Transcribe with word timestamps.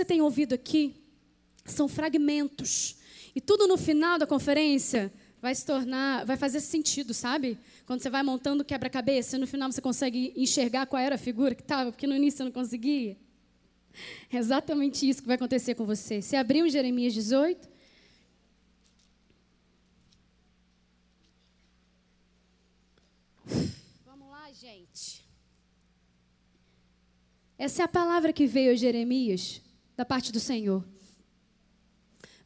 você 0.00 0.04
tem 0.06 0.22
ouvido 0.22 0.54
aqui 0.54 0.94
são 1.66 1.86
fragmentos. 1.86 2.96
E 3.34 3.40
tudo 3.40 3.66
no 3.66 3.76
final 3.76 4.18
da 4.18 4.26
conferência 4.26 5.12
vai 5.42 5.54
se 5.54 5.64
tornar, 5.64 6.24
vai 6.24 6.38
fazer 6.38 6.60
sentido, 6.60 7.12
sabe? 7.12 7.58
Quando 7.84 8.00
você 8.00 8.08
vai 8.08 8.22
montando 8.22 8.64
quebra-cabeça, 8.64 9.36
no 9.36 9.46
final 9.46 9.70
você 9.70 9.82
consegue 9.82 10.32
enxergar 10.34 10.86
qual 10.86 11.00
era 11.00 11.16
a 11.16 11.18
figura 11.18 11.54
que 11.54 11.60
estava, 11.60 11.92
porque 11.92 12.06
no 12.06 12.16
início 12.16 12.38
você 12.38 12.44
não 12.44 12.50
conseguia. 12.50 13.14
É 14.32 14.38
exatamente 14.38 15.06
isso 15.06 15.20
que 15.20 15.26
vai 15.26 15.36
acontecer 15.36 15.74
com 15.74 15.84
você. 15.84 16.22
Você 16.22 16.34
abriu 16.34 16.66
em 16.66 16.70
Jeremias 16.70 17.12
18. 17.12 17.68
Vamos 24.06 24.30
lá, 24.30 24.50
gente. 24.52 25.26
Essa 27.58 27.82
é 27.82 27.84
a 27.84 27.88
palavra 27.88 28.32
que 28.32 28.46
veio 28.46 28.72
a 28.72 28.74
Jeremias 28.74 29.60
da 30.00 30.04
parte 30.06 30.32
do 30.32 30.40
Senhor. 30.40 30.82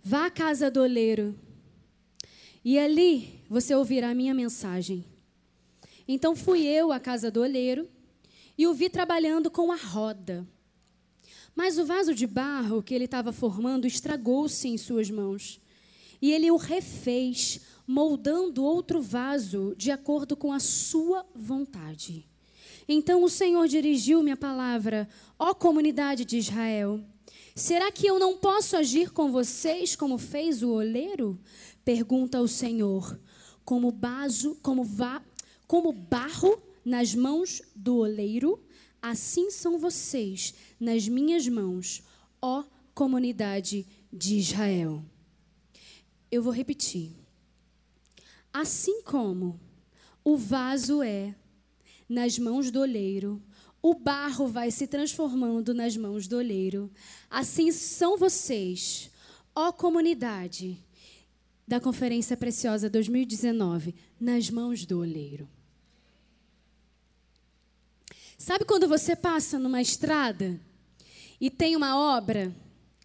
Vá 0.03 0.27
à 0.27 0.31
casa 0.31 0.69
do 0.69 0.81
oleiro, 0.81 1.39
e 2.65 2.77
ali 2.77 3.45
você 3.49 3.73
ouvirá 3.77 4.11
a 4.11 4.15
minha 4.15 4.35
mensagem. 4.35 5.05
Então 6.09 6.35
fui 6.35 6.67
eu 6.67 6.91
à 6.91 6.99
casa 6.99 7.31
do 7.31 7.43
oleiro 7.43 7.89
e 8.59 8.67
o 8.67 8.75
vi 8.75 8.91
trabalhando 8.91 9.53
com 9.53 9.71
a 9.71 9.77
roda. 9.77 10.45
Mas 11.55 11.79
o 11.79 11.87
vaso 11.87 12.13
de 12.13 12.27
barro 12.27 12.83
que 12.83 12.93
ele 12.93 13.05
estava 13.05 13.33
formando 13.33 13.87
estragou-se 13.87 14.67
em 14.67 14.77
suas 14.77 15.09
mãos. 15.09 15.61
E 16.21 16.33
ele 16.33 16.51
o 16.51 16.57
refez, 16.57 17.61
moldando 17.87 18.65
outro 18.65 19.01
vaso 19.01 19.77
de 19.79 19.93
acordo 19.93 20.37
com 20.37 20.53
a 20.53 20.59
sua 20.59 21.25
vontade. 21.33 22.27
Então 22.89 23.23
o 23.23 23.31
Senhor 23.31 23.69
dirigiu-me 23.69 24.33
a 24.33 24.37
palavra: 24.37 25.09
Ó 25.39 25.55
comunidade 25.55 26.25
de 26.25 26.37
Israel, 26.37 27.01
Será 27.55 27.93
que 27.93 28.05
eu 28.05 28.19
não 28.19 28.37
posso 28.37 28.77
agir 28.77 29.13
com 29.13 29.31
vocês 29.31 29.95
como 29.95 30.19
fez 30.19 30.61
o 30.61 30.71
oleiro? 30.71 31.39
Pergunta 31.85 32.41
o 32.41 32.49
Senhor. 32.49 33.21
Como, 33.65 33.93
baso, 33.93 34.57
como, 34.61 34.83
va, 34.83 35.25
como 35.67 35.93
barro 35.93 36.61
nas 36.85 37.15
mãos 37.15 37.63
do 37.75 37.99
oleiro, 37.99 38.61
assim 39.01 39.53
são 39.53 39.79
vocês 39.79 40.53
nas 40.81 41.07
minhas 41.07 41.47
mãos, 41.47 42.03
ó 42.43 42.65
comunidade 42.93 43.87
de 44.13 44.37
Israel. 44.37 45.05
Eu 46.31 46.43
vou 46.43 46.53
repetir. 46.53 47.13
Assim 48.53 49.01
como 49.03 49.61
o 50.25 50.37
vaso 50.37 51.05
é 51.05 51.37
nas 52.09 52.37
mãos 52.37 52.71
do 52.73 52.81
oleiro, 52.81 53.41
o 53.85 53.93
barro 53.93 54.47
vai 54.47 54.71
se 54.71 54.87
transformando 54.87 55.75
nas 55.75 55.95
mãos 55.95 56.27
do 56.27 56.39
oleiro. 56.39 56.91
Assim 57.29 57.71
são 57.71 58.17
vocês, 58.17 59.11
ó 59.55 59.71
comunidade 59.73 60.83
da 61.69 61.79
Conferência 61.79 62.35
Preciosa 62.35 62.89
2019, 62.89 63.95
nas 64.19 64.49
mãos 64.49 64.87
do 64.87 65.01
oleiro. 65.01 65.47
Sabe 68.39 68.65
quando 68.65 68.89
você 68.89 69.15
passa 69.15 69.59
numa 69.59 69.83
estrada 69.83 70.59
e 71.39 71.51
tem 71.51 71.77
uma 71.77 72.17
obra 72.17 72.57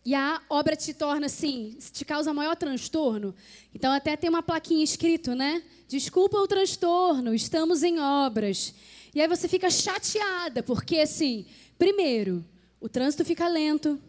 e 0.05 0.15
a 0.15 0.41
obra 0.49 0.77
te 0.77 0.93
torna 0.93 1.25
assim, 1.25 1.77
te 1.91 2.05
causa 2.05 2.33
maior 2.33 2.55
transtorno? 2.55 3.35
Então 3.75 3.91
até 3.91 4.15
tem 4.15 4.29
uma 4.29 4.41
plaquinha 4.41 4.85
escrito, 4.85 5.35
né? 5.35 5.61
Desculpa 5.89 6.37
o 6.37 6.47
transtorno, 6.47 7.35
estamos 7.35 7.83
em 7.83 7.99
obras. 7.99 8.73
E 9.13 9.21
aí 9.21 9.27
você 9.27 9.47
fica 9.47 9.69
chateada, 9.69 10.61
porque 10.61 10.99
assim, 10.99 11.45
primeiro, 11.77 12.45
o 12.79 12.87
trânsito 12.87 13.25
fica 13.25 13.47
lento, 13.47 13.99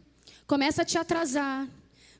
começa 0.46 0.82
a 0.82 0.84
te 0.84 0.98
atrasar, 0.98 1.68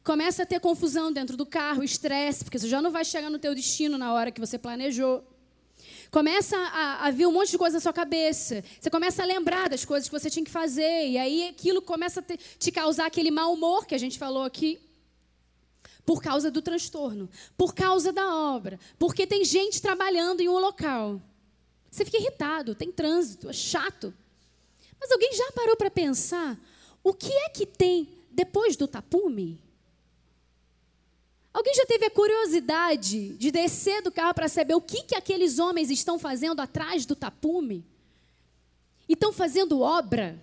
começa 0.02 0.42
a 0.42 0.46
ter 0.46 0.60
confusão 0.60 1.12
dentro 1.12 1.36
do 1.36 1.44
carro, 1.44 1.82
estresse, 1.82 2.44
porque 2.44 2.58
você 2.58 2.68
já 2.68 2.80
não 2.80 2.90
vai 2.90 3.04
chegar 3.04 3.30
no 3.30 3.38
teu 3.38 3.54
destino 3.54 3.98
na 3.98 4.12
hora 4.12 4.30
que 4.30 4.40
você 4.40 4.58
planejou. 4.58 5.24
Começa 6.10 6.56
a, 6.56 7.06
a 7.06 7.10
vir 7.10 7.26
um 7.26 7.32
monte 7.32 7.52
de 7.52 7.58
coisa 7.58 7.76
na 7.76 7.80
sua 7.80 7.92
cabeça. 7.92 8.64
Você 8.80 8.90
começa 8.90 9.22
a 9.22 9.26
lembrar 9.26 9.68
das 9.68 9.84
coisas 9.84 10.08
que 10.08 10.18
você 10.18 10.28
tinha 10.28 10.44
que 10.44 10.50
fazer. 10.50 11.08
E 11.08 11.16
aí 11.16 11.48
aquilo 11.48 11.80
começa 11.80 12.20
a 12.20 12.22
te, 12.22 12.36
te 12.36 12.72
causar 12.72 13.06
aquele 13.06 13.30
mau 13.30 13.52
humor 13.52 13.86
que 13.86 13.94
a 13.94 13.98
gente 13.98 14.18
falou 14.18 14.42
aqui. 14.42 14.80
Por 16.04 16.20
causa 16.20 16.50
do 16.50 16.60
transtorno. 16.60 17.30
Por 17.56 17.74
causa 17.74 18.12
da 18.12 18.34
obra. 18.34 18.80
Porque 18.98 19.26
tem 19.26 19.44
gente 19.44 19.80
trabalhando 19.80 20.40
em 20.40 20.48
um 20.48 20.58
local. 20.58 21.22
Você 21.90 22.04
fica 22.04 22.18
irritado, 22.18 22.74
tem 22.74 22.92
trânsito, 22.92 23.48
é 23.48 23.52
chato. 23.52 24.14
Mas 25.00 25.10
alguém 25.10 25.34
já 25.34 25.50
parou 25.52 25.76
para 25.76 25.90
pensar 25.90 26.58
o 27.02 27.12
que 27.12 27.32
é 27.32 27.48
que 27.48 27.66
tem 27.66 28.08
depois 28.30 28.76
do 28.76 28.86
tapume? 28.86 29.58
Alguém 31.52 31.74
já 31.74 31.84
teve 31.84 32.04
a 32.04 32.10
curiosidade 32.10 33.30
de 33.30 33.50
descer 33.50 34.02
do 34.02 34.12
carro 34.12 34.34
para 34.34 34.48
saber 34.48 34.74
o 34.74 34.80
que, 34.80 35.02
que 35.02 35.16
aqueles 35.16 35.58
homens 35.58 35.90
estão 35.90 36.18
fazendo 36.18 36.60
atrás 36.60 37.04
do 37.04 37.16
tapume? 37.16 37.84
E 39.08 39.14
estão 39.14 39.32
fazendo 39.32 39.80
obra? 39.80 40.40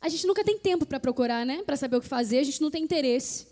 A 0.00 0.08
gente 0.08 0.26
nunca 0.26 0.44
tem 0.44 0.58
tempo 0.58 0.86
para 0.86 1.00
procurar, 1.00 1.44
né? 1.44 1.62
Para 1.64 1.76
saber 1.76 1.96
o 1.96 2.00
que 2.00 2.06
fazer, 2.06 2.38
a 2.38 2.44
gente 2.44 2.60
não 2.60 2.70
tem 2.70 2.84
interesse. 2.84 3.49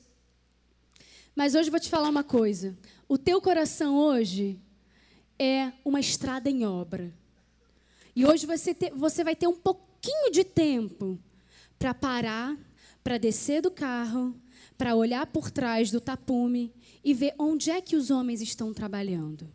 Mas 1.38 1.54
hoje 1.54 1.69
eu 1.69 1.71
vou 1.71 1.78
te 1.78 1.88
falar 1.88 2.09
uma 2.09 2.25
coisa. 2.25 2.76
O 3.09 3.16
teu 3.16 3.41
coração 3.41 3.94
hoje 3.97 4.59
é 5.38 5.72
uma 5.84 6.00
estrada 6.00 6.50
em 6.50 6.66
obra. 6.66 7.15
E 8.16 8.26
hoje 8.26 8.44
você, 8.44 8.76
você 8.97 9.22
vai 9.22 9.37
ter 9.37 9.47
um 9.47 9.54
pouquinho 9.54 10.32
de 10.32 10.43
tempo 10.43 11.16
para 11.78 11.94
parar, 11.94 12.59
para 13.04 13.19
descer 13.19 13.62
do 13.62 13.71
carro, 13.71 14.34
para 14.76 14.97
olhar 14.97 15.28
por 15.28 15.49
trás 15.49 15.93
do 15.93 16.00
tapume 16.00 16.75
e 17.04 17.15
ver 17.15 17.37
onde 17.38 17.70
é 17.70 17.81
que 17.81 17.94
os 17.94 18.10
homens 18.10 18.41
estão 18.41 18.75
trabalhando. 18.75 19.49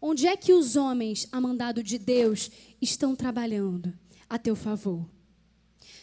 Onde 0.00 0.26
é 0.26 0.34
que 0.34 0.54
os 0.54 0.76
homens, 0.76 1.28
a 1.30 1.38
mandado 1.38 1.82
de 1.82 1.98
Deus, 1.98 2.50
estão 2.80 3.14
trabalhando 3.14 3.92
a 4.30 4.38
teu 4.38 4.56
favor. 4.56 5.06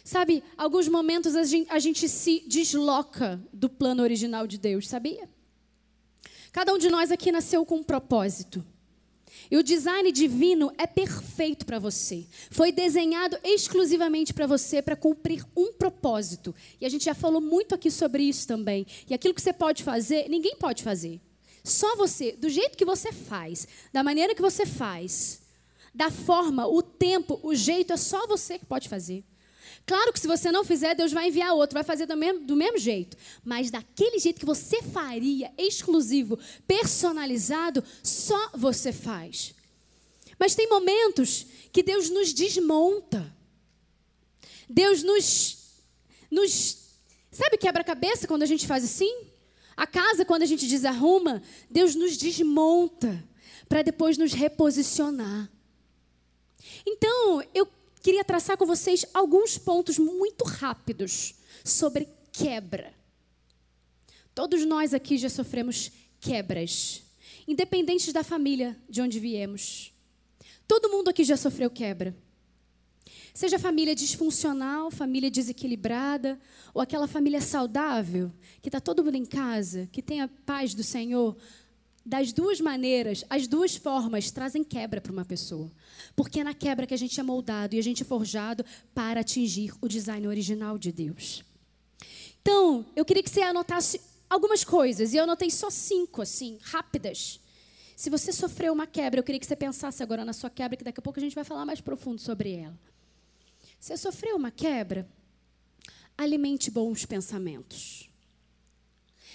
Sabe, 0.04 0.44
alguns 0.54 0.86
momentos 0.86 1.34
a 1.34 1.44
gente, 1.44 1.70
a 1.70 1.78
gente 1.78 2.06
se 2.10 2.44
desloca 2.46 3.42
do 3.50 3.70
plano 3.70 4.02
original 4.02 4.46
de 4.46 4.58
Deus, 4.58 4.86
sabia? 4.86 5.26
Cada 6.52 6.74
um 6.74 6.78
de 6.78 6.90
nós 6.90 7.10
aqui 7.10 7.32
nasceu 7.32 7.64
com 7.64 7.76
um 7.76 7.82
propósito. 7.82 8.62
E 9.50 9.56
o 9.56 9.62
design 9.62 10.12
divino 10.12 10.70
é 10.76 10.86
perfeito 10.86 11.64
para 11.64 11.78
você. 11.78 12.26
Foi 12.50 12.70
desenhado 12.70 13.38
exclusivamente 13.42 14.34
para 14.34 14.46
você 14.46 14.82
para 14.82 14.94
cumprir 14.94 15.42
um 15.56 15.72
propósito. 15.72 16.54
E 16.78 16.84
a 16.84 16.88
gente 16.88 17.06
já 17.06 17.14
falou 17.14 17.40
muito 17.40 17.74
aqui 17.74 17.90
sobre 17.90 18.22
isso 18.24 18.46
também. 18.46 18.86
E 19.08 19.14
aquilo 19.14 19.34
que 19.34 19.40
você 19.40 19.54
pode 19.54 19.82
fazer, 19.82 20.28
ninguém 20.28 20.54
pode 20.56 20.82
fazer. 20.82 21.18
Só 21.64 21.96
você, 21.96 22.32
do 22.32 22.50
jeito 22.50 22.76
que 22.76 22.84
você 22.84 23.10
faz, 23.10 23.66
da 23.90 24.02
maneira 24.04 24.34
que 24.34 24.42
você 24.42 24.66
faz, 24.66 25.40
da 25.94 26.10
forma, 26.10 26.66
o 26.66 26.82
tempo, 26.82 27.40
o 27.42 27.54
jeito, 27.54 27.92
é 27.94 27.96
só 27.96 28.26
você 28.26 28.58
que 28.58 28.66
pode 28.66 28.86
fazer. 28.86 29.24
Claro 29.86 30.12
que 30.12 30.20
se 30.20 30.26
você 30.26 30.50
não 30.50 30.64
fizer, 30.64 30.94
Deus 30.94 31.12
vai 31.12 31.28
enviar 31.28 31.52
outro, 31.52 31.74
vai 31.74 31.84
fazer 31.84 32.06
do 32.06 32.16
mesmo, 32.16 32.40
do 32.40 32.56
mesmo 32.56 32.78
jeito. 32.78 33.16
Mas 33.44 33.70
daquele 33.70 34.18
jeito 34.18 34.40
que 34.40 34.46
você 34.46 34.82
faria, 34.82 35.52
exclusivo, 35.58 36.38
personalizado, 36.66 37.84
só 38.02 38.50
você 38.54 38.92
faz. 38.92 39.54
Mas 40.38 40.54
tem 40.54 40.68
momentos 40.68 41.46
que 41.70 41.82
Deus 41.82 42.08
nos 42.08 42.32
desmonta. 42.32 43.34
Deus 44.68 45.02
nos. 45.02 45.58
nos 46.30 46.78
sabe 47.30 47.58
quebra-cabeça 47.58 48.26
quando 48.26 48.42
a 48.42 48.46
gente 48.46 48.66
faz 48.66 48.84
assim? 48.84 49.26
A 49.76 49.86
casa, 49.86 50.24
quando 50.24 50.42
a 50.42 50.46
gente 50.46 50.66
desarruma, 50.66 51.42
Deus 51.68 51.94
nos 51.94 52.16
desmonta 52.16 53.22
para 53.68 53.82
depois 53.82 54.16
nos 54.16 54.32
reposicionar. 54.32 55.50
Então, 56.86 57.42
eu 57.52 57.68
queria 58.04 58.22
traçar 58.22 58.58
com 58.58 58.66
vocês 58.66 59.06
alguns 59.14 59.56
pontos 59.56 59.98
muito 59.98 60.44
rápidos 60.44 61.36
sobre 61.64 62.06
quebra. 62.30 62.92
Todos 64.34 64.66
nós 64.66 64.92
aqui 64.92 65.16
já 65.16 65.30
sofremos 65.30 65.90
quebras, 66.20 67.02
independentes 67.48 68.12
da 68.12 68.22
família 68.22 68.76
de 68.90 69.00
onde 69.00 69.18
viemos. 69.18 69.90
Todo 70.68 70.90
mundo 70.90 71.08
aqui 71.08 71.24
já 71.24 71.38
sofreu 71.38 71.70
quebra. 71.70 72.14
Seja 73.32 73.58
família 73.58 73.94
disfuncional, 73.94 74.90
família 74.90 75.30
desequilibrada, 75.30 76.38
ou 76.74 76.82
aquela 76.82 77.08
família 77.08 77.40
saudável, 77.40 78.30
que 78.60 78.68
está 78.68 78.80
todo 78.80 79.02
mundo 79.02 79.16
em 79.16 79.24
casa, 79.24 79.88
que 79.90 80.02
tem 80.02 80.20
a 80.20 80.28
paz 80.28 80.74
do 80.74 80.84
Senhor, 80.84 81.34
das 82.04 82.32
duas 82.32 82.60
maneiras, 82.60 83.24
as 83.30 83.46
duas 83.46 83.76
formas 83.76 84.30
trazem 84.30 84.62
quebra 84.62 85.00
para 85.00 85.12
uma 85.12 85.24
pessoa. 85.24 85.70
Porque 86.14 86.40
é 86.40 86.44
na 86.44 86.52
quebra 86.52 86.86
que 86.86 86.92
a 86.92 86.98
gente 86.98 87.18
é 87.18 87.22
moldado 87.22 87.74
e 87.74 87.78
a 87.78 87.82
gente 87.82 88.02
é 88.02 88.04
forjado 88.04 88.64
para 88.94 89.20
atingir 89.20 89.72
o 89.80 89.88
design 89.88 90.28
original 90.28 90.76
de 90.76 90.92
Deus. 90.92 91.42
Então, 92.42 92.84
eu 92.94 93.04
queria 93.04 93.22
que 93.22 93.30
você 93.30 93.40
anotasse 93.40 93.98
algumas 94.28 94.64
coisas, 94.64 95.14
e 95.14 95.16
eu 95.16 95.22
anotei 95.24 95.50
só 95.50 95.70
cinco, 95.70 96.20
assim, 96.20 96.58
rápidas. 96.60 97.40
Se 97.96 98.10
você 98.10 98.32
sofreu 98.32 98.72
uma 98.72 98.86
quebra, 98.86 99.20
eu 99.20 99.24
queria 99.24 99.38
que 99.38 99.46
você 99.46 99.56
pensasse 99.56 100.02
agora 100.02 100.24
na 100.24 100.32
sua 100.32 100.50
quebra, 100.50 100.76
que 100.76 100.84
daqui 100.84 101.00
a 101.00 101.02
pouco 101.02 101.18
a 101.18 101.22
gente 101.22 101.34
vai 101.34 101.44
falar 101.44 101.64
mais 101.64 101.80
profundo 101.80 102.20
sobre 102.20 102.52
ela. 102.52 102.78
Você 103.80 103.96
sofreu 103.96 104.36
uma 104.36 104.50
quebra? 104.50 105.08
Alimente 106.18 106.70
bons 106.70 107.06
pensamentos. 107.06 108.10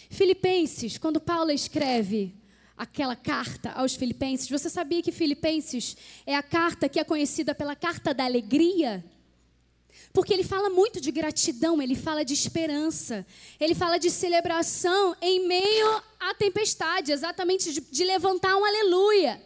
Filipenses, 0.10 0.98
quando 0.98 1.20
Paulo 1.20 1.52
escreve 1.52 2.36
aquela 2.80 3.14
carta 3.14 3.72
aos 3.72 3.94
Filipenses, 3.94 4.50
você 4.50 4.70
sabia 4.70 5.04
que 5.04 5.12
Filipenses 5.12 5.98
é 6.26 6.34
a 6.34 6.42
carta 6.42 6.88
que 6.88 6.98
é 6.98 7.04
conhecida 7.04 7.54
pela 7.54 7.76
carta 7.76 8.14
da 8.14 8.24
alegria? 8.24 9.04
Porque 10.14 10.34
ele 10.34 10.46
fala 10.46 10.70
muito 10.70 11.02
de 11.02 11.12
gratidão, 11.12 11.82
ele 11.82 11.94
fala 11.94 12.24
de 12.24 12.34
esperança, 12.34 13.28
ele 13.60 13.76
fala 13.76 13.98
de 13.98 14.10
celebração 14.10 15.14
em 15.22 15.46
meio 15.46 16.02
à 16.18 16.34
tempestade, 16.34 17.12
exatamente 17.12 17.74
de, 17.74 17.82
de 17.82 18.04
levantar 18.06 18.56
um 18.56 18.64
aleluia. 18.64 19.44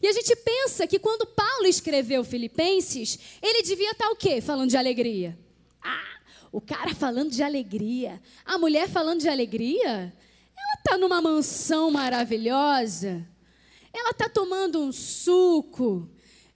E 0.00 0.06
a 0.06 0.12
gente 0.12 0.36
pensa 0.36 0.86
que 0.86 1.00
quando 1.00 1.26
Paulo 1.26 1.66
escreveu 1.66 2.22
Filipenses, 2.22 3.18
ele 3.42 3.64
devia 3.64 3.90
estar 3.90 4.08
o 4.08 4.14
quê? 4.14 4.40
Falando 4.40 4.70
de 4.70 4.76
alegria. 4.76 5.36
Ah, 5.82 6.20
o 6.52 6.60
cara 6.60 6.94
falando 6.94 7.32
de 7.32 7.42
alegria, 7.42 8.22
a 8.44 8.56
mulher 8.56 8.88
falando 8.88 9.20
de 9.20 9.28
alegria. 9.28 10.14
Ela 10.60 10.74
está 10.78 10.98
numa 10.98 11.20
mansão 11.20 11.90
maravilhosa, 11.90 13.26
ela 13.92 14.10
está 14.10 14.28
tomando 14.28 14.80
um 14.80 14.92
suco, 14.92 16.08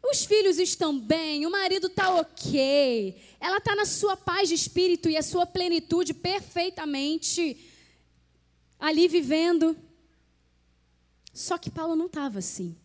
os 0.03 0.25
filhos 0.25 0.59
estão 0.59 0.99
bem, 0.99 1.47
o 1.47 1.51
marido 1.51 1.87
está 1.87 2.15
ok, 2.17 3.17
ela 3.41 3.59
está 3.59 3.75
na 3.75 3.87
sua 3.87 4.17
paz 4.17 4.49
de 4.49 4.55
espírito 4.55 5.09
e 5.09 5.17
a 5.17 5.23
sua 5.23 5.47
plenitude 5.47 6.13
perfeitamente 6.13 7.57
ali 8.79 9.07
vivendo. 9.07 9.77
Só 11.33 11.57
que 11.57 11.71
Paulo 11.71 11.95
não 11.95 12.07
estava 12.07 12.41
assim. 12.41 12.77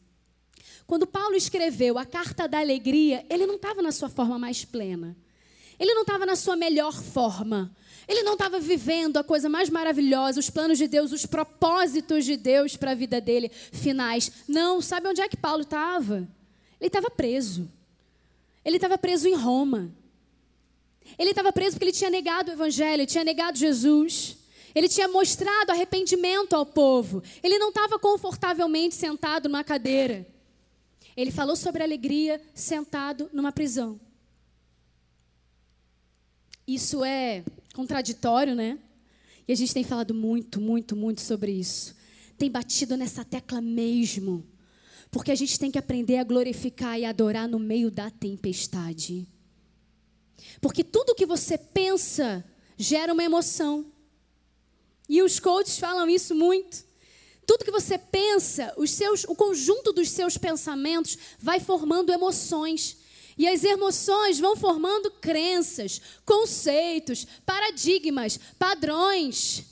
Quando 0.85 1.05
Paulo 1.05 1.35
escreveu 1.35 1.97
a 1.97 2.05
carta 2.05 2.47
da 2.47 2.59
alegria, 2.59 3.25
ele 3.29 3.45
não 3.45 3.55
estava 3.55 3.81
na 3.81 3.91
sua 3.91 4.07
forma 4.07 4.39
mais 4.39 4.63
plena. 4.63 5.17
Ele 5.77 5.93
não 5.93 6.03
estava 6.03 6.25
na 6.25 6.35
sua 6.35 6.55
melhor 6.55 6.93
forma. 6.93 7.75
Ele 8.07 8.23
não 8.23 8.33
estava 8.33 8.59
vivendo 8.59 9.17
a 9.17 9.23
coisa 9.23 9.49
mais 9.49 9.69
maravilhosa, 9.69 10.39
os 10.39 10.49
planos 10.49 10.77
de 10.77 10.87
Deus, 10.87 11.11
os 11.11 11.25
propósitos 11.25 12.23
de 12.23 12.37
Deus 12.37 12.77
para 12.77 12.91
a 12.91 12.95
vida 12.95 13.19
dele 13.19 13.49
finais. 13.49 14.31
Não, 14.47 14.81
sabe 14.81 15.07
onde 15.09 15.21
é 15.21 15.27
que 15.27 15.35
Paulo 15.35 15.63
estava? 15.63 16.27
Ele 16.79 16.87
estava 16.87 17.09
preso. 17.09 17.69
Ele 18.63 18.77
estava 18.77 18.97
preso 18.97 19.27
em 19.27 19.35
Roma. 19.35 19.91
Ele 21.19 21.31
estava 21.31 21.51
preso 21.51 21.71
porque 21.71 21.85
ele 21.85 21.91
tinha 21.91 22.09
negado 22.09 22.49
o 22.49 22.53
Evangelho, 22.53 23.05
tinha 23.05 23.23
negado 23.23 23.57
Jesus. 23.57 24.37
Ele 24.73 24.87
tinha 24.87 25.07
mostrado 25.07 25.71
arrependimento 25.71 26.53
ao 26.53 26.65
povo. 26.65 27.21
Ele 27.43 27.57
não 27.57 27.69
estava 27.69 27.99
confortavelmente 27.99 28.95
sentado 28.95 29.49
numa 29.49 29.63
cadeira. 29.63 30.25
Ele 31.15 31.31
falou 31.31 31.55
sobre 31.55 31.83
alegria 31.83 32.39
sentado 32.53 33.29
numa 33.33 33.51
prisão. 33.51 33.99
Isso 36.67 37.03
é 37.03 37.43
contraditório, 37.77 38.55
né? 38.55 38.79
E 39.47 39.53
a 39.53 39.55
gente 39.55 39.71
tem 39.71 39.83
falado 39.83 40.11
muito, 40.11 40.59
muito, 40.59 40.95
muito 40.95 41.21
sobre 41.21 41.51
isso. 41.51 41.95
Tem 42.35 42.49
batido 42.49 42.97
nessa 42.97 43.23
tecla 43.23 43.61
mesmo. 43.61 44.43
Porque 45.11 45.31
a 45.31 45.35
gente 45.35 45.59
tem 45.59 45.69
que 45.69 45.77
aprender 45.77 46.17
a 46.17 46.23
glorificar 46.23 46.99
e 46.99 47.05
adorar 47.05 47.47
no 47.47 47.59
meio 47.59 47.91
da 47.91 48.09
tempestade. 48.09 49.27
Porque 50.59 50.83
tudo 50.83 51.13
que 51.13 51.25
você 51.25 51.55
pensa 51.55 52.43
gera 52.75 53.13
uma 53.13 53.23
emoção. 53.23 53.85
E 55.07 55.21
os 55.21 55.39
coaches 55.39 55.77
falam 55.77 56.09
isso 56.09 56.33
muito. 56.33 56.83
Tudo 57.45 57.63
que 57.63 57.71
você 57.71 57.97
pensa, 57.99 58.73
os 58.75 58.89
seus, 58.89 59.23
o 59.23 59.35
conjunto 59.35 59.93
dos 59.93 60.09
seus 60.09 60.35
pensamentos 60.35 61.15
vai 61.39 61.59
formando 61.59 62.11
emoções. 62.11 62.97
E 63.37 63.47
as 63.47 63.63
emoções 63.63 64.39
vão 64.39 64.55
formando 64.55 65.11
crenças, 65.11 66.01
conceitos, 66.25 67.27
paradigmas, 67.45 68.39
padrões. 68.57 69.63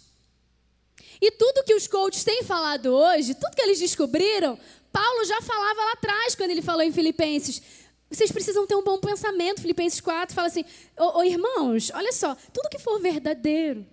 E 1.19 1.31
tudo 1.31 1.63
que 1.63 1.73
os 1.73 1.88
coaches 1.88 2.23
têm 2.23 2.44
falado 2.44 2.88
hoje, 2.88 3.33
tudo 3.33 3.56
que 3.56 3.62
eles 3.62 3.79
descobriram, 3.79 4.59
Paulo 4.91 5.25
já 5.25 5.41
falava 5.41 5.81
lá 5.81 5.91
atrás, 5.94 6.35
quando 6.35 6.51
ele 6.51 6.62
falou 6.62 6.83
em 6.83 6.91
Filipenses. 6.91 7.62
Vocês 8.09 8.31
precisam 8.31 8.67
ter 8.67 8.75
um 8.75 8.83
bom 8.83 8.97
pensamento. 8.97 9.62
Filipenses 9.62 10.00
4 10.00 10.35
fala 10.35 10.47
assim: 10.47 10.63
Ô, 10.97 11.23
irmãos, 11.23 11.91
olha 11.94 12.13
só, 12.13 12.35
tudo 12.53 12.69
que 12.69 12.79
for 12.79 13.00
verdadeiro, 13.00 13.85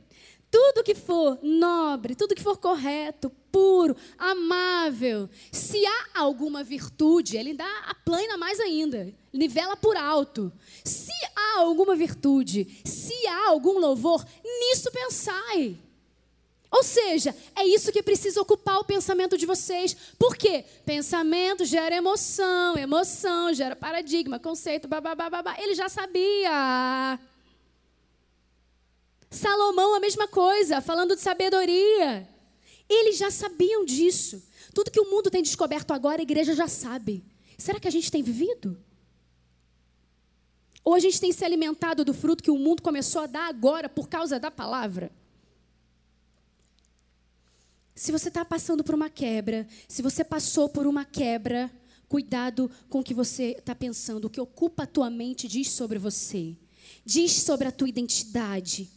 tudo 0.52 0.84
que 0.84 0.94
for 0.94 1.38
nobre, 1.43 2.14
tudo 2.14 2.34
que 2.34 2.43
for 2.43 2.58
correto, 2.58 3.31
puro, 3.50 3.96
amável, 4.19 5.31
se 5.50 5.82
há 5.87 6.20
alguma 6.20 6.62
virtude, 6.62 7.38
ele 7.38 7.54
dá 7.54 7.78
a 7.87 7.94
plana 7.94 8.37
mais 8.37 8.60
ainda, 8.60 9.10
nivela 9.32 9.75
por 9.78 9.96
alto. 9.96 10.52
Se 10.84 11.10
há 11.34 11.60
alguma 11.60 11.96
virtude, 11.96 12.69
se 12.84 13.26
há 13.26 13.49
algum 13.49 13.78
louvor, 13.78 14.22
nisso 14.44 14.93
pensai. 14.93 15.78
Ou 16.70 16.82
seja, 16.82 17.34
é 17.56 17.64
isso 17.64 17.90
que 17.90 18.02
precisa 18.02 18.40
ocupar 18.40 18.78
o 18.78 18.84
pensamento 18.84 19.38
de 19.38 19.46
vocês. 19.46 19.96
Por 20.19 20.37
quê? 20.37 20.66
Pensamento 20.84 21.64
gera 21.64 21.94
emoção, 21.94 22.76
emoção 22.76 23.55
gera 23.55 23.76
paradigma, 23.76 24.38
conceito, 24.38 24.87
babá, 24.87 25.14
babá. 25.14 25.56
Ele 25.58 25.75
já 25.75 25.88
sabia. 25.88 27.19
Salomão, 29.32 29.94
a 29.94 30.00
mesma 30.00 30.29
coisa, 30.29 30.81
falando 30.81 31.17
de 31.17 31.23
sabedoria. 31.23 32.29
Eles 32.88 33.17
já 33.17 33.31
sabiam 33.31 33.84
disso. 33.84 34.43
Tudo 34.75 34.90
que 34.90 35.00
o 35.00 35.11
mundo 35.11 35.31
tem 35.31 35.43
descoberto 35.43 35.93
agora, 35.93 36.20
a 36.20 36.23
igreja 36.23 36.55
já 36.55 36.69
sabe. 36.69 37.25
Será 37.56 37.81
que 37.81 37.88
a 37.88 37.90
gente 37.90 38.11
tem 38.11 38.23
vivido? 38.23 38.79
Ou 40.84 40.94
a 40.94 41.00
gente 41.00 41.20
tem 41.20 41.32
se 41.32 41.44
alimentado 41.44 42.05
do 42.05 42.12
fruto 42.12 42.43
que 42.43 42.50
o 42.50 42.58
mundo 42.58 42.82
começou 42.82 43.23
a 43.23 43.26
dar 43.26 43.49
agora 43.49 43.88
por 43.88 44.08
causa 44.08 44.38
da 44.38 44.50
palavra? 44.50 45.11
Se 47.94 48.12
você 48.12 48.29
está 48.29 48.44
passando 48.44 48.84
por 48.84 48.94
uma 48.94 49.08
quebra, 49.08 49.67
se 49.88 50.02
você 50.02 50.25
passou 50.25 50.69
por 50.69 50.87
uma 50.87 51.05
quebra, 51.05 51.70
cuidado 52.08 52.70
com 52.90 53.00
o 53.00 53.05
que 53.05 53.14
você 53.14 53.56
está 53.58 53.75
pensando. 53.75 54.26
O 54.26 54.31
que 54.31 54.40
ocupa 54.40 54.82
a 54.82 54.87
tua 54.87 55.08
mente 55.08 55.49
diz 55.49 55.70
sobre 55.70 55.99
você, 55.99 56.56
diz 57.05 57.32
sobre 57.32 57.69
a 57.69 57.73
tua 57.73 57.88
identidade. 57.88 58.90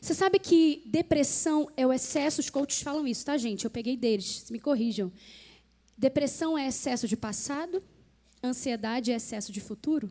Você 0.00 0.14
sabe 0.14 0.38
que 0.38 0.82
depressão 0.86 1.70
é 1.76 1.86
o 1.86 1.92
excesso, 1.92 2.40
os 2.40 2.50
coaches 2.50 2.82
falam 2.82 3.06
isso, 3.06 3.24
tá, 3.24 3.36
gente? 3.36 3.64
Eu 3.64 3.70
peguei 3.70 3.96
deles, 3.96 4.50
me 4.50 4.60
corrijam. 4.60 5.12
Depressão 5.96 6.56
é 6.56 6.68
excesso 6.68 7.08
de 7.08 7.16
passado, 7.16 7.82
ansiedade 8.42 9.10
é 9.10 9.16
excesso 9.16 9.50
de 9.50 9.60
futuro? 9.60 10.10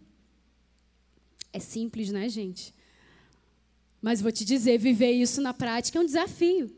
É 1.53 1.59
simples, 1.59 2.11
né, 2.11 2.27
gente? 2.27 2.73
Mas 4.01 4.21
vou 4.21 4.31
te 4.31 4.43
dizer, 4.43 4.77
viver 4.77 5.11
isso 5.11 5.41
na 5.41 5.53
prática 5.53 5.97
é 5.97 6.01
um 6.01 6.05
desafio. 6.05 6.75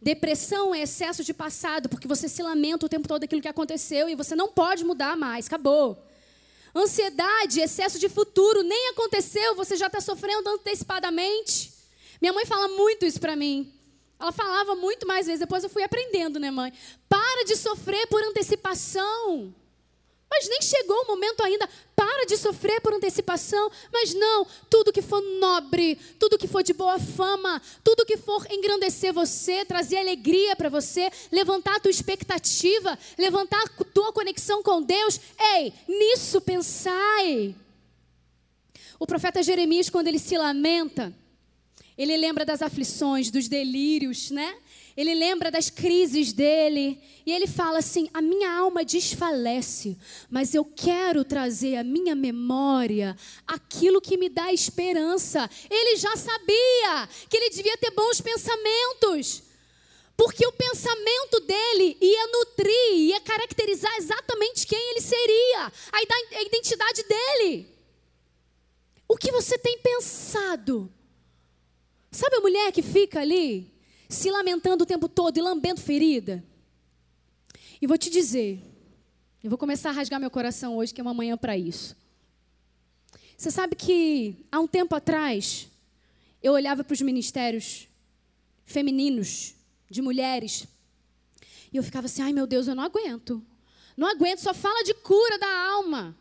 Depressão 0.00 0.74
é 0.74 0.82
excesso 0.82 1.22
de 1.22 1.32
passado, 1.32 1.88
porque 1.88 2.08
você 2.08 2.28
se 2.28 2.42
lamenta 2.42 2.86
o 2.86 2.88
tempo 2.88 3.08
todo 3.08 3.20
daquilo 3.20 3.40
que 3.40 3.48
aconteceu 3.48 4.08
e 4.08 4.14
você 4.14 4.34
não 4.34 4.48
pode 4.48 4.84
mudar 4.84 5.16
mais, 5.16 5.46
acabou. 5.46 6.06
Ansiedade, 6.74 7.60
excesso 7.60 7.98
de 7.98 8.08
futuro, 8.08 8.62
nem 8.62 8.90
aconteceu, 8.90 9.54
você 9.54 9.76
já 9.76 9.86
está 9.86 10.00
sofrendo 10.00 10.48
antecipadamente. 10.48 11.75
Minha 12.20 12.32
mãe 12.32 12.46
fala 12.46 12.68
muito 12.68 13.04
isso 13.04 13.20
para 13.20 13.36
mim. 13.36 13.72
Ela 14.18 14.32
falava 14.32 14.74
muito 14.74 15.06
mais 15.06 15.26
vezes, 15.26 15.40
depois 15.40 15.62
eu 15.62 15.70
fui 15.70 15.82
aprendendo, 15.82 16.38
né, 16.40 16.50
mãe? 16.50 16.72
Para 17.08 17.44
de 17.44 17.56
sofrer 17.56 18.06
por 18.06 18.22
antecipação. 18.22 19.54
Mas 20.28 20.48
nem 20.48 20.60
chegou 20.60 21.02
o 21.02 21.06
momento 21.06 21.42
ainda. 21.42 21.68
Para 21.94 22.26
de 22.26 22.36
sofrer 22.36 22.80
por 22.80 22.92
antecipação. 22.92 23.70
Mas 23.92 24.12
não, 24.12 24.46
tudo 24.68 24.92
que 24.92 25.02
for 25.02 25.22
nobre, 25.22 25.96
tudo 26.18 26.38
que 26.38 26.48
for 26.48 26.62
de 26.62 26.72
boa 26.72 26.98
fama, 26.98 27.62
tudo 27.84 28.04
que 28.04 28.16
for 28.16 28.46
engrandecer 28.50 29.12
você, 29.12 29.64
trazer 29.64 29.98
alegria 29.98 30.56
para 30.56 30.68
você, 30.68 31.10
levantar 31.30 31.76
a 31.76 31.80
tua 31.80 31.90
expectativa, 31.90 32.98
levantar 33.16 33.62
a 33.62 33.84
tua 33.84 34.12
conexão 34.12 34.62
com 34.62 34.82
Deus. 34.82 35.20
Ei, 35.54 35.72
nisso 35.86 36.40
pensai. 36.40 37.54
O 38.98 39.06
profeta 39.06 39.42
Jeremias, 39.42 39.88
quando 39.88 40.08
ele 40.08 40.18
se 40.18 40.36
lamenta, 40.36 41.14
ele 41.96 42.16
lembra 42.16 42.44
das 42.44 42.60
aflições, 42.60 43.30
dos 43.30 43.48
delírios, 43.48 44.30
né? 44.30 44.56
Ele 44.94 45.14
lembra 45.14 45.50
das 45.50 45.70
crises 45.70 46.32
dele. 46.32 47.00
E 47.24 47.32
ele 47.32 47.46
fala 47.46 47.78
assim: 47.78 48.08
A 48.12 48.20
minha 48.20 48.52
alma 48.52 48.84
desfalece, 48.84 49.96
mas 50.30 50.54
eu 50.54 50.64
quero 50.64 51.24
trazer 51.24 51.76
à 51.76 51.84
minha 51.84 52.14
memória 52.14 53.16
aquilo 53.46 54.00
que 54.00 54.18
me 54.18 54.28
dá 54.28 54.52
esperança. 54.52 55.48
Ele 55.70 55.96
já 55.96 56.14
sabia 56.16 57.08
que 57.30 57.36
ele 57.36 57.50
devia 57.50 57.76
ter 57.78 57.90
bons 57.92 58.20
pensamentos. 58.20 59.42
Porque 60.16 60.46
o 60.46 60.52
pensamento 60.52 61.40
dele 61.40 61.96
ia 62.00 62.26
nutrir, 62.28 62.92
ia 62.92 63.20
caracterizar 63.20 63.94
exatamente 63.98 64.66
quem 64.66 64.90
ele 64.92 65.00
seria, 65.02 65.72
a 65.92 66.42
identidade 66.42 67.02
dele. 67.02 67.66
O 69.06 69.14
que 69.14 69.30
você 69.30 69.58
tem 69.58 69.78
pensado? 69.78 70.90
Sabe 72.16 72.36
a 72.36 72.40
mulher 72.40 72.72
que 72.72 72.80
fica 72.80 73.20
ali 73.20 73.70
se 74.08 74.30
lamentando 74.30 74.84
o 74.84 74.86
tempo 74.86 75.06
todo 75.06 75.36
e 75.36 75.42
lambendo 75.42 75.82
ferida? 75.82 76.42
E 77.78 77.86
vou 77.86 77.98
te 77.98 78.08
dizer, 78.08 78.62
eu 79.44 79.50
vou 79.50 79.58
começar 79.58 79.90
a 79.90 79.92
rasgar 79.92 80.18
meu 80.18 80.30
coração 80.30 80.78
hoje, 80.78 80.94
que 80.94 81.00
é 81.02 81.04
uma 81.04 81.12
manhã 81.12 81.36
para 81.36 81.58
isso. 81.58 81.94
Você 83.36 83.50
sabe 83.50 83.76
que 83.76 84.46
há 84.50 84.58
um 84.58 84.66
tempo 84.66 84.94
atrás 84.94 85.68
eu 86.42 86.54
olhava 86.54 86.82
para 86.82 86.94
os 86.94 87.02
ministérios 87.02 87.86
femininos 88.64 89.54
de 89.90 90.00
mulheres 90.00 90.66
e 91.70 91.76
eu 91.76 91.82
ficava 91.82 92.06
assim: 92.06 92.22
ai 92.22 92.32
meu 92.32 92.46
Deus, 92.46 92.66
eu 92.66 92.74
não 92.74 92.84
aguento. 92.84 93.44
Não 93.94 94.08
aguento, 94.08 94.38
só 94.38 94.54
fala 94.54 94.82
de 94.84 94.94
cura 94.94 95.38
da 95.38 95.68
alma. 95.68 96.16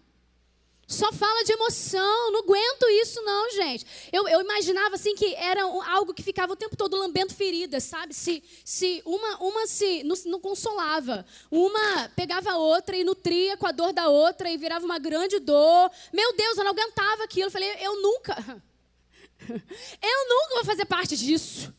Só 0.88 1.12
fala 1.12 1.44
de 1.44 1.52
emoção, 1.52 2.32
não 2.32 2.42
aguento 2.42 2.88
isso 3.02 3.20
não, 3.24 3.52
gente. 3.54 3.86
Eu, 4.14 4.28
eu 4.28 4.40
imaginava 4.42 4.94
assim 4.94 5.16
que 5.16 5.34
era 5.34 5.64
algo 5.64 6.14
que 6.14 6.22
ficava 6.22 6.54
o 6.54 6.56
tempo 6.56 6.76
todo 6.76 6.96
lambendo 6.96 7.34
feridas, 7.34 7.84
sabe? 7.86 8.14
Se, 8.14 8.44
se 8.64 9.02
uma, 9.04 9.38
uma 9.38 9.66
se 9.66 10.04
não, 10.04 10.16
não 10.28 10.40
consolava, 10.40 11.26
uma 11.50 12.10
pegava 12.10 12.52
a 12.52 12.58
outra 12.58 12.96
e 12.96 13.04
nutria 13.04 13.58
com 13.58 13.66
a 13.66 13.72
dor 13.72 13.94
da 13.94 14.10
outra 14.10 14.48
e 14.52 14.58
virava 14.58 14.86
uma 14.86 15.00
grande 15.00 15.40
dor. 15.40 15.90
Meu 16.14 16.36
Deus, 16.36 16.56
eu 16.56 16.64
não 16.64 16.72
aguentava 16.72 17.24
aquilo. 17.24 17.48
Eu 17.48 17.52
falei, 17.52 17.70
eu 17.82 18.00
nunca, 18.04 18.36
eu 19.50 20.30
nunca 20.30 20.56
vou 20.56 20.66
fazer 20.66 20.86
parte 20.86 21.18
disso. 21.18 21.74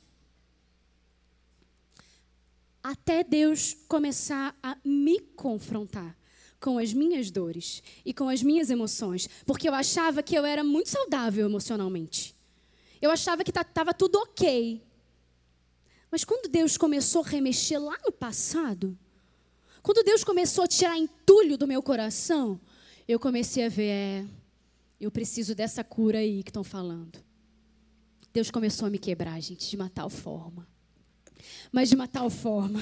Até 2.82 3.22
Deus 3.22 3.76
começar 3.86 4.56
a 4.60 4.76
me 4.84 5.20
confrontar 5.20 6.16
com 6.60 6.78
as 6.78 6.92
minhas 6.92 7.30
dores 7.30 7.82
e 8.04 8.12
com 8.12 8.28
as 8.28 8.42
minhas 8.42 8.70
emoções, 8.70 9.28
porque 9.44 9.68
eu 9.68 9.75
achava 9.75 10.22
que 10.22 10.34
eu 10.34 10.44
era 10.44 10.64
muito 10.64 10.88
saudável 10.88 11.46
emocionalmente. 11.46 12.34
Eu 13.00 13.10
achava 13.10 13.44
que 13.44 13.50
estava 13.50 13.92
tudo 13.92 14.16
ok. 14.18 14.82
Mas 16.10 16.25
quando 16.25 16.48
Deus 16.48 16.76
começou 16.76 17.22
a 17.22 17.28
remexer 17.28 17.80
lá 17.80 17.96
no 18.04 18.10
passado, 18.10 18.98
quando 19.82 20.02
Deus 20.02 20.25
começou 20.25 20.64
a 20.64 20.68
tirar 20.68 20.96
entulho 20.96 21.56
do 21.58 21.66
meu 21.66 21.82
coração, 21.82 22.60
eu 23.06 23.20
comecei 23.20 23.66
a 23.66 23.68
ver, 23.68 23.90
é, 23.90 24.25
eu 25.00 25.10
preciso 25.10 25.54
dessa 25.54 25.84
cura 25.84 26.18
aí 26.18 26.42
que 26.42 26.50
estão 26.50 26.64
falando. 26.64 27.22
Deus 28.32 28.50
começou 28.50 28.86
a 28.86 28.90
me 28.90 28.98
quebrar, 28.98 29.40
gente, 29.40 29.70
de 29.70 29.76
uma 29.76 29.88
tal 29.88 30.10
forma. 30.10 30.66
Mas 31.70 31.88
de 31.88 31.94
uma 31.94 32.08
tal 32.08 32.28
forma. 32.28 32.80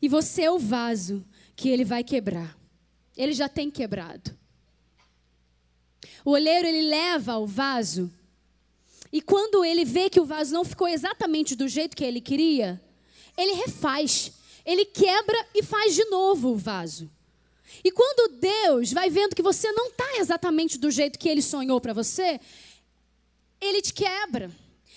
E 0.00 0.08
você 0.08 0.42
é 0.42 0.50
o 0.50 0.58
vaso 0.58 1.24
que 1.56 1.68
ele 1.68 1.84
vai 1.84 2.02
quebrar. 2.02 2.56
Ele 3.16 3.32
já 3.32 3.48
tem 3.48 3.70
quebrado. 3.70 4.36
O 6.24 6.30
olheiro 6.30 6.66
ele 6.66 6.88
leva 6.88 7.36
o 7.38 7.46
vaso 7.46 8.10
e 9.12 9.20
quando 9.20 9.62
ele 9.62 9.84
vê 9.84 10.08
que 10.08 10.20
o 10.20 10.24
vaso 10.24 10.54
não 10.54 10.64
ficou 10.64 10.88
exatamente 10.88 11.54
do 11.54 11.68
jeito 11.68 11.94
que 11.94 12.02
ele 12.02 12.20
queria, 12.20 12.82
ele 13.36 13.52
refaz. 13.52 14.32
Ele 14.64 14.86
quebra 14.86 15.46
e 15.54 15.62
faz 15.62 15.94
de 15.94 16.04
novo 16.06 16.52
o 16.52 16.56
vaso. 16.56 17.10
E 17.84 17.90
quando 17.90 18.38
Deus 18.38 18.92
vai 18.92 19.10
vendo 19.10 19.34
que 19.34 19.42
você 19.42 19.70
não 19.72 19.88
está 19.88 20.16
exatamente 20.16 20.78
do 20.78 20.90
jeito 20.90 21.18
que 21.18 21.28
ele 21.28 21.42
sonhou 21.42 21.80
para 21.80 21.92
você, 21.92 22.40
ele 23.60 23.82
te 23.82 23.92
quebra. 23.92 24.50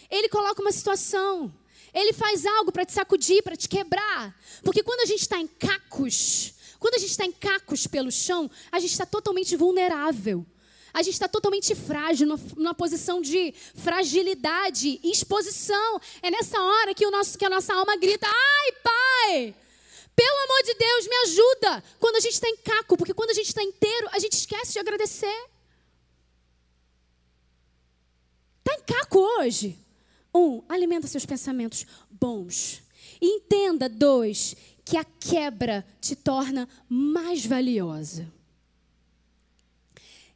Ele 0.10 0.30
coloca 0.30 0.62
uma 0.62 0.72
situação. 0.72 1.54
Ele 1.96 2.12
faz 2.12 2.46
algo 2.46 2.74
para 2.74 2.86
te 2.86 2.92
sacudir, 2.92 3.42
para 3.42 3.56
te 3.56 3.70
quebrar. 3.70 4.38
Porque 4.66 4.84
quando 4.84 5.00
a 5.00 5.06
gente 5.06 5.22
está 5.22 5.40
em 5.40 5.48
cacos, 5.48 6.54
quando 6.78 6.96
a 6.96 6.98
gente 6.98 7.12
está 7.12 7.26
em 7.26 7.32
cacos 7.32 7.88
pelo 7.88 8.12
chão, 8.12 8.52
a 8.70 8.80
gente 8.80 8.92
está 8.92 9.06
totalmente 9.06 9.56
vulnerável. 9.56 10.46
A 10.94 11.02
gente 11.02 11.14
está 11.14 11.28
totalmente 11.28 11.74
frágil, 11.74 12.28
numa 12.58 12.74
posição 12.74 13.22
de 13.22 13.54
fragilidade, 13.76 15.00
exposição. 15.04 16.00
É 16.22 16.30
nessa 16.30 16.62
hora 16.62 16.94
que, 16.94 17.06
o 17.06 17.12
nosso, 17.12 17.38
que 17.38 17.46
a 17.46 17.50
nossa 17.50 17.74
alma 17.74 17.96
grita: 17.96 18.28
Ai, 18.28 18.72
Pai! 18.84 19.56
Pelo 20.16 20.44
amor 20.44 20.64
de 20.64 20.74
Deus, 20.74 21.08
me 21.08 21.16
ajuda! 21.16 21.84
Quando 22.00 22.18
a 22.18 22.20
gente 22.20 22.34
está 22.34 22.50
em 22.50 22.58
caco, 22.58 22.98
porque 22.98 23.14
quando 23.14 23.30
a 23.30 23.34
gente 23.34 23.48
está 23.48 23.64
inteiro, 23.64 24.10
a 24.12 24.20
gente 24.20 24.34
esquece 24.34 24.74
de 24.74 24.80
agradecer. 24.80 25.50
Está 28.60 28.74
em 28.74 28.82
caco 28.82 29.20
hoje? 29.20 29.85
Um, 30.36 30.62
alimenta 30.68 31.08
seus 31.08 31.26
pensamentos 31.26 31.86
bons. 32.12 32.84
E 33.22 33.38
entenda, 33.38 33.88
dois, 33.88 34.54
que 34.84 34.98
a 34.98 35.06
quebra 35.06 35.86
te 36.02 36.14
torna 36.14 36.68
mais 36.90 37.46
valiosa. 37.46 38.30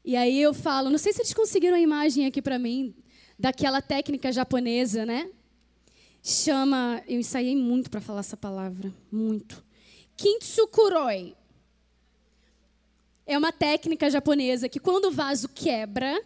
E 0.06 0.16
aí 0.16 0.42
eu 0.42 0.54
falo, 0.54 0.90
não 0.90 0.98
sei 0.98 1.12
se 1.12 1.22
eles 1.22 1.34
conseguiram 1.34 1.76
a 1.76 1.82
imagem 1.82 2.26
aqui 2.26 2.42
para 2.42 2.58
mim 2.58 2.96
daquela 3.38 3.82
técnica 3.82 4.32
japonesa, 4.32 5.06
né? 5.06 5.30
Chama, 6.24 7.04
eu 7.06 7.20
ensaiei 7.20 7.56
muito 7.56 7.90
para 7.90 8.00
falar 8.00 8.22
essa 8.22 8.38
palavra, 8.38 8.94
muito. 9.12 9.64
Kintsukuroi. 10.16 11.36
É 13.26 13.38
uma 13.38 13.52
técnica 13.52 14.10
japonesa 14.10 14.70
que 14.70 14.80
quando 14.80 15.06
o 15.06 15.12
vaso 15.12 15.50
quebra, 15.50 16.22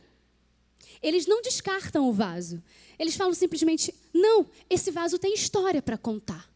eles 1.04 1.28
não 1.28 1.42
descartam 1.42 2.08
o 2.08 2.14
vaso. 2.14 2.64
Eles 2.98 3.16
falam 3.16 3.34
simplesmente: 3.34 3.94
não, 4.14 4.48
esse 4.70 4.90
vaso 4.90 5.20
tem 5.20 5.34
história 5.34 5.82
para 5.82 5.98
contar. 5.98 6.50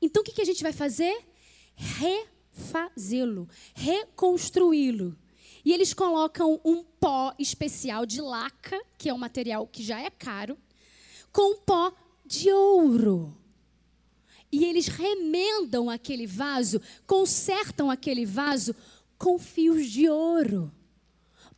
Então 0.00 0.20
o 0.22 0.24
que, 0.24 0.32
que 0.32 0.42
a 0.42 0.44
gente 0.44 0.62
vai 0.62 0.72
fazer? 0.72 1.16
Refazê-lo, 1.74 3.48
reconstruí-lo. 3.74 5.16
E 5.64 5.72
eles 5.72 5.94
colocam 5.94 6.60
um 6.64 6.82
pó 6.82 7.34
especial 7.38 8.04
de 8.04 8.20
laca, 8.20 8.80
que 8.98 9.08
é 9.08 9.14
um 9.14 9.18
material 9.18 9.66
que 9.66 9.82
já 9.82 10.00
é 10.00 10.10
caro, 10.10 10.58
com 11.32 11.52
um 11.52 11.56
pó 11.56 11.92
de 12.26 12.52
ouro. 12.52 13.36
E 14.50 14.64
eles 14.64 14.86
remendam 14.88 15.88
aquele 15.88 16.26
vaso, 16.26 16.80
consertam 17.06 17.90
aquele 17.90 18.26
vaso 18.26 18.74
com 19.16 19.38
fios 19.38 19.86
de 19.86 20.08
ouro. 20.08 20.70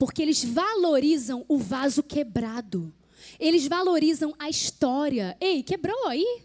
Porque 0.05 0.21
eles 0.21 0.45
valorizam 0.45 1.47
o 1.49 1.57
vaso 1.57 2.03
quebrado. 2.03 2.93
Eles 3.41 3.67
valorizam 3.67 4.35
a 4.39 4.51
história. 4.51 5.35
Ei, 5.41 5.63
quebrou 5.63 6.09
aí? 6.09 6.43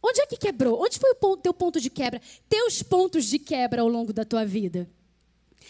Onde 0.00 0.20
é 0.20 0.26
que 0.26 0.36
quebrou? 0.36 0.80
Onde 0.80 0.96
foi 0.96 1.10
o 1.10 1.16
ponto, 1.16 1.42
teu 1.42 1.52
ponto 1.52 1.80
de 1.80 1.90
quebra? 1.90 2.22
Teus 2.48 2.84
pontos 2.84 3.24
de 3.24 3.40
quebra 3.40 3.82
ao 3.82 3.88
longo 3.88 4.12
da 4.12 4.24
tua 4.24 4.46
vida. 4.46 4.88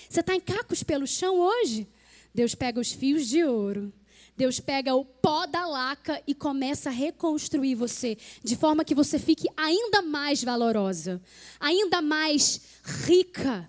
Você 0.07 0.21
está 0.21 0.35
em 0.35 0.41
cacos 0.41 0.83
pelo 0.83 1.07
chão 1.07 1.41
hoje? 1.41 1.89
Deus 2.35 2.55
pega 2.55 2.79
os 2.79 2.93
fios 2.93 3.27
de 3.27 3.43
ouro. 3.43 3.91
Deus 4.37 4.61
pega 4.61 4.95
o 4.95 5.03
pó 5.03 5.47
da 5.47 5.67
laca 5.67 6.23
e 6.27 6.35
começa 6.35 6.91
a 6.91 6.93
reconstruir 6.93 7.75
você, 7.75 8.19
de 8.45 8.55
forma 8.55 8.85
que 8.85 8.95
você 8.95 9.19
fique 9.19 9.49
ainda 9.57 10.03
mais 10.03 10.45
valorosa, 10.45 11.23
ainda 11.59 12.03
mais 12.03 12.61
rica, 12.85 13.67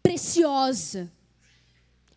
preciosa. 0.00 1.10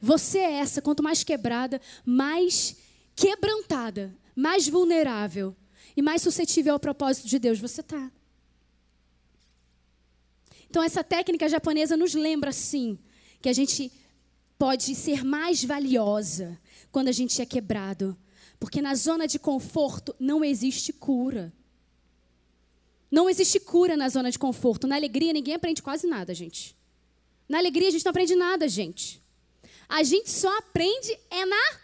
Você 0.02 0.40
é 0.40 0.54
essa, 0.54 0.82
quanto 0.82 1.04
mais 1.04 1.24
quebrada, 1.24 1.82
mais 2.06 2.78
quebrantada, 3.16 4.16
mais 4.36 4.68
vulnerável 4.68 5.56
e 5.96 6.02
mais 6.02 6.22
suscetível 6.22 6.74
ao 6.74 6.80
propósito 6.80 7.28
de 7.28 7.38
Deus 7.38 7.60
você 7.60 7.82
está. 7.82 8.12
Então, 10.70 10.84
essa 10.84 11.04
técnica 11.04 11.50
japonesa 11.50 11.98
nos 11.98 12.14
lembra, 12.14 12.52
sim, 12.52 12.98
que 13.42 13.50
a 13.50 13.54
gente 13.54 13.92
pode 14.58 14.94
ser 14.96 15.24
mais 15.26 15.64
valiosa 15.64 16.60
quando 16.92 17.08
a 17.08 17.12
gente 17.12 17.42
é 17.42 17.46
quebrado. 17.46 18.16
Porque 18.60 18.82
na 18.82 18.94
zona 18.94 19.26
de 19.28 19.40
conforto 19.40 20.16
não 20.20 20.44
existe 20.44 20.94
cura. 20.94 21.52
Não 23.10 23.30
existe 23.30 23.60
cura 23.60 23.98
na 23.98 24.10
zona 24.10 24.30
de 24.30 24.38
conforto. 24.38 24.86
Na 24.86 24.96
alegria, 24.96 25.34
ninguém 25.34 25.56
aprende 25.56 25.82
quase 25.82 26.06
nada, 26.06 26.34
gente. 26.34 26.76
Na 27.48 27.58
alegria, 27.58 27.88
a 27.88 27.92
gente 27.92 28.06
não 28.06 28.12
aprende 28.12 28.36
nada, 28.36 28.68
gente. 28.68 29.24
A 29.90 30.04
gente 30.04 30.30
só 30.30 30.56
aprende 30.60 31.18
é 31.32 31.46
na 31.46 31.80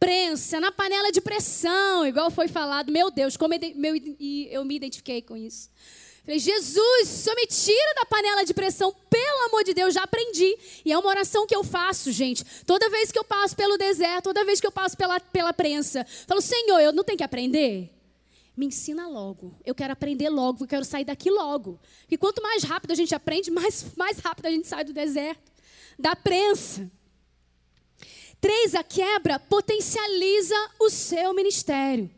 prensa, 0.00 0.60
na 0.60 0.72
panela 0.72 1.12
de 1.12 1.20
pressão, 1.20 2.04
igual 2.04 2.30
foi 2.30 2.48
falado. 2.48 2.90
Meu 2.90 3.10
Deus, 3.10 3.36
como 3.36 3.54
eu 3.54 4.64
me 4.64 4.76
identifiquei 4.76 5.22
com 5.22 5.36
isso. 5.36 5.70
Falei, 6.24 6.40
Jesus, 6.40 7.08
só 7.08 7.32
me 7.36 7.46
tira 7.46 7.94
da 7.94 8.04
panela 8.04 8.44
de 8.44 8.52
pressão, 8.52 8.92
pelo 9.08 9.46
amor 9.46 9.62
de 9.62 9.72
Deus, 9.72 9.94
já 9.94 10.02
aprendi. 10.02 10.58
E 10.84 10.92
é 10.92 10.98
uma 10.98 11.08
oração 11.08 11.46
que 11.46 11.54
eu 11.54 11.62
faço, 11.62 12.10
gente. 12.10 12.44
Toda 12.64 12.90
vez 12.90 13.12
que 13.12 13.18
eu 13.18 13.22
passo 13.22 13.54
pelo 13.54 13.78
deserto, 13.78 14.24
toda 14.24 14.44
vez 14.44 14.60
que 14.60 14.66
eu 14.66 14.72
passo 14.72 14.96
pela, 14.96 15.20
pela 15.20 15.52
prensa, 15.52 16.04
falo, 16.26 16.40
Senhor, 16.40 16.80
eu 16.80 16.92
não 16.92 17.04
tenho 17.04 17.16
que 17.16 17.22
aprender? 17.22 17.92
Me 18.56 18.66
ensina 18.66 19.06
logo. 19.06 19.56
Eu 19.64 19.72
quero 19.72 19.92
aprender 19.92 20.28
logo, 20.28 20.64
eu 20.64 20.68
quero 20.68 20.84
sair 20.84 21.04
daqui 21.04 21.30
logo. 21.30 21.78
Porque 22.00 22.18
quanto 22.18 22.42
mais 22.42 22.64
rápido 22.64 22.90
a 22.90 22.96
gente 22.96 23.14
aprende, 23.14 23.48
mais, 23.52 23.86
mais 23.96 24.18
rápido 24.18 24.46
a 24.46 24.50
gente 24.50 24.66
sai 24.66 24.82
do 24.82 24.92
deserto, 24.92 25.52
da 25.96 26.16
prensa. 26.16 26.90
Três, 28.40 28.74
a 28.74 28.84
quebra 28.84 29.38
potencializa 29.38 30.54
o 30.78 30.90
seu 30.90 31.34
ministério. 31.34 32.10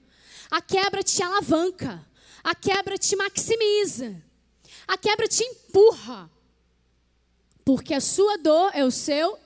A 0.50 0.60
quebra 0.60 1.02
te 1.02 1.22
alavanca. 1.22 2.04
A 2.42 2.54
quebra 2.54 2.96
te 2.96 3.14
maximiza. 3.16 4.22
A 4.86 4.96
quebra 4.96 5.28
te 5.28 5.42
empurra. 5.44 6.30
Porque 7.64 7.94
a 7.94 8.00
sua 8.00 8.36
dor 8.38 8.70
é 8.74 8.84
o 8.84 8.90
seu. 8.90 9.38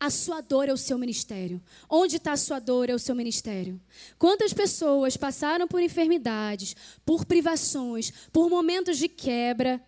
A 0.00 0.10
sua 0.10 0.40
dor 0.40 0.68
é 0.68 0.72
o 0.72 0.76
seu 0.76 0.96
ministério. 0.96 1.60
Onde 1.90 2.16
está 2.16 2.32
a 2.32 2.36
sua 2.36 2.60
dor 2.60 2.88
é 2.88 2.94
o 2.94 2.98
seu 2.98 3.14
ministério. 3.14 3.80
Quantas 4.16 4.52
pessoas 4.52 5.16
passaram 5.16 5.66
por 5.66 5.82
enfermidades, 5.82 6.76
por 7.04 7.24
privações, 7.24 8.12
por 8.32 8.48
momentos 8.48 8.96
de 8.96 9.08
quebra 9.08 9.84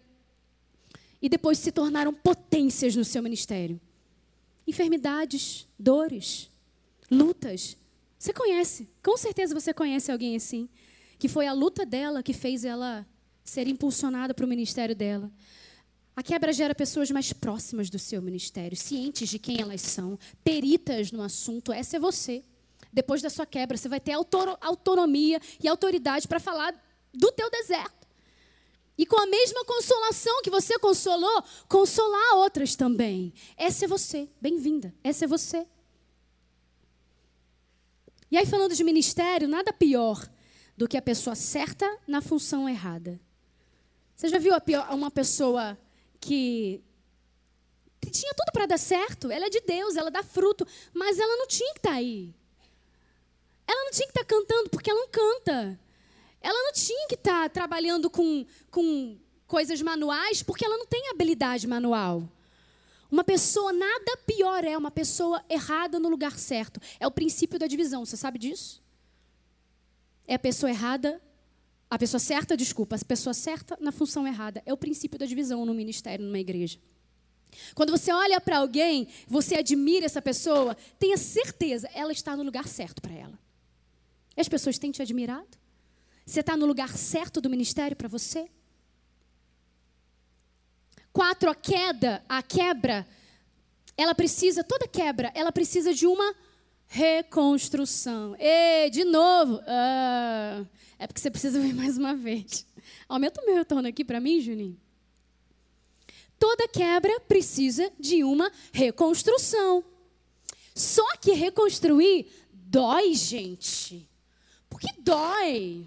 e 1.22 1.28
depois 1.28 1.58
se 1.58 1.70
tornaram 1.70 2.12
potências 2.12 2.96
no 2.96 3.04
seu 3.04 3.22
ministério? 3.22 3.80
Enfermidades, 4.66 5.66
dores, 5.78 6.50
lutas. 7.10 7.76
Você 8.18 8.32
conhece, 8.32 8.88
com 9.02 9.16
certeza 9.16 9.54
você 9.54 9.72
conhece 9.72 10.12
alguém 10.12 10.36
assim, 10.36 10.68
que 11.18 11.28
foi 11.28 11.46
a 11.46 11.52
luta 11.52 11.84
dela 11.86 12.22
que 12.22 12.32
fez 12.32 12.64
ela 12.64 13.06
ser 13.44 13.66
impulsionada 13.66 14.34
para 14.34 14.44
o 14.44 14.48
ministério 14.48 14.94
dela. 14.94 15.30
A 16.14 16.22
quebra 16.22 16.52
gera 16.52 16.74
pessoas 16.74 17.10
mais 17.10 17.32
próximas 17.32 17.88
do 17.88 17.98
seu 17.98 18.20
ministério, 18.20 18.76
cientes 18.76 19.28
de 19.28 19.38
quem 19.38 19.60
elas 19.60 19.80
são, 19.80 20.18
peritas 20.44 21.10
no 21.12 21.22
assunto. 21.22 21.72
Essa 21.72 21.96
é 21.96 22.00
você. 22.00 22.44
Depois 22.92 23.22
da 23.22 23.30
sua 23.30 23.46
quebra, 23.46 23.76
você 23.76 23.88
vai 23.88 24.00
ter 24.00 24.12
autonomia 24.12 25.40
e 25.62 25.68
autoridade 25.68 26.28
para 26.28 26.40
falar 26.40 26.74
do 27.12 27.32
teu 27.32 27.50
deserto. 27.50 27.99
E 29.00 29.06
com 29.06 29.18
a 29.18 29.24
mesma 29.24 29.64
consolação 29.64 30.42
que 30.42 30.50
você 30.50 30.78
consolou, 30.78 31.42
consolar 31.66 32.34
outras 32.34 32.76
também. 32.76 33.32
Essa 33.56 33.86
é 33.86 33.88
você. 33.88 34.28
Bem-vinda. 34.38 34.94
Essa 35.02 35.24
é 35.24 35.26
você. 35.26 35.66
E 38.30 38.36
aí, 38.36 38.44
falando 38.44 38.74
de 38.74 38.84
ministério, 38.84 39.48
nada 39.48 39.72
pior 39.72 40.22
do 40.76 40.86
que 40.86 40.98
a 40.98 41.02
pessoa 41.02 41.34
certa 41.34 41.98
na 42.06 42.20
função 42.20 42.68
errada. 42.68 43.18
Você 44.14 44.28
já 44.28 44.38
viu 44.38 44.52
uma 44.90 45.10
pessoa 45.10 45.78
que 46.20 46.84
tinha 48.12 48.34
tudo 48.34 48.52
para 48.52 48.66
dar 48.66 48.78
certo? 48.78 49.30
Ela 49.30 49.46
é 49.46 49.48
de 49.48 49.62
Deus, 49.62 49.96
ela 49.96 50.10
dá 50.10 50.22
fruto, 50.22 50.66
mas 50.92 51.18
ela 51.18 51.38
não 51.38 51.46
tinha 51.46 51.72
que 51.72 51.78
estar 51.78 51.92
tá 51.92 51.96
aí. 51.96 52.34
Ela 53.66 53.82
não 53.82 53.92
tinha 53.92 54.08
que 54.08 54.12
estar 54.12 54.26
tá 54.26 54.26
cantando, 54.26 54.68
porque 54.68 54.90
ela 54.90 55.00
não 55.00 55.08
canta. 55.08 55.80
Ela 56.40 56.64
não 56.64 56.72
tinha 56.72 57.08
que 57.08 57.14
estar 57.14 57.42
tá 57.42 57.48
trabalhando 57.48 58.08
com, 58.08 58.46
com 58.70 59.18
coisas 59.46 59.80
manuais, 59.82 60.42
porque 60.42 60.64
ela 60.64 60.76
não 60.76 60.86
tem 60.86 61.10
habilidade 61.10 61.66
manual. 61.66 62.28
Uma 63.10 63.24
pessoa, 63.24 63.72
nada 63.72 64.16
pior 64.26 64.64
é 64.64 64.76
uma 64.76 64.90
pessoa 64.90 65.44
errada 65.48 65.98
no 65.98 66.08
lugar 66.08 66.38
certo. 66.38 66.80
É 66.98 67.06
o 67.06 67.10
princípio 67.10 67.58
da 67.58 67.66
divisão, 67.66 68.04
você 68.04 68.16
sabe 68.16 68.38
disso? 68.38 68.82
É 70.26 70.34
a 70.34 70.38
pessoa 70.38 70.70
errada 70.70 71.20
a 71.90 71.98
pessoa 71.98 72.20
certa, 72.20 72.56
desculpa, 72.56 72.94
a 72.94 73.04
pessoa 73.04 73.34
certa 73.34 73.76
na 73.80 73.90
função 73.90 74.24
errada. 74.26 74.62
É 74.64 74.72
o 74.72 74.76
princípio 74.76 75.18
da 75.18 75.26
divisão 75.26 75.66
no 75.66 75.74
ministério, 75.74 76.24
numa 76.24 76.38
igreja. 76.38 76.78
Quando 77.74 77.90
você 77.90 78.12
olha 78.12 78.40
para 78.40 78.58
alguém, 78.58 79.08
você 79.26 79.56
admira 79.56 80.06
essa 80.06 80.22
pessoa, 80.22 80.76
tenha 81.00 81.16
certeza, 81.16 81.90
ela 81.92 82.12
está 82.12 82.36
no 82.36 82.44
lugar 82.44 82.68
certo 82.68 83.02
para 83.02 83.12
ela. 83.12 83.36
As 84.36 84.48
pessoas 84.48 84.78
têm 84.78 84.92
te 84.92 85.02
admirado? 85.02 85.58
Você 86.24 86.40
está 86.40 86.56
no 86.56 86.66
lugar 86.66 86.96
certo 86.96 87.40
do 87.40 87.50
ministério 87.50 87.96
para 87.96 88.08
você? 88.08 88.48
Quatro, 91.12 91.50
a 91.50 91.54
queda, 91.54 92.24
a 92.28 92.42
quebra, 92.42 93.06
ela 93.96 94.14
precisa, 94.14 94.62
toda 94.62 94.86
quebra, 94.86 95.32
ela 95.34 95.50
precisa 95.50 95.92
de 95.92 96.06
uma 96.06 96.34
reconstrução. 96.86 98.36
E, 98.38 98.90
de 98.90 99.04
novo, 99.04 99.56
uh, 99.56 100.68
é 100.98 101.06
porque 101.06 101.20
você 101.20 101.30
precisa 101.30 101.58
ver 101.60 101.74
mais 101.74 101.98
uma 101.98 102.14
vez. 102.14 102.66
Aumenta 103.08 103.42
o 103.42 103.46
meu 103.46 103.56
retorno 103.56 103.88
aqui 103.88 104.04
para 104.04 104.20
mim, 104.20 104.40
Juninho. 104.40 104.80
Toda 106.38 106.66
quebra 106.68 107.20
precisa 107.20 107.92
de 107.98 108.24
uma 108.24 108.50
reconstrução. 108.72 109.84
Só 110.74 111.16
que 111.18 111.32
reconstruir 111.32 112.26
dói, 112.50 113.14
gente. 113.14 114.08
Porque 114.68 114.88
dói. 115.00 115.86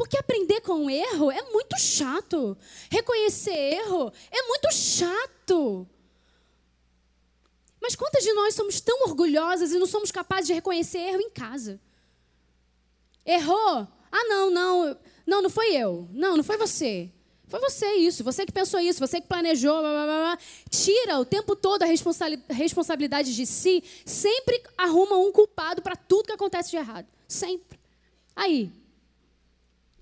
Porque 0.00 0.16
aprender 0.16 0.62
com 0.62 0.86
o 0.86 0.90
erro 0.90 1.30
é 1.30 1.42
muito 1.52 1.78
chato. 1.78 2.56
Reconhecer 2.90 3.52
erro 3.52 4.10
é 4.30 4.42
muito 4.44 4.72
chato. 4.72 5.86
Mas 7.78 7.94
quantas 7.94 8.24
de 8.24 8.32
nós 8.32 8.54
somos 8.54 8.80
tão 8.80 9.02
orgulhosas 9.02 9.72
e 9.72 9.78
não 9.78 9.86
somos 9.86 10.10
capazes 10.10 10.46
de 10.46 10.54
reconhecer 10.54 11.00
erro 11.00 11.20
em 11.20 11.28
casa? 11.28 11.78
Errou? 13.26 13.86
Ah, 14.10 14.24
não, 14.24 14.50
não, 14.50 14.96
não, 15.26 15.42
não 15.42 15.50
foi 15.50 15.76
eu. 15.76 16.08
Não, 16.14 16.34
não 16.34 16.44
foi 16.44 16.56
você. 16.56 17.10
Foi 17.46 17.60
você 17.60 17.92
isso, 17.96 18.24
você 18.24 18.46
que 18.46 18.52
pensou 18.52 18.80
isso, 18.80 19.06
você 19.06 19.20
que 19.20 19.28
planejou. 19.28 19.82
Blá, 19.82 19.90
blá, 19.90 20.06
blá. 20.06 20.38
Tira 20.70 21.20
o 21.20 21.26
tempo 21.26 21.54
todo 21.54 21.82
a 21.82 22.54
responsabilidade 22.54 23.36
de 23.36 23.44
si, 23.44 23.84
sempre 24.06 24.62
arruma 24.78 25.18
um 25.18 25.30
culpado 25.30 25.82
para 25.82 25.94
tudo 25.94 26.24
que 26.24 26.32
acontece 26.32 26.70
de 26.70 26.78
errado. 26.78 27.06
Sempre. 27.28 27.78
Aí, 28.34 28.72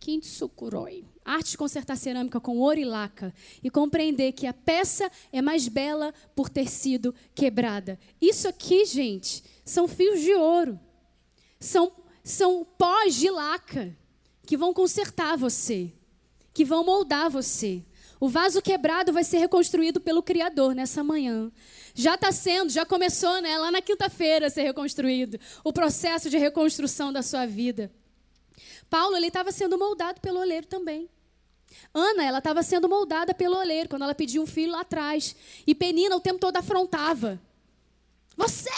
Kintsukuroi. 0.08 1.04
Arte 1.22 1.50
de 1.50 1.58
consertar 1.58 1.94
cerâmica 1.94 2.40
com 2.40 2.56
ouro 2.56 2.80
e 2.80 2.84
laca 2.86 3.34
e 3.62 3.68
compreender 3.68 4.32
que 4.32 4.46
a 4.46 4.54
peça 4.54 5.12
é 5.30 5.42
mais 5.42 5.68
bela 5.68 6.14
por 6.34 6.48
ter 6.48 6.66
sido 6.66 7.14
quebrada. 7.34 7.98
Isso 8.18 8.48
aqui, 8.48 8.86
gente, 8.86 9.44
são 9.66 9.86
fios 9.86 10.22
de 10.22 10.32
ouro. 10.32 10.80
São 11.60 11.92
são 12.24 12.66
pós 12.78 13.16
de 13.16 13.28
laca 13.30 13.94
que 14.46 14.56
vão 14.56 14.72
consertar 14.72 15.36
você, 15.36 15.92
que 16.54 16.64
vão 16.64 16.82
moldar 16.82 17.28
você. 17.28 17.84
O 18.18 18.30
vaso 18.30 18.62
quebrado 18.62 19.12
vai 19.12 19.24
ser 19.24 19.36
reconstruído 19.38 20.00
pelo 20.00 20.22
Criador 20.22 20.74
nessa 20.74 21.04
manhã. 21.04 21.52
Já 21.94 22.14
está 22.14 22.32
sendo, 22.32 22.70
já 22.70 22.86
começou, 22.86 23.42
né? 23.42 23.58
Lá 23.58 23.70
na 23.70 23.82
quinta-feira 23.82 24.46
a 24.46 24.50
ser 24.50 24.62
reconstruído. 24.62 25.38
O 25.62 25.70
processo 25.70 26.30
de 26.30 26.38
reconstrução 26.38 27.12
da 27.12 27.22
sua 27.22 27.44
vida. 27.44 27.92
Paulo, 28.88 29.16
ele 29.16 29.28
estava 29.28 29.52
sendo 29.52 29.78
moldado 29.78 30.20
pelo 30.20 30.40
oleiro 30.40 30.66
também. 30.66 31.08
Ana, 31.92 32.24
ela 32.24 32.38
estava 32.38 32.62
sendo 32.62 32.88
moldada 32.88 33.34
pelo 33.34 33.56
oleiro 33.56 33.88
quando 33.88 34.02
ela 34.02 34.14
pediu 34.14 34.42
um 34.42 34.46
filho 34.46 34.72
lá 34.72 34.80
atrás. 34.80 35.36
E 35.66 35.74
Penina 35.74 36.16
o 36.16 36.20
tempo 36.20 36.38
todo 36.38 36.56
afrontava. 36.56 37.40
Você 38.36 38.70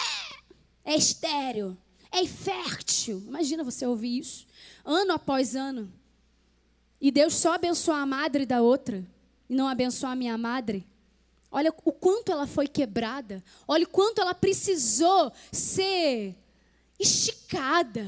é 0.83 0.95
estéreo 0.95 1.77
é 2.11 2.21
infértil. 2.21 3.23
Imagina 3.25 3.63
você 3.63 3.85
ouvir 3.87 4.19
isso, 4.19 4.45
ano 4.83 5.13
após 5.13 5.55
ano. 5.55 5.91
E 6.99 7.09
Deus 7.09 7.33
só 7.35 7.53
abençoar 7.53 8.01
a 8.01 8.05
madre 8.05 8.45
da 8.45 8.61
outra 8.61 9.03
e 9.49 9.55
não 9.55 9.67
abençoar 9.67 10.11
a 10.11 10.15
minha 10.15 10.37
madre. 10.37 10.85
Olha 11.49 11.73
o 11.83 11.91
quanto 11.91 12.31
ela 12.31 12.45
foi 12.45 12.67
quebrada. 12.67 13.43
Olha 13.67 13.85
o 13.85 13.89
quanto 13.89 14.21
ela 14.21 14.33
precisou 14.33 15.31
ser 15.51 16.35
esticada. 16.99 18.05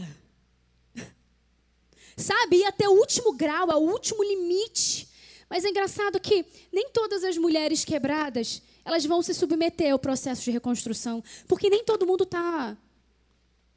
Sabe? 2.16 2.58
Ir 2.58 2.66
até 2.66 2.88
o 2.88 2.94
último 2.94 3.34
grau, 3.34 3.72
ao 3.72 3.82
último 3.82 4.24
limite. 4.24 5.08
Mas 5.50 5.66
é 5.66 5.70
engraçado 5.70 6.20
que 6.20 6.46
nem 6.72 6.90
todas 6.90 7.24
as 7.24 7.38
mulheres 7.38 7.86
quebradas 7.86 8.62
elas 8.86 9.06
vão 9.06 9.22
se 9.22 9.34
submeter 9.34 9.94
ao 9.94 10.00
processo 10.00 10.44
de 10.44 10.52
reconstrução. 10.52 11.24
Porque 11.48 11.70
nem 11.70 11.84
todo 11.84 12.06
mundo 12.06 12.24
está 12.24 12.78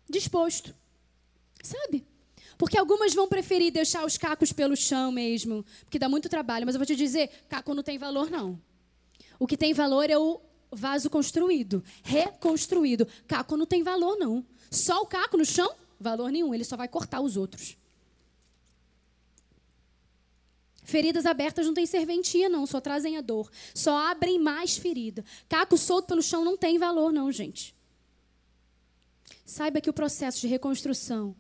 disposto. 0.08 0.74
Sabe? 1.62 2.04
Porque 2.58 2.78
algumas 2.78 3.14
vão 3.14 3.28
preferir 3.28 3.72
deixar 3.72 4.04
os 4.04 4.16
cacos 4.16 4.52
pelo 4.52 4.76
chão 4.76 5.12
mesmo, 5.12 5.64
porque 5.84 5.98
dá 5.98 6.08
muito 6.08 6.28
trabalho. 6.28 6.64
Mas 6.64 6.74
eu 6.74 6.78
vou 6.78 6.86
te 6.86 6.96
dizer, 6.96 7.30
caco 7.48 7.74
não 7.74 7.82
tem 7.82 7.98
valor, 7.98 8.30
não. 8.30 8.58
O 9.38 9.46
que 9.46 9.56
tem 9.56 9.74
valor 9.74 10.08
é 10.08 10.16
o 10.16 10.40
vaso 10.70 11.10
construído, 11.10 11.84
reconstruído. 12.02 13.06
Caco 13.26 13.56
não 13.56 13.66
tem 13.66 13.82
valor, 13.82 14.16
não. 14.16 14.44
Só 14.70 15.02
o 15.02 15.06
caco 15.06 15.36
no 15.36 15.44
chão, 15.44 15.70
valor 16.00 16.30
nenhum. 16.30 16.54
Ele 16.54 16.64
só 16.64 16.76
vai 16.76 16.88
cortar 16.88 17.20
os 17.20 17.36
outros. 17.36 17.76
Feridas 20.86 21.26
abertas 21.26 21.66
não 21.66 21.74
tem 21.74 21.84
serventia, 21.84 22.48
não. 22.48 22.64
Só 22.64 22.80
trazem 22.80 23.16
a 23.16 23.20
dor. 23.20 23.50
Só 23.74 23.98
abrem 24.08 24.38
mais 24.38 24.76
ferida. 24.76 25.24
Caco 25.48 25.76
solto 25.76 26.06
pelo 26.06 26.22
chão 26.22 26.44
não 26.44 26.56
tem 26.56 26.78
valor, 26.78 27.12
não, 27.12 27.30
gente. 27.32 27.74
Saiba 29.44 29.80
que 29.80 29.90
o 29.90 29.92
processo 29.92 30.40
de 30.40 30.46
reconstrução, 30.46 31.34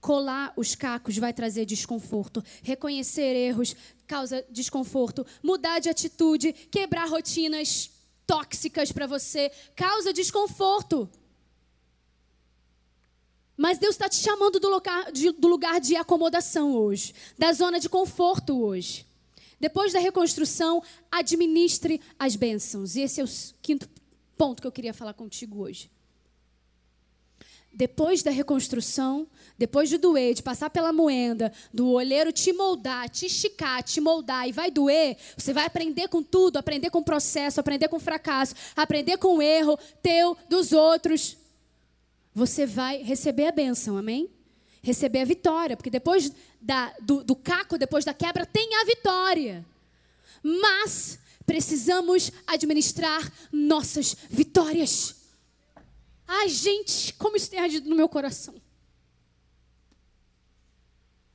colar 0.00 0.52
os 0.56 0.74
cacos 0.74 1.16
vai 1.16 1.32
trazer 1.32 1.64
desconforto, 1.64 2.42
reconhecer 2.62 3.36
erros 3.36 3.76
causa 4.04 4.44
desconforto, 4.50 5.24
mudar 5.42 5.78
de 5.78 5.88
atitude, 5.88 6.52
quebrar 6.52 7.08
rotinas 7.08 7.90
tóxicas 8.26 8.90
para 8.90 9.06
você 9.06 9.50
causa 9.76 10.12
desconforto. 10.12 11.08
Mas 13.56 13.78
Deus 13.78 13.94
está 13.94 14.08
te 14.08 14.16
chamando 14.16 14.60
do 14.60 14.68
lugar, 14.68 15.10
de, 15.10 15.30
do 15.32 15.48
lugar 15.48 15.80
de 15.80 15.96
acomodação 15.96 16.74
hoje, 16.74 17.14
da 17.38 17.52
zona 17.52 17.80
de 17.80 17.88
conforto 17.88 18.60
hoje. 18.60 19.06
Depois 19.58 19.92
da 19.92 19.98
reconstrução, 19.98 20.82
administre 21.10 22.00
as 22.18 22.36
bênçãos. 22.36 22.96
E 22.96 23.00
esse 23.00 23.20
é 23.20 23.24
o 23.24 23.28
quinto 23.62 23.88
ponto 24.36 24.60
que 24.60 24.66
eu 24.66 24.72
queria 24.72 24.92
falar 24.92 25.14
contigo 25.14 25.62
hoje 25.62 25.90
depois 27.76 28.22
da 28.22 28.30
reconstrução, 28.30 29.26
depois 29.58 29.90
de 29.90 29.98
doer, 29.98 30.32
de 30.32 30.42
passar 30.42 30.70
pela 30.70 30.94
moenda, 30.94 31.52
do 31.72 31.90
olheiro 31.90 32.32
te 32.32 32.50
moldar, 32.50 33.06
te 33.10 33.26
esticar, 33.26 33.82
te 33.82 34.00
moldar 34.00 34.48
e 34.48 34.52
vai 34.52 34.70
doer, 34.70 35.18
você 35.36 35.52
vai 35.52 35.66
aprender 35.66 36.08
com 36.08 36.22
tudo, 36.22 36.56
aprender 36.56 36.88
com 36.88 37.00
o 37.00 37.04
processo, 37.04 37.60
aprender 37.60 37.88
com 37.88 37.96
o 37.96 38.00
fracasso, 38.00 38.54
aprender 38.74 39.18
com 39.18 39.36
o 39.36 39.42
erro 39.42 39.78
teu, 40.02 40.34
dos 40.48 40.72
outros. 40.72 41.36
Você 42.36 42.66
vai 42.66 43.02
receber 43.02 43.46
a 43.46 43.50
bênção, 43.50 43.96
amém? 43.96 44.30
Receber 44.82 45.20
a 45.20 45.24
vitória, 45.24 45.74
porque 45.74 45.88
depois 45.88 46.30
da, 46.60 46.94
do, 47.00 47.24
do 47.24 47.34
caco, 47.34 47.78
depois 47.78 48.04
da 48.04 48.12
quebra, 48.12 48.44
tem 48.44 48.74
a 48.74 48.84
vitória. 48.84 49.64
Mas 50.42 51.18
precisamos 51.46 52.30
administrar 52.46 53.32
nossas 53.50 54.14
vitórias. 54.28 55.16
Ai, 56.28 56.50
gente, 56.50 57.14
como 57.14 57.38
isso 57.38 57.48
tem 57.48 57.58
ardido 57.58 57.88
no 57.88 57.96
meu 57.96 58.06
coração. 58.06 58.60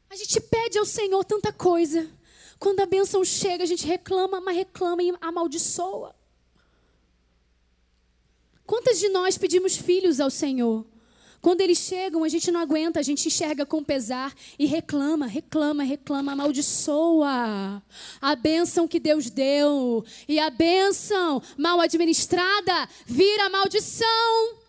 A 0.08 0.16
gente 0.16 0.40
pede 0.40 0.78
ao 0.78 0.86
Senhor 0.86 1.26
tanta 1.26 1.52
coisa. 1.52 2.08
Quando 2.60 2.80
a 2.80 2.86
bênção 2.86 3.26
chega, 3.26 3.64
a 3.64 3.68
gente 3.68 3.88
reclama, 3.88 4.40
mas 4.40 4.56
reclama 4.56 5.02
e 5.02 5.12
amaldiçoa. 5.20 6.16
Quantas 8.68 9.00
de 9.00 9.10
nós 9.10 9.36
pedimos 9.36 9.76
filhos 9.76 10.20
ao 10.20 10.30
Senhor? 10.30 10.90
Quando 11.41 11.62
eles 11.62 11.80
chegam, 11.80 12.23
a 12.23 12.30
gente 12.30 12.51
não 12.51 12.60
aguenta, 12.60 12.99
a 12.99 13.04
gente 13.04 13.27
enxerga 13.27 13.65
com 13.65 13.84
pesar 13.84 14.32
e 14.60 14.67
reclama, 14.67 15.25
reclama, 15.25 15.84
reclama, 15.84 16.34
amaldiçoa 16.34 17.82
a 18.21 18.36
bênção 18.36 18.88
que 18.88 18.99
Deus 18.99 19.27
deu. 19.32 20.06
E 20.27 20.39
a 20.39 20.51
bênção 20.51 21.41
mal 21.58 21.80
administrada 21.80 22.88
vira 23.08 23.49
maldição. 23.49 24.60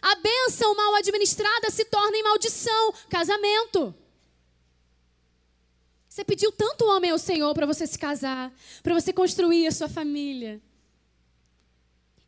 A 0.00 0.14
bênção 0.16 0.74
mal 0.76 0.94
administrada 0.94 1.68
se 1.68 1.84
torna 1.86 2.16
em 2.16 2.22
maldição. 2.22 2.94
Casamento. 3.08 3.92
Você 6.08 6.22
pediu 6.22 6.52
tanto 6.52 6.86
homem 6.86 7.10
ao 7.10 7.18
Senhor 7.18 7.52
para 7.54 7.66
você 7.66 7.88
se 7.88 7.98
casar, 7.98 8.52
para 8.84 8.94
você 8.94 9.12
construir 9.12 9.66
a 9.66 9.72
sua 9.72 9.88
família. 9.88 10.62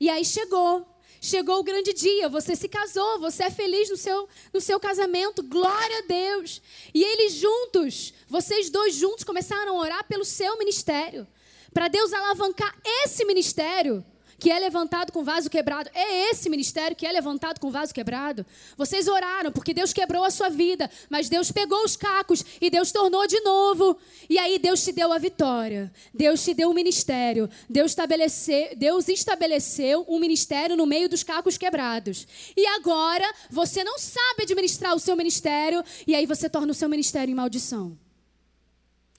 E 0.00 0.10
aí 0.10 0.24
chegou. 0.24 0.91
Chegou 1.24 1.61
o 1.61 1.62
grande 1.62 1.92
dia, 1.92 2.28
você 2.28 2.56
se 2.56 2.68
casou, 2.68 3.20
você 3.20 3.44
é 3.44 3.50
feliz 3.50 3.88
no 3.88 3.96
seu, 3.96 4.28
no 4.52 4.61
seu 4.61 4.80
casamento, 4.80 5.40
glória 5.40 5.98
a 5.98 6.02
Deus. 6.02 6.61
E 6.92 7.04
eles 7.04 7.35
juntos, 7.35 8.12
vocês 8.26 8.68
dois 8.68 8.96
juntos, 8.96 9.22
começaram 9.22 9.78
a 9.78 9.80
orar 9.80 10.04
pelo 10.08 10.24
seu 10.24 10.58
ministério, 10.58 11.24
para 11.72 11.87
Deus 11.87 12.12
alavancar 12.12 12.76
esse 13.04 13.24
ministério 13.24 14.04
que 14.42 14.50
é 14.50 14.59
levantado 14.59 15.12
com 15.12 15.22
vaso 15.22 15.48
quebrado. 15.48 15.88
É 15.94 16.28
esse 16.28 16.50
ministério 16.50 16.96
que 16.96 17.07
é 17.07 17.12
levantado 17.12 17.61
com 17.61 17.70
vaso 17.70 17.94
quebrado. 17.94 18.44
Vocês 18.76 19.07
oraram 19.07 19.52
porque 19.52 19.72
Deus 19.72 19.92
quebrou 19.92 20.24
a 20.24 20.33
sua 20.33 20.48
vida, 20.48 20.90
mas 21.09 21.28
Deus 21.28 21.52
pegou 21.52 21.85
os 21.85 21.94
cacos 21.94 22.44
e 22.61 22.68
Deus 22.68 22.90
tornou 22.90 23.24
de 23.24 23.38
novo. 23.42 23.96
E 24.28 24.40
aí 24.40 24.59
Deus 24.59 24.83
te 24.83 24.90
deu 24.90 25.12
a 25.12 25.18
vitória. 25.18 25.92
Deus 26.12 26.42
te 26.42 26.55
deu 26.55 26.70
o 26.70 26.74
ministério. 26.74 27.48
Deus 27.70 27.92
estabeleceu, 27.92 28.74
Deus 28.76 29.09
estabeleceu 29.09 30.05
um 30.09 30.18
ministério 30.18 30.74
no 30.74 30.87
meio 30.87 31.09
dos 31.09 31.22
cacos 31.22 31.57
quebrados. 31.57 32.26
E 32.57 32.66
agora 32.66 33.33
você 33.48 33.85
não 33.85 33.96
sabe 33.96 34.42
administrar 34.42 34.92
o 34.92 34.98
seu 34.98 35.14
ministério 35.14 35.85
e 36.05 36.16
aí 36.16 36.26
você 36.26 36.50
torna 36.50 36.72
o 36.72 36.74
seu 36.74 36.88
ministério 36.88 37.31
em 37.31 37.37
maldição. 37.37 37.96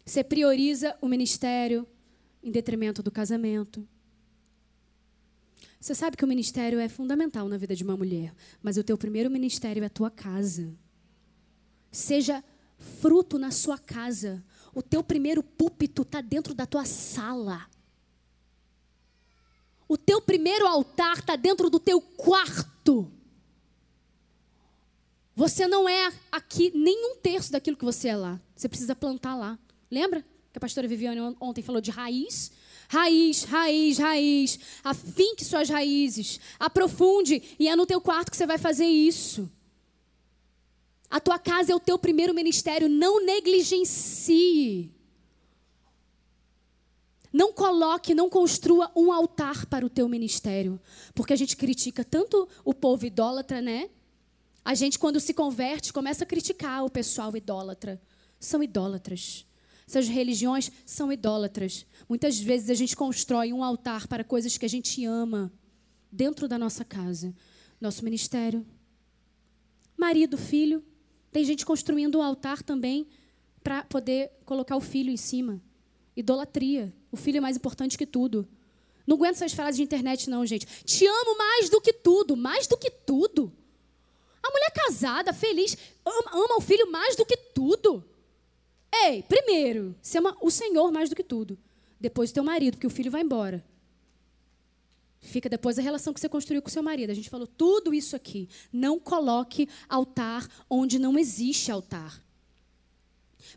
Você 0.05 0.21
prioriza 0.21 0.97
o 1.01 1.07
ministério 1.07 1.87
em 2.43 2.51
detrimento 2.51 3.01
do 3.01 3.09
casamento. 3.09 3.87
Você 5.83 5.93
sabe 5.93 6.15
que 6.15 6.23
o 6.23 6.27
ministério 6.29 6.79
é 6.79 6.87
fundamental 6.87 7.49
na 7.49 7.57
vida 7.57 7.75
de 7.75 7.83
uma 7.83 7.97
mulher, 7.97 8.33
mas 8.61 8.77
o 8.77 8.83
teu 8.85 8.97
primeiro 8.97 9.29
ministério 9.29 9.83
é 9.83 9.87
a 9.87 9.89
tua 9.89 10.09
casa. 10.09 10.73
Seja 11.91 12.41
fruto 13.01 13.37
na 13.37 13.51
sua 13.51 13.77
casa. 13.77 14.41
O 14.73 14.81
teu 14.81 15.03
primeiro 15.03 15.43
púlpito 15.43 16.03
está 16.03 16.21
dentro 16.21 16.53
da 16.53 16.65
tua 16.65 16.85
sala. 16.85 17.67
O 19.85 19.97
teu 19.97 20.21
primeiro 20.21 20.65
altar 20.65 21.17
está 21.17 21.35
dentro 21.35 21.69
do 21.69 21.81
teu 21.81 21.99
quarto. 21.99 23.11
Você 25.35 25.67
não 25.67 25.89
é 25.89 26.13
aqui 26.31 26.71
nem 26.73 27.11
um 27.11 27.17
terço 27.17 27.51
daquilo 27.51 27.75
que 27.75 27.83
você 27.83 28.07
é 28.07 28.15
lá. 28.15 28.39
Você 28.55 28.69
precisa 28.69 28.95
plantar 28.95 29.35
lá. 29.35 29.59
Lembra 29.91 30.21
que 30.21 30.57
a 30.57 30.61
pastora 30.61 30.87
Viviane 30.87 31.19
ontem 31.41 31.61
falou 31.61 31.81
de 31.81 31.91
raiz? 31.91 32.53
Raiz, 32.93 33.43
raiz, 33.45 33.97
raiz. 33.97 34.59
Afinque 34.83 35.43
suas 35.43 35.67
raízes. 35.67 36.39
Aprofunde. 36.59 37.41
E 37.57 37.67
é 37.67 37.75
no 37.75 37.87
teu 37.87 37.99
quarto 37.99 38.29
que 38.29 38.37
você 38.37 38.45
vai 38.45 38.59
fazer 38.59 38.85
isso. 38.85 39.51
A 41.09 41.19
tua 41.19 41.39
casa 41.39 41.71
é 41.71 41.75
o 41.75 41.79
teu 41.79 41.97
primeiro 41.97 42.35
ministério. 42.35 42.87
Não 42.87 43.25
negligencie. 43.25 44.91
Não 47.31 47.51
coloque, 47.51 48.13
não 48.13 48.29
construa 48.29 48.91
um 48.95 49.11
altar 49.11 49.65
para 49.65 49.83
o 49.83 49.89
teu 49.89 50.07
ministério. 50.07 50.79
Porque 51.15 51.33
a 51.33 51.35
gente 51.35 51.57
critica 51.57 52.05
tanto 52.05 52.47
o 52.63 52.75
povo 52.75 53.07
idólatra, 53.07 53.59
né? 53.59 53.89
A 54.63 54.75
gente, 54.75 54.99
quando 54.99 55.19
se 55.19 55.33
converte, 55.33 55.91
começa 55.91 56.25
a 56.25 56.27
criticar 56.27 56.85
o 56.85 56.91
pessoal 56.91 57.35
idólatra. 57.35 57.99
São 58.39 58.61
idólatras. 58.61 59.47
Essas 59.87 60.07
religiões 60.07 60.71
são 60.85 61.11
idólatras. 61.11 61.85
Muitas 62.07 62.39
vezes 62.39 62.69
a 62.69 62.73
gente 62.73 62.95
constrói 62.95 63.51
um 63.51 63.63
altar 63.63 64.07
para 64.07 64.23
coisas 64.23 64.57
que 64.57 64.65
a 64.65 64.69
gente 64.69 65.03
ama 65.05 65.51
dentro 66.11 66.47
da 66.47 66.57
nossa 66.57 66.85
casa, 66.85 67.33
nosso 67.81 68.03
ministério. 68.03 68.65
Marido, 69.97 70.37
filho. 70.37 70.83
Tem 71.31 71.43
gente 71.43 71.65
construindo 71.65 72.19
um 72.19 72.21
altar 72.21 72.61
também 72.61 73.07
para 73.63 73.83
poder 73.83 74.31
colocar 74.45 74.75
o 74.75 74.81
filho 74.81 75.09
em 75.09 75.17
cima. 75.17 75.61
Idolatria. 76.15 76.93
O 77.11 77.17
filho 77.17 77.37
é 77.37 77.41
mais 77.41 77.57
importante 77.57 77.97
que 77.97 78.05
tudo. 78.05 78.47
Não 79.05 79.15
aguento 79.15 79.35
essas 79.35 79.53
frases 79.53 79.77
de 79.77 79.83
internet, 79.83 80.29
não, 80.29 80.45
gente. 80.45 80.65
Te 80.85 81.05
amo 81.05 81.37
mais 81.37 81.69
do 81.69 81.81
que 81.81 81.91
tudo. 81.91 82.37
Mais 82.37 82.67
do 82.67 82.77
que 82.77 82.89
tudo. 82.89 83.51
A 84.41 84.51
mulher 84.51 84.71
casada, 84.71 85.33
feliz, 85.33 85.77
ama, 86.05 86.31
ama 86.33 86.57
o 86.57 86.61
filho 86.61 86.91
mais 86.91 87.15
do 87.15 87.25
que 87.25 87.37
tudo. 87.37 88.03
Ei, 88.95 89.23
primeiro, 89.23 89.95
você 90.01 90.19
ama 90.19 90.37
o 90.39 90.51
Senhor 90.51 90.91
mais 90.91 91.09
do 91.09 91.15
que 91.15 91.23
tudo. 91.23 91.57
Depois 91.99 92.29
o 92.29 92.33
teu 92.33 92.43
marido, 92.43 92.75
porque 92.75 92.85
o 92.85 92.91
filho 92.91 93.09
vai 93.09 93.21
embora. 93.21 93.65
Fica 95.19 95.49
depois 95.49 95.79
a 95.79 95.81
relação 95.81 96.13
que 96.13 96.19
você 96.19 96.29
construiu 96.29 96.61
com 96.61 96.67
o 96.67 96.71
seu 96.71 96.83
marido. 96.83 97.09
A 97.09 97.13
gente 97.13 97.29
falou 97.29 97.47
tudo 97.47 97.93
isso 97.93 98.15
aqui. 98.15 98.47
Não 98.71 98.99
coloque 98.99 99.67
altar 99.89 100.47
onde 100.69 100.99
não 100.99 101.17
existe 101.17 101.71
altar. 101.71 102.21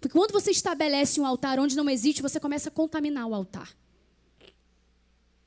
Porque 0.00 0.16
quando 0.16 0.32
você 0.32 0.50
estabelece 0.50 1.20
um 1.20 1.26
altar 1.26 1.58
onde 1.58 1.76
não 1.76 1.90
existe, 1.90 2.22
você 2.22 2.40
começa 2.40 2.68
a 2.68 2.72
contaminar 2.72 3.26
o 3.26 3.34
altar. 3.34 3.76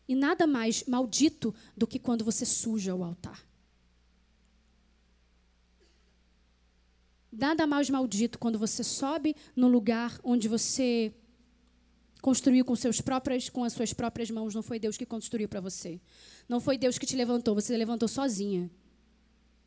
E 0.07 0.13
nada 0.13 0.45
mais 0.45 0.83
maldito 0.85 1.55
do 1.75 1.87
que 1.87 1.97
quando 1.97 2.25
você 2.25 2.45
suja 2.45 2.93
o 2.93 3.03
altar. 3.03 3.48
Nada 7.31 7.67
mais 7.67 7.89
maldito 7.89 8.39
quando 8.39 8.57
você 8.57 8.83
sobe 8.83 9.35
no 9.55 9.67
lugar 9.67 10.19
onde 10.23 10.47
você 10.47 11.13
construiu 12.21 12.65
com, 12.65 12.75
seus 12.75 13.01
com 13.51 13.63
as 13.63 13.73
suas 13.73 13.93
próprias 13.93 14.31
mãos. 14.31 14.55
Não 14.55 14.63
foi 14.63 14.79
Deus 14.79 14.97
que 14.97 15.05
construiu 15.05 15.47
para 15.47 15.61
você. 15.61 16.01
Não 16.47 16.59
foi 16.59 16.77
Deus 16.77 16.97
que 16.97 17.05
te 17.05 17.15
levantou. 17.15 17.55
Você 17.55 17.75
levantou 17.77 18.07
sozinha. 18.07 18.69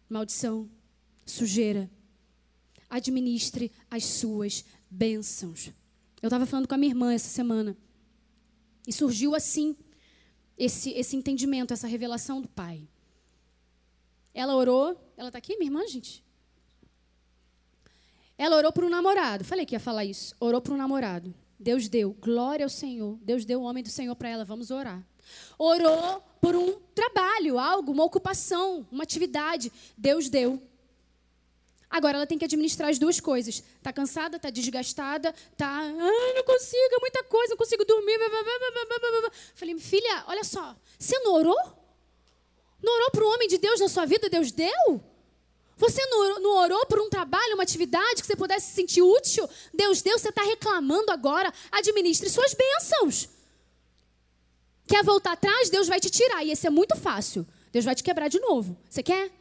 Maldição, 0.09 0.68
sujeira. 1.25 1.90
Administre 2.90 3.70
as 3.90 4.05
suas 4.05 4.64
bênçãos. 4.90 5.70
Eu 6.20 6.29
estava 6.29 6.46
falando 6.46 6.68
com 6.68 6.75
a 6.75 6.79
minha 6.79 6.90
irmã 6.90 7.12
essa 7.12 7.29
semana. 7.29 7.77
E 8.87 8.92
surgiu 8.92 9.35
assim 9.35 9.77
esse, 10.59 10.90
esse 10.90 11.16
entendimento, 11.16 11.72
essa 11.72 11.87
revelação 11.87 12.40
do 12.40 12.48
Pai. 12.48 12.87
Ela 14.35 14.55
orou. 14.57 14.96
Ela 15.16 15.29
está 15.29 15.38
aqui, 15.38 15.57
minha 15.57 15.68
irmã, 15.68 15.87
gente? 15.87 16.25
Ela 18.42 18.57
orou 18.57 18.72
por 18.72 18.83
um 18.83 18.88
namorado. 18.88 19.44
Falei 19.44 19.64
que 19.64 19.72
ia 19.72 19.78
falar 19.78 20.05
isso. 20.05 20.35
Orou 20.40 20.61
por 20.61 20.72
um 20.72 20.76
namorado. 20.76 21.33
Deus 21.61 21.87
deu. 21.87 22.12
Glória 22.20 22.66
ao 22.66 22.68
Senhor. 22.68 23.16
Deus 23.22 23.44
deu 23.44 23.61
o 23.61 23.62
homem 23.62 23.85
do 23.85 23.88
Senhor 23.88 24.16
para 24.16 24.28
ela. 24.28 24.44
Vamos 24.44 24.72
orar. 24.72 25.00
Orou 25.57 26.20
por 26.40 26.57
um 26.57 26.72
trabalho, 26.92 27.57
algo, 27.57 27.92
uma 27.92 28.02
ocupação, 28.02 28.85
uma 28.90 29.05
atividade. 29.05 29.70
Deus 29.96 30.28
deu. 30.28 30.61
Agora 31.88 32.16
ela 32.16 32.26
tem 32.26 32.37
que 32.37 32.44
administrar 32.44 32.90
as 32.90 32.98
duas 32.98 33.20
coisas. 33.20 33.62
Está 33.76 33.92
cansada, 33.92 34.38
está 34.38 34.50
desgastada, 34.50 35.33
está. 35.52 35.68
Ai, 35.68 36.35
não 36.35 36.42
consigo, 36.42 36.94
é 36.96 36.98
muita 36.98 37.22
coisa, 37.22 37.50
não 37.50 37.57
consigo 37.57 37.85
dormir. 37.85 38.18
Falei, 39.55 39.78
filha, 39.78 40.24
olha 40.26 40.42
só, 40.42 40.74
você 40.98 41.16
não 41.20 41.35
orou? 41.35 41.62
Não 42.83 42.92
orou 42.92 43.11
para 43.12 43.24
o 43.24 43.28
homem 43.35 43.46
de 43.46 43.59
Deus 43.59 43.78
na 43.78 43.87
sua 43.87 44.05
vida? 44.05 44.28
Deus 44.28 44.50
deu? 44.50 45.12
Você 45.83 46.01
não 46.07 46.59
orou 46.59 46.87
por 46.87 47.01
um 47.01 47.11
trabalho, 47.11 47.55
uma 47.55 47.64
atividade 47.64 48.21
que 48.21 48.27
você 48.29 48.37
pudesse 48.37 48.66
se 48.66 48.75
sentir 48.75 49.03
útil? 49.03 49.51
Deus 49.75 50.01
deu, 50.01 50.16
você 50.16 50.29
está 50.29 50.45
reclamando 50.45 51.11
agora. 51.11 51.53
Administre 51.73 52.31
suas 52.31 52.55
bênçãos. 52.55 53.29
Quer 54.87 55.03
voltar 55.03 55.33
atrás? 55.33 55.71
Deus 55.71 55.88
vai 55.88 55.99
te 55.99 56.09
tirar. 56.09 56.45
E 56.45 56.53
esse 56.53 56.68
é 56.68 56.71
muito 56.71 56.95
fácil. 56.95 57.45
Deus 57.73 57.85
vai 57.85 57.97
te 57.97 58.05
quebrar 58.05 58.29
de 58.29 58.38
novo. 58.38 58.79
Você 58.88 59.03
quer? 59.03 59.33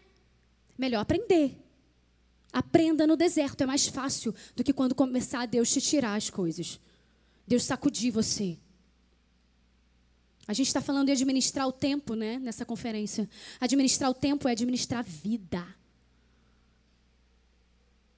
Melhor 0.75 1.01
aprender. 1.01 1.56
Aprenda 2.51 3.06
no 3.06 3.15
deserto. 3.15 3.62
É 3.62 3.67
mais 3.67 3.86
fácil 3.86 4.34
do 4.56 4.63
que 4.63 4.73
quando 4.73 4.95
começar 4.95 5.41
a 5.41 5.45
Deus 5.45 5.71
te 5.71 5.80
tirar 5.80 6.15
as 6.15 6.32
coisas. 6.32 6.80
Deus 7.45 7.62
sacudir 7.63 8.12
você. 8.12 8.58
A 10.47 10.54
gente 10.54 10.67
está 10.67 10.82
falando 10.82 11.06
de 11.06 11.12
administrar 11.12 11.67
o 11.67 11.71
tempo, 11.71 12.15
né? 12.15 12.39
Nessa 12.39 12.65
conferência. 12.65 13.30
Administrar 13.60 14.10
o 14.10 14.13
tempo 14.15 14.47
é 14.47 14.54
administrar 14.54 15.04
vida. 15.04 15.63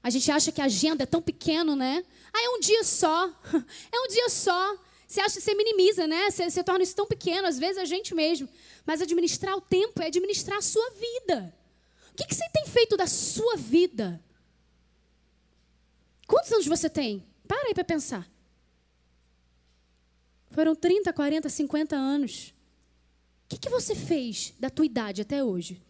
A 0.03 0.09
gente 0.09 0.29
acha 0.29 0.51
que 0.51 0.61
a 0.61 0.65
agenda 0.65 1.03
é 1.03 1.05
tão 1.05 1.21
pequeno, 1.21 1.75
né? 1.75 2.03
Ah, 2.33 2.43
é 2.43 2.49
um 2.49 2.59
dia 2.59 2.83
só. 2.83 3.29
É 3.91 3.99
um 4.01 4.07
dia 4.09 4.29
só. 4.29 4.77
Você 5.07 5.21
acha, 5.21 5.39
você 5.39 5.55
minimiza, 5.55 6.05
né? 6.05 6.29
Você, 6.29 6.49
você 6.49 6.63
torna 6.63 6.83
isso 6.83 6.95
tão 6.95 7.05
pequeno, 7.05 7.47
às 7.47 7.57
vezes 7.57 7.77
a 7.77 7.85
gente 7.85 8.13
mesmo. 8.13 8.49
Mas 8.85 9.01
administrar 9.01 9.55
o 9.55 9.61
tempo 9.61 10.01
é 10.01 10.07
administrar 10.07 10.57
a 10.57 10.61
sua 10.61 10.89
vida. 10.91 11.55
O 12.11 12.15
que, 12.15 12.25
que 12.25 12.35
você 12.35 12.49
tem 12.49 12.65
feito 12.67 12.97
da 12.97 13.07
sua 13.07 13.55
vida? 13.55 14.21
Quantos 16.27 16.51
anos 16.51 16.65
você 16.65 16.89
tem? 16.89 17.25
Para 17.47 17.67
aí 17.67 17.73
para 17.73 17.83
pensar. 17.83 18.29
Foram 20.51 20.75
30, 20.75 21.13
40, 21.13 21.47
50 21.47 21.95
anos. 21.95 22.53
O 23.45 23.49
que, 23.49 23.57
que 23.57 23.69
você 23.69 23.95
fez 23.95 24.53
da 24.59 24.69
tua 24.69 24.85
idade 24.85 25.21
até 25.21 25.43
hoje? 25.43 25.81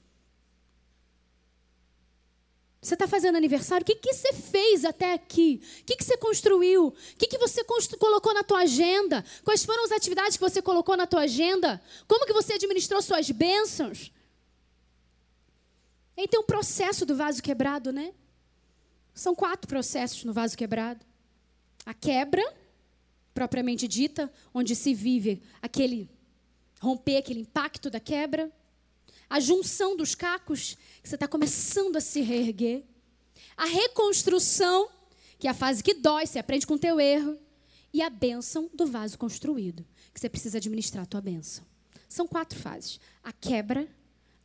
Você 2.84 2.96
está 2.96 3.08
fazendo 3.08 3.38
aniversário? 3.38 3.82
O 3.82 3.86
que, 3.86 3.96
que 3.96 4.13
você 4.13 4.34
fez 4.34 4.84
até 4.84 5.13
aqui? 5.13 5.62
O 5.80 5.86
que, 5.86 5.96
que 5.96 6.04
você 6.04 6.17
construiu? 6.17 6.88
O 6.88 6.91
que, 7.17 7.28
que 7.28 7.38
você 7.38 7.63
colocou 7.98 8.34
na 8.34 8.43
tua 8.43 8.60
agenda? 8.60 9.24
Quais 9.46 9.63
foram 9.63 9.86
as 9.86 9.91
atividades 9.93 10.36
que 10.36 10.43
você 10.43 10.62
colocou 10.62 10.98
na 10.98 11.08
tua 11.08 11.22
agenda? 11.22 11.82
Como 12.08 12.26
que 12.26 12.34
você 12.34 12.54
administrou 12.54 13.02
suas 13.02 13.32
bênçãos? 13.32 14.12
Aí 16.17 16.28
tem 16.28 16.38
um 16.38 16.43
processo 16.43 17.06
do 17.06 17.15
vaso 17.15 17.41
quebrado, 17.41 17.93
né? 17.93 18.13
São 19.13 19.34
quatro 19.34 19.65
processos 19.65 20.26
no 20.26 20.34
vaso 20.34 20.58
quebrado. 20.58 21.06
A 21.86 21.93
quebra, 21.93 22.43
propriamente 23.34 23.88
dita, 23.88 24.32
onde 24.54 24.76
se 24.76 24.93
vive 24.93 25.41
aquele 25.62 26.10
romper, 26.82 27.15
aquele 27.15 27.39
impacto 27.39 27.89
da 27.89 28.02
quebra 28.02 28.52
a 29.34 29.39
junção 29.39 29.98
dos 29.98 30.13
cacos, 30.13 30.78
que 31.02 31.10
você 31.10 31.15
está 31.15 31.28
começando 31.28 31.96
a 31.96 32.00
se 32.00 32.22
reerguer. 32.22 32.84
A 33.58 33.65
reconstrução, 33.65 34.88
que 35.39 35.48
é 35.48 35.50
a 35.50 35.56
fase 35.56 35.84
que 35.84 35.96
dói, 35.96 36.28
você 36.28 36.38
aprende 36.38 36.67
com 36.67 36.76
o 36.76 36.80
teu 36.80 37.00
erro. 37.00 37.39
E 37.91 38.00
a 38.04 38.12
bênção 38.12 38.69
do 38.76 38.86
vaso 38.86 39.17
construído, 39.17 39.84
que 40.13 40.19
você 40.19 40.30
precisa 40.30 40.60
administrar 40.60 41.02
a 41.02 41.08
tua 41.08 41.19
bênção. 41.19 41.65
São 42.08 42.28
quatro 42.28 42.60
fases: 42.60 43.00
a 43.24 43.34
quebra, 43.34 43.88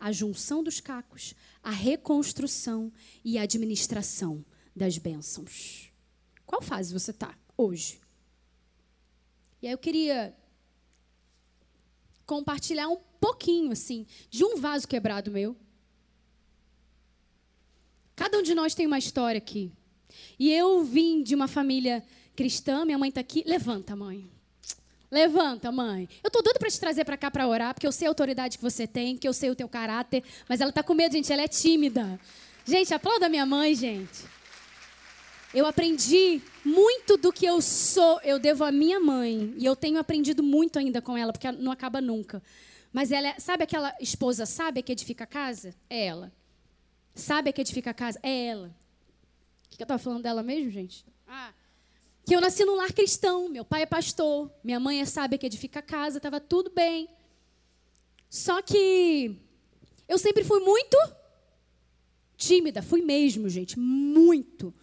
a 0.00 0.10
junção 0.10 0.64
dos 0.64 0.80
cacos, 0.80 1.34
a 1.62 1.70
reconstrução 1.70 2.90
e 3.22 3.36
a 3.36 3.42
administração 3.42 4.42
das 4.74 4.96
bênçãos. 4.96 5.92
Qual 6.46 6.62
fase 6.62 6.94
você 6.94 7.10
está 7.10 7.36
hoje? 7.58 8.00
E 9.60 9.66
aí 9.66 9.72
eu 9.74 9.78
queria 9.78 10.34
compartilhar 12.24 12.88
um 12.88 12.96
pouquinho, 13.20 13.72
assim, 13.72 14.06
de 14.30 14.44
um 14.44 14.56
vaso 14.56 14.86
quebrado 14.86 15.30
meu. 15.30 15.56
Cada 18.14 18.38
um 18.38 18.42
de 18.42 18.54
nós 18.54 18.74
tem 18.74 18.86
uma 18.86 18.98
história 18.98 19.38
aqui. 19.38 19.70
E 20.38 20.52
eu 20.52 20.82
vim 20.82 21.22
de 21.22 21.34
uma 21.34 21.46
família 21.46 22.04
cristã, 22.34 22.84
minha 22.84 22.98
mãe 22.98 23.08
está 23.08 23.20
aqui. 23.20 23.44
Levanta, 23.46 23.94
mãe. 23.94 24.28
Levanta, 25.10 25.72
mãe. 25.72 26.08
Eu 26.22 26.30
tô 26.30 26.42
doido 26.42 26.58
para 26.58 26.68
te 26.70 26.78
trazer 26.78 27.04
para 27.04 27.16
cá 27.16 27.30
para 27.30 27.46
orar, 27.46 27.72
porque 27.72 27.86
eu 27.86 27.92
sei 27.92 28.06
a 28.06 28.10
autoridade 28.10 28.58
que 28.58 28.62
você 28.62 28.86
tem, 28.86 29.16
que 29.16 29.26
eu 29.26 29.32
sei 29.32 29.50
o 29.50 29.54
teu 29.54 29.68
caráter, 29.68 30.22
mas 30.48 30.60
ela 30.60 30.70
tá 30.70 30.82
com 30.82 30.94
medo, 30.94 31.12
gente, 31.12 31.32
ela 31.32 31.42
é 31.42 31.48
tímida. 31.48 32.20
Gente, 32.66 32.92
aplauda 32.92 33.28
minha 33.28 33.46
mãe, 33.46 33.74
gente. 33.74 34.24
Eu 35.54 35.64
aprendi 35.64 36.42
muito 36.62 37.16
do 37.16 37.32
que 37.32 37.46
eu 37.46 37.62
sou, 37.62 38.20
eu 38.22 38.38
devo 38.38 38.64
à 38.64 38.70
minha 38.70 39.00
mãe, 39.00 39.54
e 39.56 39.64
eu 39.64 39.74
tenho 39.74 39.98
aprendido 39.98 40.42
muito 40.42 40.78
ainda 40.78 41.00
com 41.00 41.16
ela, 41.16 41.32
porque 41.32 41.50
não 41.52 41.72
acaba 41.72 42.02
nunca. 42.02 42.42
Mas 42.92 43.12
ela 43.12 43.28
é, 43.28 43.38
sabe 43.38 43.64
aquela 43.64 43.94
esposa 44.00 44.46
sábia 44.46 44.82
que 44.82 44.92
edifica 44.92 45.24
a 45.24 45.26
casa? 45.26 45.74
É 45.88 46.06
ela. 46.06 46.32
Sabe 47.14 47.52
que 47.52 47.60
edifica 47.60 47.90
a 47.90 47.94
casa? 47.94 48.18
É 48.22 48.46
ela. 48.46 48.74
O 49.66 49.76
que 49.76 49.82
eu 49.82 49.84
estava 49.84 49.98
falando 49.98 50.22
dela 50.22 50.42
mesmo, 50.42 50.70
gente? 50.70 51.04
Ah, 51.26 51.52
que 52.28 52.36
eu 52.36 52.40
nasci 52.42 52.62
num 52.64 52.76
lar 52.76 52.92
cristão, 52.92 53.48
meu 53.48 53.64
pai 53.64 53.82
é 53.82 53.86
pastor, 53.86 54.52
minha 54.62 54.78
mãe 54.78 55.00
é 55.00 55.04
sábia 55.06 55.38
que 55.38 55.46
edifica 55.46 55.78
a 55.78 55.82
casa, 55.82 56.18
estava 56.18 56.38
tudo 56.38 56.70
bem. 56.70 57.08
Só 58.28 58.60
que 58.60 59.34
eu 60.06 60.18
sempre 60.18 60.44
fui 60.44 60.60
muito 60.60 60.96
tímida, 62.36 62.82
fui 62.82 63.00
mesmo, 63.00 63.48
gente, 63.48 63.78
muito. 63.78 64.74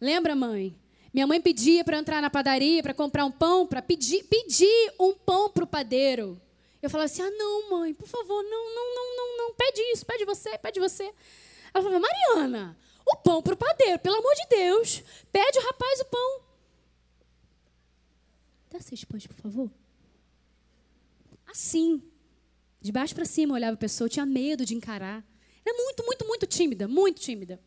Lembra, 0.00 0.36
mãe? 0.36 0.76
Minha 1.12 1.26
mãe 1.26 1.40
pedia 1.40 1.82
para 1.82 1.98
entrar 1.98 2.22
na 2.22 2.30
padaria, 2.30 2.82
para 2.82 2.94
comprar 2.94 3.24
um 3.24 3.32
pão, 3.32 3.66
para 3.66 3.82
pedir, 3.82 4.22
pedir 4.24 4.92
um 5.00 5.12
pão 5.12 5.50
para 5.50 5.64
o 5.64 5.66
padeiro. 5.66 6.40
Eu 6.86 6.90
falava 6.90 7.06
assim: 7.06 7.22
ah, 7.22 7.30
não, 7.30 7.70
mãe, 7.70 7.92
por 7.92 8.06
favor, 8.06 8.42
não, 8.44 8.74
não, 8.74 8.94
não, 8.94 9.16
não, 9.16 9.36
não, 9.38 9.54
pede 9.54 9.80
isso, 9.92 10.06
pede 10.06 10.24
você, 10.24 10.56
pede 10.56 10.78
você. 10.78 11.12
Ela 11.74 11.82
falava: 11.82 11.98
Mariana, 11.98 12.78
o 13.04 13.16
pão 13.16 13.42
para 13.42 13.54
o 13.54 13.56
padeiro, 13.56 13.98
pelo 13.98 14.16
amor 14.16 14.32
de 14.36 14.46
Deus, 14.48 15.02
pede 15.32 15.58
o 15.58 15.62
rapaz 15.62 16.00
o 16.00 16.04
pão. 16.04 16.40
Dá 18.70 18.78
seis 18.78 19.04
pães, 19.04 19.26
por 19.26 19.34
favor. 19.34 19.68
Assim, 21.48 22.00
de 22.80 22.92
baixo 22.92 23.16
para 23.16 23.24
cima, 23.24 23.52
eu 23.52 23.56
olhava 23.56 23.74
a 23.74 23.78
pessoa, 23.78 24.06
eu 24.06 24.10
tinha 24.10 24.24
medo 24.24 24.64
de 24.64 24.76
encarar. 24.76 25.24
Era 25.64 25.76
muito, 25.76 26.04
muito, 26.04 26.24
muito 26.24 26.46
tímida, 26.46 26.86
muito 26.86 27.20
tímida. 27.20 27.60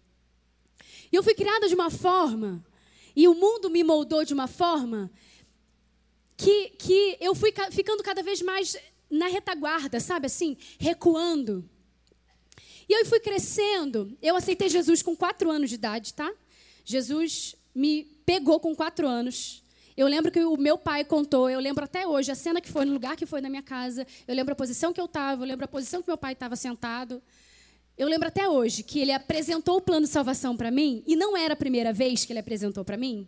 E 1.12 1.16
eu 1.16 1.22
fui 1.22 1.34
criada 1.34 1.68
de 1.68 1.76
uma 1.76 1.90
forma, 1.90 2.66
e 3.14 3.28
o 3.28 3.34
mundo 3.34 3.70
me 3.70 3.84
moldou 3.84 4.24
de 4.24 4.34
uma 4.34 4.48
forma, 4.48 5.12
que, 6.38 6.70
que 6.70 7.18
eu 7.20 7.36
fui 7.36 7.54
ficando 7.70 8.02
cada 8.02 8.24
vez 8.24 8.42
mais 8.42 8.78
na 9.10 9.28
retaguarda, 9.28 10.00
sabe 10.00 10.28
assim, 10.28 10.56
recuando. 10.78 11.67
E 12.88 12.93
eu 12.93 13.06
fui 13.06 13.19
crescendo. 13.19 14.17
Eu 14.22 14.36
aceitei 14.36 14.69
Jesus 14.69 15.02
com 15.02 15.15
quatro 15.15 15.50
anos 15.50 15.69
de 15.69 15.76
idade, 15.76 16.13
tá? 16.13 16.32
Jesus 16.84 17.56
me 17.74 18.04
pegou 18.26 18.60
com 18.60 18.76
quatro 18.76 19.08
anos. 19.08 19.63
Eu 19.95 20.08
lembro 20.08 20.32
que 20.32 20.43
o 20.43 20.56
meu 20.56 20.78
pai 20.78 21.04
contou, 21.04 21.50
eu 21.50 21.60
lembro 21.60 21.84
até 21.84 22.08
hoje 22.08 22.32
a 22.32 22.36
cena 22.36 22.62
que 22.62 22.72
foi, 22.72 22.86
no 22.86 22.93
lugar 22.93 23.17
que 23.17 23.26
foi 23.26 23.41
na 23.41 23.50
minha 23.50 23.62
casa. 23.62 24.08
Eu 24.28 24.34
lembro 24.34 24.54
a 24.54 24.56
posição 24.56 24.93
que 24.93 25.00
eu 25.00 25.06
estava, 25.06 25.43
eu 25.43 25.48
lembro 25.48 25.65
a 25.65 25.67
posição 25.67 26.02
que 26.02 26.08
meu 26.08 26.17
pai 26.17 26.34
estava 26.34 26.56
sentado. 26.56 27.22
Eu 27.98 28.08
lembro 28.08 28.30
até 28.30 28.48
hoje 28.48 28.82
que 28.82 29.00
ele 29.00 29.12
apresentou 29.12 29.78
o 29.78 29.82
plano 29.82 30.06
de 30.06 30.12
salvação 30.12 30.56
para 30.56 30.72
mim, 30.72 31.04
e 31.06 31.17
não 31.17 31.36
era 31.36 31.54
a 31.54 31.58
primeira 31.58 31.91
vez 31.91 32.24
que 32.24 32.32
ele 32.32 32.39
apresentou 32.39 32.86
para 32.86 32.95
mim. 32.95 33.28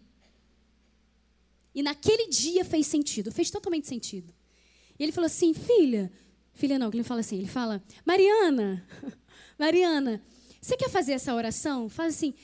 E 1.75 1.83
naquele 1.83 2.29
dia 2.29 2.63
fez 2.63 2.87
sentido, 2.87 3.31
fez 3.31 3.51
totalmente 3.51 3.87
sentido. 3.87 4.33
E 5.01 5.03
ele 5.03 5.11
falou 5.11 5.25
assim: 5.25 5.51
filha, 5.51 6.11
filha 6.53 6.77
não, 6.77 6.91
ele 6.93 7.01
fala 7.01 7.21
assim: 7.21 7.39
ele 7.39 7.47
fala, 7.47 7.83
Mariana, 8.05 8.85
Mariana, 9.57 10.21
você 10.61 10.77
quer 10.77 10.91
fazer 10.91 11.13
essa 11.13 11.33
oração? 11.33 11.89
Faz 11.89 12.13
assim: 12.13 12.35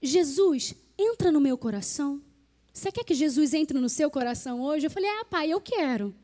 Jesus, 0.00 0.74
entra 0.96 1.30
no 1.30 1.38
meu 1.38 1.58
coração. 1.58 2.22
Você 2.72 2.90
quer 2.90 3.04
que 3.04 3.12
Jesus 3.12 3.52
entre 3.52 3.78
no 3.78 3.90
seu 3.90 4.10
coração 4.10 4.62
hoje? 4.62 4.86
Eu 4.86 4.90
falei: 4.90 5.10
ah, 5.10 5.26
pai, 5.26 5.50
eu 5.50 5.60
quero. 5.60 6.14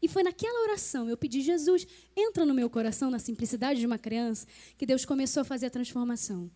E 0.00 0.06
foi 0.06 0.22
naquela 0.22 0.62
oração, 0.68 1.10
eu 1.10 1.16
pedi, 1.16 1.40
Jesus, 1.40 1.84
entra 2.14 2.46
no 2.46 2.54
meu 2.54 2.70
coração, 2.70 3.10
na 3.10 3.18
simplicidade 3.18 3.80
de 3.80 3.86
uma 3.86 3.98
criança, 3.98 4.46
que 4.78 4.86
Deus 4.86 5.04
começou 5.04 5.40
a 5.40 5.44
fazer 5.44 5.66
a 5.66 5.70
transformação. 5.70 6.48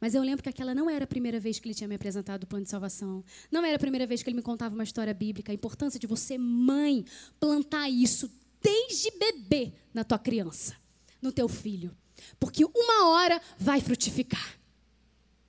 Mas 0.00 0.14
eu 0.14 0.22
lembro 0.22 0.42
que 0.42 0.48
aquela 0.48 0.74
não 0.74 0.88
era 0.88 1.04
a 1.04 1.06
primeira 1.08 1.40
vez 1.40 1.58
que 1.58 1.66
ele 1.66 1.74
tinha 1.74 1.88
me 1.88 1.94
apresentado 1.94 2.44
o 2.44 2.46
plano 2.46 2.64
de 2.64 2.70
salvação. 2.70 3.24
Não 3.50 3.64
era 3.64 3.76
a 3.76 3.78
primeira 3.78 4.06
vez 4.06 4.22
que 4.22 4.30
ele 4.30 4.36
me 4.36 4.42
contava 4.42 4.74
uma 4.74 4.84
história 4.84 5.12
bíblica. 5.12 5.50
A 5.50 5.54
importância 5.54 5.98
de 5.98 6.06
você, 6.06 6.38
mãe, 6.38 7.04
plantar 7.40 7.88
isso 7.88 8.30
desde 8.62 9.10
bebê 9.18 9.72
na 9.92 10.04
tua 10.04 10.18
criança, 10.18 10.76
no 11.20 11.32
teu 11.32 11.48
filho. 11.48 11.96
Porque 12.38 12.64
uma 12.64 13.08
hora 13.08 13.40
vai 13.58 13.80
frutificar. 13.80 14.58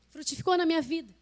Frutificou 0.09 0.57
na 0.57 0.65
minha 0.65 0.81
vida. 0.81 1.18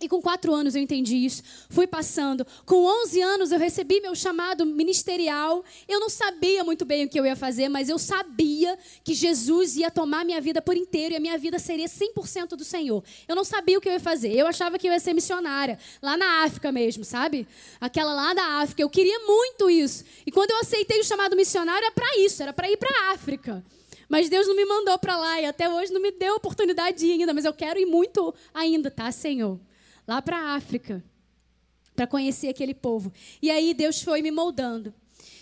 E 0.00 0.08
com 0.08 0.20
quatro 0.22 0.54
anos 0.54 0.74
eu 0.74 0.82
entendi 0.82 1.16
isso. 1.16 1.42
Fui 1.68 1.86
passando. 1.86 2.46
Com 2.64 2.84
11 3.02 3.20
anos 3.20 3.52
eu 3.52 3.58
recebi 3.58 4.00
meu 4.00 4.14
chamado 4.14 4.64
ministerial. 4.64 5.62
Eu 5.86 6.00
não 6.00 6.08
sabia 6.08 6.64
muito 6.64 6.86
bem 6.86 7.04
o 7.04 7.08
que 7.08 7.20
eu 7.20 7.26
ia 7.26 7.36
fazer, 7.36 7.68
mas 7.68 7.88
eu 7.90 7.98
sabia 7.98 8.78
que 9.04 9.12
Jesus 9.12 9.76
ia 9.76 9.90
tomar 9.90 10.24
minha 10.24 10.40
vida 10.40 10.62
por 10.62 10.76
inteiro 10.76 11.14
e 11.14 11.16
a 11.16 11.20
minha 11.20 11.36
vida 11.36 11.58
seria 11.58 11.86
100% 11.86 12.56
do 12.56 12.64
Senhor. 12.64 13.04
Eu 13.28 13.36
não 13.36 13.44
sabia 13.44 13.76
o 13.76 13.80
que 13.80 13.88
eu 13.88 13.92
ia 13.92 14.00
fazer. 14.00 14.32
Eu 14.32 14.46
achava 14.46 14.78
que 14.78 14.88
eu 14.88 14.92
ia 14.92 15.00
ser 15.00 15.12
missionária, 15.12 15.78
lá 16.00 16.16
na 16.16 16.44
África 16.44 16.72
mesmo, 16.72 17.04
sabe? 17.04 17.46
Aquela 17.78 18.14
lá 18.14 18.32
da 18.32 18.44
África. 18.62 18.80
Eu 18.80 18.88
queria 18.88 19.18
muito 19.26 19.68
isso. 19.68 20.04
E 20.26 20.30
quando 20.30 20.50
eu 20.50 20.60
aceitei 20.60 20.98
o 20.98 21.04
chamado 21.04 21.36
missionário, 21.36 21.84
era 21.84 21.92
para 21.92 22.18
isso, 22.18 22.42
era 22.42 22.52
para 22.52 22.70
ir 22.70 22.76
para 22.78 22.88
a 22.88 23.12
África. 23.12 23.62
Mas 24.08 24.28
Deus 24.28 24.48
não 24.48 24.56
me 24.56 24.64
mandou 24.64 24.98
para 24.98 25.16
lá 25.16 25.40
e 25.40 25.46
até 25.46 25.68
hoje 25.68 25.92
não 25.92 26.00
me 26.00 26.10
deu 26.10 26.34
oportunidade 26.34 27.08
ainda, 27.08 27.32
mas 27.32 27.44
eu 27.44 27.52
quero 27.52 27.78
ir 27.78 27.86
muito 27.86 28.34
ainda, 28.52 28.90
tá, 28.90 29.12
Senhor? 29.12 29.60
Lá 30.10 30.20
para 30.20 30.36
a 30.36 30.54
África, 30.56 31.04
para 31.94 32.04
conhecer 32.04 32.48
aquele 32.48 32.74
povo. 32.74 33.12
E 33.40 33.48
aí 33.48 33.72
Deus 33.72 34.02
foi 34.02 34.20
me 34.20 34.32
moldando. 34.32 34.92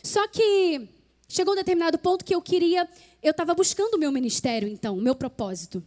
Só 0.02 0.28
que 0.28 0.86
chegou 1.26 1.54
um 1.54 1.56
determinado 1.56 1.98
ponto 1.98 2.22
que 2.22 2.34
eu 2.34 2.42
queria, 2.42 2.86
eu 3.22 3.30
estava 3.30 3.54
buscando 3.54 3.94
o 3.94 3.98
meu 3.98 4.12
ministério, 4.12 4.68
então, 4.68 4.98
o 4.98 5.00
meu 5.00 5.14
propósito. 5.14 5.82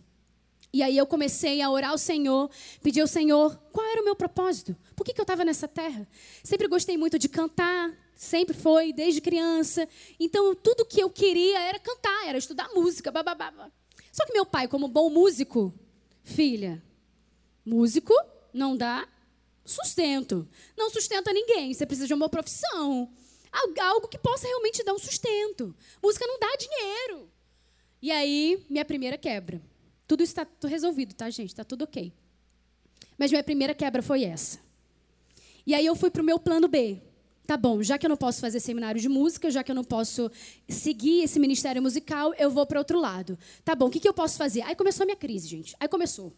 E 0.74 0.82
aí 0.82 0.98
eu 0.98 1.06
comecei 1.06 1.62
a 1.62 1.70
orar 1.70 1.92
ao 1.92 1.98
Senhor, 2.00 2.50
pedir 2.82 3.02
ao 3.02 3.08
Senhor 3.08 3.56
qual 3.72 3.86
era 3.86 4.02
o 4.02 4.04
meu 4.04 4.16
propósito, 4.16 4.76
por 4.96 5.06
que, 5.06 5.14
que 5.14 5.22
eu 5.22 5.26
estava 5.26 5.46
nessa 5.46 5.68
terra. 5.68 6.08
Sempre 6.44 6.68
gostei 6.68 6.98
muito 6.98 7.20
de 7.20 7.30
cantar, 7.30 7.94
sempre 8.16 8.56
foi, 8.56 8.92
desde 8.92 9.22
criança. 9.22 9.88
Então 10.20 10.56
tudo 10.56 10.86
que 10.86 11.00
eu 11.00 11.10
queria 11.12 11.60
era 11.60 11.78
cantar, 11.78 12.28
era 12.28 12.38
estudar 12.40 12.68
música, 12.74 13.12
bababá. 13.12 13.54
Só 14.12 14.26
que 14.26 14.34
meu 14.34 14.46
pai, 14.46 14.68
como 14.68 14.88
bom 14.88 15.08
músico, 15.12 15.72
filha, 16.24 16.82
músico 17.64 18.16
não 18.54 18.76
dá 18.76 19.08
Sustento. 19.64 20.48
Não 20.78 20.90
sustenta 20.90 21.32
ninguém. 21.32 21.74
Você 21.74 21.86
precisa 21.86 22.08
de 22.08 22.14
uma 22.14 22.30
profissão. 22.30 23.10
Algo 23.80 24.08
que 24.08 24.18
possa 24.18 24.48
realmente 24.48 24.84
dar 24.84 24.94
um 24.94 25.00
sustento. 25.00 25.76
Música 26.02 26.26
não 26.26 26.40
dá 26.40 26.48
dinheiro. 26.58 27.30
E 28.02 28.12
aí, 28.12 28.66
minha 28.70 28.86
primeira 28.86 29.18
quebra. 29.18 29.62
Tudo 30.08 30.24
está 30.24 30.46
resolvido, 30.64 31.14
tá, 31.14 31.30
gente? 31.30 31.50
Está 31.50 31.64
tudo 31.64 31.84
ok. 31.84 32.12
Mas 33.18 33.32
minha 33.32 33.44
primeira 33.44 33.74
quebra 33.74 34.02
foi 34.02 34.24
essa. 34.24 34.60
E 35.66 35.76
aí 35.76 35.86
eu 35.86 35.96
fui 35.96 36.10
para 36.10 36.22
o 36.22 36.26
meu 36.26 36.40
plano 36.40 36.68
B. 36.68 37.00
Tá 37.46 37.58
bom, 37.58 37.84
já 37.84 37.98
que 37.98 38.06
eu 38.06 38.10
não 38.10 38.18
posso 38.18 38.40
fazer 38.40 38.60
seminário 38.60 39.00
de 39.00 39.10
música, 39.10 39.52
já 39.52 39.64
que 39.64 39.72
eu 39.72 39.76
não 39.76 39.84
posso 39.84 40.32
seguir 40.68 41.24
esse 41.24 41.40
ministério 41.40 41.82
musical, 41.82 42.34
eu 42.36 42.50
vou 42.50 42.66
para 42.66 42.80
outro 42.80 43.00
lado. 43.00 43.38
Tá 43.64 43.76
bom, 43.76 43.88
o 43.88 43.92
que, 43.92 44.00
que 44.00 44.08
eu 44.08 44.14
posso 44.14 44.38
fazer? 44.38 44.62
Aí 44.62 44.76
começou 44.76 45.04
a 45.04 45.06
minha 45.06 45.18
crise, 45.18 45.48
gente. 45.48 45.76
Aí 45.80 45.88
começou. 45.88 46.34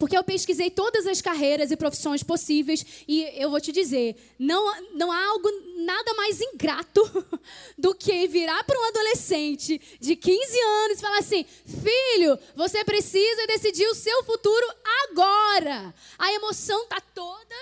Porque 0.00 0.16
eu 0.16 0.24
pesquisei 0.24 0.70
todas 0.70 1.06
as 1.06 1.20
carreiras 1.20 1.70
e 1.70 1.76
profissões 1.76 2.22
possíveis 2.22 3.04
e 3.06 3.22
eu 3.36 3.50
vou 3.50 3.60
te 3.60 3.70
dizer, 3.70 4.16
não, 4.38 4.82
não 4.94 5.12
há 5.12 5.26
algo 5.26 5.46
nada 5.76 6.14
mais 6.14 6.40
ingrato 6.40 7.02
do 7.76 7.94
que 7.94 8.26
virar 8.26 8.64
para 8.64 8.80
um 8.80 8.84
adolescente 8.88 9.78
de 10.00 10.16
15 10.16 10.58
anos 10.58 10.98
e 10.98 11.00
falar 11.02 11.18
assim: 11.18 11.44
"Filho, 11.66 12.38
você 12.56 12.82
precisa 12.82 13.46
decidir 13.46 13.86
o 13.88 13.94
seu 13.94 14.24
futuro 14.24 14.66
agora". 15.04 15.94
A 16.18 16.32
emoção 16.32 16.86
tá 16.86 16.98
toda 17.14 17.54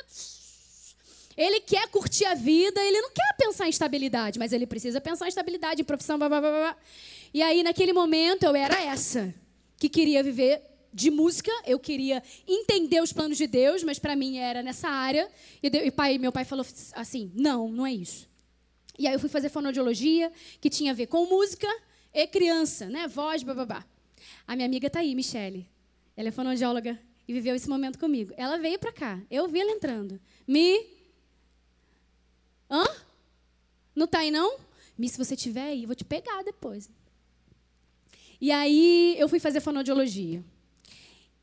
ele 1.37 1.61
quer 1.61 1.87
curtir 1.88 2.24
a 2.24 2.35
vida, 2.35 2.81
ele 2.83 3.01
não 3.01 3.11
quer 3.11 3.37
pensar 3.37 3.66
em 3.66 3.70
estabilidade, 3.70 4.40
mas 4.40 4.53
ele 4.53 4.66
precisa 4.66 5.01
pensar 5.01 5.27
em 5.27 5.29
estabilidade, 5.29 5.83
em 5.83 5.85
profissão, 5.85 6.18
blá, 6.18 6.29
blá, 6.29 6.40
blá, 6.40 6.51
blá. 6.51 6.77
E 7.33 7.40
aí, 7.40 7.62
naquele 7.62 7.92
momento, 7.92 8.42
eu 8.42 8.57
era 8.57 8.83
essa, 8.83 9.33
que 9.77 9.88
queria 9.88 10.20
viver 10.20 10.61
de 10.92 11.11
música, 11.11 11.51
eu 11.66 11.79
queria 11.79 12.22
entender 12.46 13.01
os 13.03 13.12
planos 13.12 13.37
de 13.37 13.46
Deus, 13.46 13.83
mas 13.83 13.98
para 13.98 14.16
mim 14.16 14.38
era 14.38 14.62
nessa 14.62 14.88
área. 14.88 15.31
E, 15.62 15.66
e 15.68 15.90
pai, 15.90 16.18
meu 16.18 16.33
pai 16.33 16.44
falou 16.44 16.64
assim: 16.94 17.31
não, 17.35 17.70
não 17.70 17.87
é 17.87 17.92
isso. 17.92 18.29
E 18.98 19.07
aí 19.07 19.14
eu 19.14 19.20
fui 19.20 19.29
fazer 19.29 19.48
fonoaudiologia, 19.48 20.33
que 20.61 20.68
tinha 20.68 20.92
a 20.92 20.94
ver 20.94 21.07
com 21.07 21.24
música 21.27 21.68
e 22.12 22.27
criança, 22.27 22.87
né? 22.87 23.07
Voz, 23.07 23.42
babá. 23.42 23.85
A 24.46 24.57
minha 24.57 24.66
amiga 24.66 24.90
tá 24.90 25.01
aí, 25.01 25.14
Michele. 25.14 25.68
Ela 26.16 26.29
é 26.29 26.33
fonoaudióloga 26.33 26.98
e 27.29 27.33
viveu 27.33 27.55
esse 27.55 27.68
momento 27.68 27.98
comigo. 27.98 28.33
Ela 28.37 28.59
veio 28.59 28.79
para 28.79 28.92
cá, 28.92 29.20
eu 29.31 29.46
vi 29.46 29.61
ela 29.61 29.70
entrando. 29.70 30.20
Mi. 30.46 30.85
Hã? 32.70 32.85
Não 33.94 34.07
tá 34.07 34.20
aí, 34.20 34.31
não? 34.31 34.59
Mi, 34.96 35.09
se 35.09 35.16
você 35.16 35.37
tiver 35.37 35.62
aí, 35.62 35.83
eu 35.83 35.87
vou 35.87 35.94
te 35.94 36.05
pegar 36.05 36.42
depois. 36.42 36.90
E 38.40 38.51
aí 38.51 39.16
eu 39.18 39.29
fui 39.29 39.38
fazer 39.38 39.61
fonoaudiologia. 39.61 40.42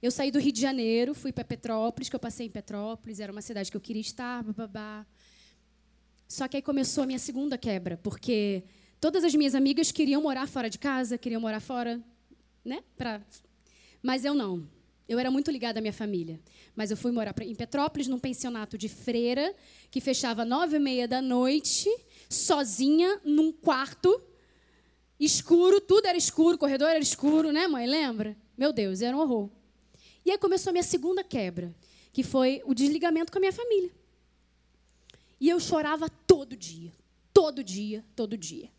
Eu 0.05 0.11
saí 0.11 0.29
do 0.29 0.37
Rio 0.37 0.51
de 0.51 0.61
Janeiro, 0.61 1.15
fui 1.15 1.31
para 1.31 1.43
Petrópolis, 1.43 2.09
que 2.09 2.15
eu 2.15 2.19
passei 2.19 2.45
em 2.45 2.49
Petrópolis, 2.51 3.19
era 3.19 3.31
uma 3.31 3.41
cidade 3.41 3.71
que 3.71 3.75
eu 3.75 3.81
queria 3.81 4.01
estar, 4.01 4.43
babá. 4.43 5.03
Só 6.27 6.47
que 6.47 6.57
aí 6.57 6.61
começou 6.61 7.05
a 7.05 7.07
minha 7.07 7.17
segunda 7.17 7.57
quebra, 7.57 7.97
porque 7.97 8.63
todas 9.01 9.23
as 9.23 9.33
minhas 9.33 9.55
amigas 9.55 9.91
queriam 9.91 10.21
morar 10.21 10.47
fora 10.47 10.69
de 10.69 10.77
casa, 10.77 11.17
queriam 11.17 11.41
morar 11.41 11.59
fora, 11.59 11.99
né? 12.63 12.83
Pra... 12.95 13.19
Mas 13.99 14.23
eu 14.23 14.35
não. 14.35 14.69
Eu 15.09 15.17
era 15.17 15.31
muito 15.31 15.49
ligada 15.49 15.79
à 15.79 15.81
minha 15.81 15.91
família. 15.91 16.39
Mas 16.75 16.91
eu 16.91 16.97
fui 16.97 17.11
morar 17.11 17.33
em 17.41 17.55
Petrópolis, 17.55 18.07
num 18.07 18.19
pensionato 18.19 18.77
de 18.77 18.87
freira, 18.87 19.55
que 19.89 19.99
fechava 19.99 20.45
nove 20.45 20.75
e 20.75 20.79
meia 20.79 21.07
da 21.07 21.19
noite, 21.19 21.89
sozinha, 22.29 23.19
num 23.25 23.51
quarto, 23.51 24.21
escuro, 25.19 25.81
tudo 25.81 26.05
era 26.05 26.15
escuro, 26.15 26.57
o 26.57 26.59
corredor 26.59 26.89
era 26.89 26.99
escuro, 26.99 27.51
né, 27.51 27.67
mãe? 27.67 27.87
Lembra? 27.87 28.37
Meu 28.55 28.71
Deus, 28.71 29.01
era 29.01 29.17
um 29.17 29.19
horror. 29.19 29.49
E 30.25 30.31
aí 30.31 30.37
começou 30.37 30.71
a 30.71 30.73
minha 30.73 30.83
segunda 30.83 31.23
quebra, 31.23 31.73
que 32.11 32.23
foi 32.23 32.61
o 32.65 32.73
desligamento 32.73 33.31
com 33.31 33.37
a 33.37 33.41
minha 33.41 33.53
família. 33.53 33.91
E 35.39 35.49
eu 35.49 35.59
chorava 35.59 36.09
todo 36.25 36.55
dia, 36.55 36.91
todo 37.33 37.63
dia, 37.63 38.03
todo 38.15 38.37
dia. 38.37 38.69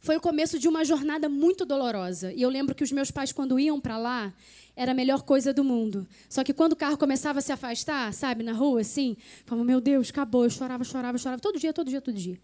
Foi 0.00 0.16
o 0.16 0.20
começo 0.20 0.58
de 0.58 0.68
uma 0.68 0.84
jornada 0.84 1.28
muito 1.30 1.64
dolorosa. 1.64 2.30
E 2.32 2.42
eu 2.42 2.50
lembro 2.50 2.74
que 2.74 2.84
os 2.84 2.92
meus 2.92 3.10
pais, 3.10 3.32
quando 3.32 3.58
iam 3.58 3.80
para 3.80 3.96
lá, 3.96 4.34
era 4.76 4.92
a 4.92 4.94
melhor 4.94 5.22
coisa 5.22 5.52
do 5.52 5.64
mundo. 5.64 6.06
Só 6.28 6.44
que 6.44 6.52
quando 6.52 6.74
o 6.74 6.76
carro 6.76 6.98
começava 6.98 7.38
a 7.38 7.42
se 7.42 7.50
afastar, 7.50 8.12
sabe, 8.12 8.42
na 8.42 8.52
rua, 8.52 8.82
assim, 8.82 9.16
falava, 9.46 9.64
meu 9.64 9.80
Deus, 9.80 10.10
acabou. 10.10 10.44
Eu 10.44 10.50
chorava, 10.50 10.84
chorava, 10.84 11.16
chorava, 11.16 11.40
todo 11.40 11.58
dia, 11.58 11.72
todo 11.72 11.88
dia, 11.88 12.02
todo 12.02 12.14
dia. 12.14 12.38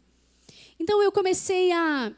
Então 0.78 1.02
eu 1.02 1.12
comecei 1.12 1.70
a 1.70 2.10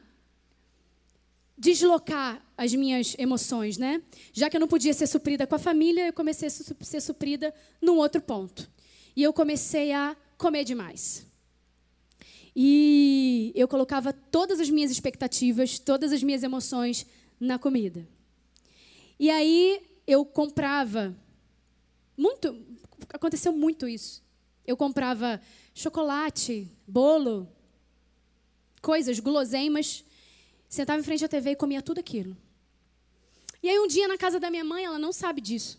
deslocar 1.63 2.45
as 2.59 2.75
minhas 2.75 3.15
emoções, 3.17 3.79
né? 3.79 4.03
Já 4.33 4.51
que 4.51 4.57
eu 4.57 4.61
não 4.61 4.67
podia 4.67 4.93
ser 4.93 5.07
suprida 5.07 5.47
com 5.47 5.55
a 5.55 5.61
família, 5.61 6.09
eu 6.09 6.13
comecei 6.13 6.49
a 6.49 6.51
ser 6.51 7.01
suprida 7.01 7.55
num 7.81 7.99
outro 7.99 8.21
ponto. 8.21 8.69
E 9.15 9.23
eu 9.23 9.33
comecei 9.33 9.93
a 9.93 10.17
comer 10.37 10.65
demais. 10.65 11.25
E 12.55 13.53
eu 13.55 13.69
colocava 13.69 14.13
todas 14.13 14.59
as 14.59 14.69
minhas 14.69 14.91
expectativas, 14.91 15.79
todas 15.79 16.13
as 16.13 16.21
minhas 16.21 16.43
emoções 16.43 17.07
na 17.39 17.61
comida. 17.61 18.09
E 19.17 19.31
aí 19.31 19.83
eu 20.05 20.25
comprava 20.25 21.17
muito, 22.17 22.61
aconteceu 23.09 23.53
muito 23.53 23.87
isso. 23.87 24.21
Eu 24.67 24.77
comprava 24.77 25.41
chocolate, 25.73 26.69
bolo, 26.89 27.49
coisas, 28.81 29.21
guloseimas 29.21 30.05
Sentava 30.73 30.99
em 30.99 31.05
frente 31.05 31.23
à 31.23 31.29
TV 31.29 31.51
e 31.51 31.55
comia 31.55 31.83
tudo 31.83 31.99
aquilo. 31.99 32.35
E 33.63 33.69
aí 33.69 33.79
um 33.79 33.87
dia 33.87 34.09
na 34.09 34.17
casa 34.17 34.41
da 34.41 34.51
minha 34.51 34.65
mãe, 34.65 34.87
ela 34.87 34.99
não 34.99 35.13
sabe 35.13 35.39
disso. 35.43 35.79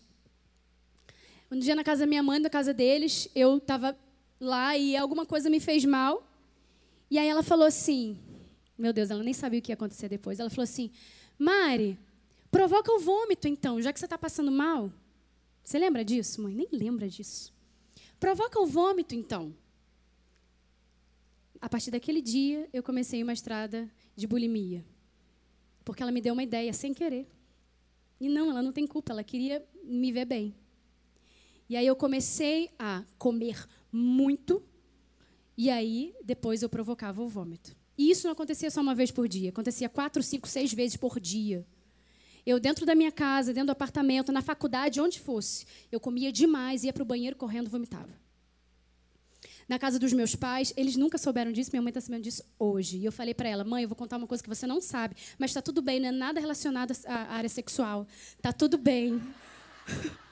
Um 1.50 1.58
dia 1.58 1.74
na 1.74 1.82
casa 1.82 2.02
da 2.02 2.06
minha 2.06 2.22
mãe, 2.22 2.38
na 2.38 2.48
casa 2.48 2.72
deles, 2.72 3.28
eu 3.34 3.56
estava 3.56 3.98
lá 4.40 4.78
e 4.78 4.96
alguma 4.96 5.26
coisa 5.26 5.50
me 5.50 5.58
fez 5.58 5.84
mal. 5.84 6.24
E 7.10 7.18
aí 7.18 7.26
ela 7.26 7.42
falou 7.42 7.66
assim, 7.66 8.16
meu 8.78 8.92
Deus, 8.92 9.10
ela 9.10 9.24
nem 9.24 9.34
sabia 9.34 9.58
o 9.58 9.62
que 9.62 9.72
ia 9.72 9.74
acontecer 9.74 10.08
depois. 10.08 10.38
Ela 10.38 10.48
falou 10.48 10.62
assim, 10.62 10.92
Mari, 11.36 11.98
provoca 12.48 12.92
o 12.92 13.00
vômito 13.00 13.48
então, 13.48 13.82
já 13.82 13.92
que 13.92 13.98
você 13.98 14.06
está 14.06 14.16
passando 14.16 14.52
mal. 14.52 14.92
Você 15.64 15.76
lembra 15.76 16.04
disso, 16.04 16.40
mãe? 16.40 16.54
Nem 16.54 16.68
lembra 16.70 17.08
disso. 17.08 17.52
Provoca 18.20 18.60
o 18.60 18.66
vômito 18.66 19.12
então. 19.12 19.52
A 21.64 21.68
partir 21.70 21.90
daquele 21.90 22.20
dia, 22.20 22.68
eu 22.74 22.82
comecei 22.82 23.22
uma 23.22 23.32
estrada 23.32 23.90
de 24.14 24.26
bulimia. 24.26 24.84
Porque 25.82 26.02
ela 26.02 26.12
me 26.12 26.20
deu 26.20 26.34
uma 26.34 26.42
ideia 26.42 26.70
sem 26.74 26.92
querer. 26.92 27.26
E 28.20 28.28
não, 28.28 28.50
ela 28.50 28.60
não 28.60 28.70
tem 28.70 28.86
culpa, 28.86 29.14
ela 29.14 29.24
queria 29.24 29.66
me 29.82 30.12
ver 30.12 30.26
bem. 30.26 30.54
E 31.66 31.74
aí 31.74 31.86
eu 31.86 31.96
comecei 31.96 32.68
a 32.78 33.02
comer 33.16 33.66
muito, 33.90 34.62
e 35.56 35.70
aí 35.70 36.14
depois 36.22 36.62
eu 36.62 36.68
provocava 36.68 37.22
o 37.22 37.28
vômito. 37.28 37.74
E 37.96 38.10
isso 38.10 38.26
não 38.26 38.32
acontecia 38.32 38.70
só 38.70 38.82
uma 38.82 38.94
vez 38.94 39.10
por 39.10 39.26
dia, 39.26 39.48
acontecia 39.48 39.88
quatro, 39.88 40.22
cinco, 40.22 40.46
seis 40.46 40.70
vezes 40.70 40.98
por 40.98 41.18
dia. 41.18 41.66
Eu, 42.44 42.60
dentro 42.60 42.84
da 42.84 42.94
minha 42.94 43.10
casa, 43.10 43.54
dentro 43.54 43.68
do 43.68 43.72
apartamento, 43.72 44.30
na 44.30 44.42
faculdade, 44.42 45.00
onde 45.00 45.18
fosse, 45.18 45.64
eu 45.90 45.98
comia 45.98 46.30
demais, 46.30 46.84
ia 46.84 46.92
para 46.92 47.02
o 47.02 47.06
banheiro 47.06 47.36
correndo, 47.36 47.70
vomitava 47.70 48.22
na 49.68 49.78
casa 49.78 49.98
dos 49.98 50.12
meus 50.12 50.34
pais, 50.34 50.72
eles 50.76 50.96
nunca 50.96 51.18
souberam 51.18 51.52
disso, 51.52 51.70
minha 51.72 51.82
mãe 51.82 51.90
está 51.90 52.00
sabendo 52.00 52.22
disso 52.22 52.44
hoje. 52.58 52.98
E 52.98 53.04
eu 53.04 53.12
falei 53.12 53.34
para 53.34 53.48
ela, 53.48 53.64
mãe, 53.64 53.82
eu 53.82 53.88
vou 53.88 53.96
contar 53.96 54.16
uma 54.16 54.26
coisa 54.26 54.42
que 54.42 54.48
você 54.48 54.66
não 54.66 54.80
sabe, 54.80 55.16
mas 55.38 55.50
está 55.50 55.62
tudo 55.62 55.80
bem, 55.80 56.00
não 56.00 56.08
é 56.08 56.12
nada 56.12 56.40
relacionado 56.40 56.92
à 57.06 57.34
área 57.34 57.48
sexual. 57.48 58.06
Está 58.36 58.52
tudo 58.52 58.76
bem. 58.76 59.22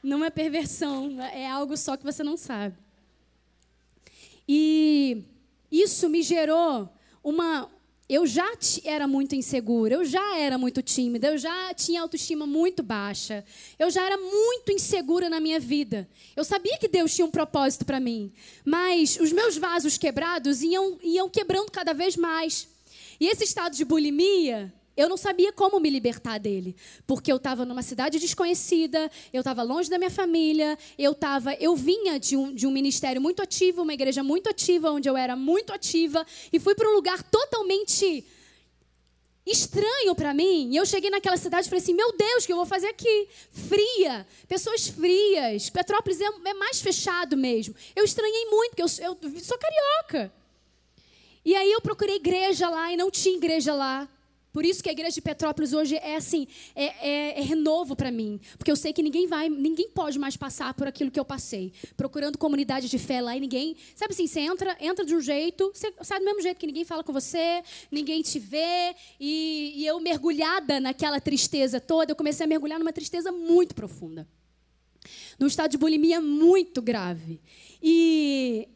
Não 0.00 0.24
é 0.24 0.30
perversão, 0.30 1.20
é 1.20 1.50
algo 1.50 1.76
só 1.76 1.96
que 1.96 2.04
você 2.04 2.22
não 2.22 2.36
sabe. 2.36 2.76
E 4.48 5.24
isso 5.70 6.08
me 6.08 6.22
gerou 6.22 6.88
uma, 7.22 7.68
eu 8.08 8.26
já 8.26 8.48
era 8.84 9.06
muito 9.06 9.34
insegura, 9.34 9.94
eu 9.94 10.04
já 10.04 10.38
era 10.38 10.56
muito 10.56 10.80
tímida, 10.80 11.28
eu 11.28 11.36
já 11.36 11.74
tinha 11.74 12.00
autoestima 12.00 12.46
muito 12.46 12.82
baixa, 12.82 13.44
eu 13.78 13.90
já 13.90 14.04
era 14.04 14.16
muito 14.16 14.72
insegura 14.72 15.28
na 15.28 15.38
minha 15.38 15.60
vida. 15.60 16.08
Eu 16.34 16.42
sabia 16.42 16.78
que 16.78 16.88
Deus 16.88 17.14
tinha 17.14 17.26
um 17.26 17.30
propósito 17.30 17.84
para 17.84 18.00
mim, 18.00 18.32
mas 18.64 19.18
os 19.20 19.30
meus 19.30 19.58
vasos 19.58 19.98
quebrados 19.98 20.62
iam, 20.62 20.98
iam 21.02 21.28
quebrando 21.28 21.70
cada 21.70 21.92
vez 21.92 22.16
mais. 22.16 22.66
E 23.20 23.26
esse 23.26 23.44
estado 23.44 23.76
de 23.76 23.84
bulimia 23.84 24.72
eu 24.98 25.08
não 25.08 25.16
sabia 25.16 25.52
como 25.52 25.78
me 25.78 25.88
libertar 25.88 26.38
dele, 26.38 26.74
porque 27.06 27.30
eu 27.30 27.36
estava 27.36 27.64
numa 27.64 27.82
cidade 27.82 28.18
desconhecida, 28.18 29.08
eu 29.32 29.42
estava 29.42 29.62
longe 29.62 29.88
da 29.88 29.96
minha 29.96 30.10
família, 30.10 30.76
eu 30.98 31.14
tava, 31.14 31.54
eu 31.54 31.76
vinha 31.76 32.18
de 32.18 32.36
um, 32.36 32.52
de 32.52 32.66
um 32.66 32.70
ministério 32.72 33.22
muito 33.22 33.40
ativo, 33.40 33.82
uma 33.82 33.94
igreja 33.94 34.24
muito 34.24 34.50
ativa, 34.50 34.90
onde 34.90 35.08
eu 35.08 35.16
era 35.16 35.36
muito 35.36 35.72
ativa, 35.72 36.26
e 36.52 36.58
fui 36.58 36.74
para 36.74 36.90
um 36.90 36.94
lugar 36.94 37.22
totalmente 37.22 38.24
estranho 39.46 40.16
para 40.16 40.34
mim. 40.34 40.70
E 40.72 40.76
eu 40.76 40.84
cheguei 40.84 41.10
naquela 41.10 41.36
cidade 41.36 41.68
e 41.68 41.70
falei 41.70 41.80
assim: 41.80 41.94
meu 41.94 42.12
Deus, 42.16 42.42
o 42.42 42.46
que 42.46 42.52
eu 42.52 42.56
vou 42.56 42.66
fazer 42.66 42.88
aqui? 42.88 43.28
Fria, 43.52 44.26
pessoas 44.48 44.88
frias. 44.88 45.70
Petrópolis 45.70 46.20
é, 46.20 46.26
é 46.44 46.54
mais 46.54 46.80
fechado 46.80 47.36
mesmo. 47.36 47.72
Eu 47.94 48.04
estranhei 48.04 48.46
muito, 48.46 48.70
porque 48.70 48.82
eu, 48.82 48.88
eu 49.04 49.40
sou 49.40 49.56
carioca. 49.58 50.32
E 51.44 51.54
aí 51.54 51.70
eu 51.70 51.80
procurei 51.80 52.16
igreja 52.16 52.68
lá 52.68 52.92
e 52.92 52.96
não 52.96 53.12
tinha 53.12 53.36
igreja 53.36 53.72
lá. 53.72 54.08
Por 54.52 54.64
isso 54.64 54.82
que 54.82 54.88
a 54.88 54.92
igreja 54.92 55.14
de 55.14 55.22
Petrópolis 55.22 55.72
hoje 55.72 55.96
é 55.96 56.16
assim, 56.16 56.46
é, 56.74 56.84
é, 57.08 57.40
é 57.40 57.42
renovo 57.42 57.94
para 57.94 58.10
mim, 58.10 58.40
porque 58.56 58.70
eu 58.70 58.76
sei 58.76 58.92
que 58.92 59.02
ninguém 59.02 59.26
vai, 59.26 59.48
ninguém 59.48 59.88
pode 59.90 60.18
mais 60.18 60.36
passar 60.36 60.72
por 60.74 60.88
aquilo 60.88 61.10
que 61.10 61.20
eu 61.20 61.24
passei, 61.24 61.72
procurando 61.96 62.38
comunidade 62.38 62.88
de 62.88 62.98
fé 62.98 63.20
lá 63.20 63.36
e 63.36 63.40
ninguém, 63.40 63.76
sabe 63.94 64.12
assim, 64.12 64.26
você 64.26 64.40
entra, 64.40 64.76
entra 64.80 65.04
de 65.04 65.14
um 65.14 65.20
jeito, 65.20 65.70
você 65.72 65.92
sai 66.02 66.18
do 66.18 66.24
mesmo 66.24 66.40
jeito 66.40 66.58
que 66.58 66.66
ninguém 66.66 66.84
fala 66.84 67.04
com 67.04 67.12
você, 67.12 67.62
ninguém 67.90 68.22
te 68.22 68.38
vê. 68.38 68.94
E, 69.20 69.74
e 69.76 69.86
eu 69.86 70.00
mergulhada 70.00 70.80
naquela 70.80 71.20
tristeza 71.20 71.80
toda, 71.80 72.12
eu 72.12 72.16
comecei 72.16 72.44
a 72.44 72.48
mergulhar 72.48 72.78
numa 72.78 72.92
tristeza 72.92 73.30
muito 73.30 73.74
profunda, 73.74 74.26
num 75.38 75.46
estado 75.46 75.70
de 75.70 75.78
bulimia 75.78 76.20
muito 76.20 76.80
grave. 76.80 77.40
E 77.82 78.68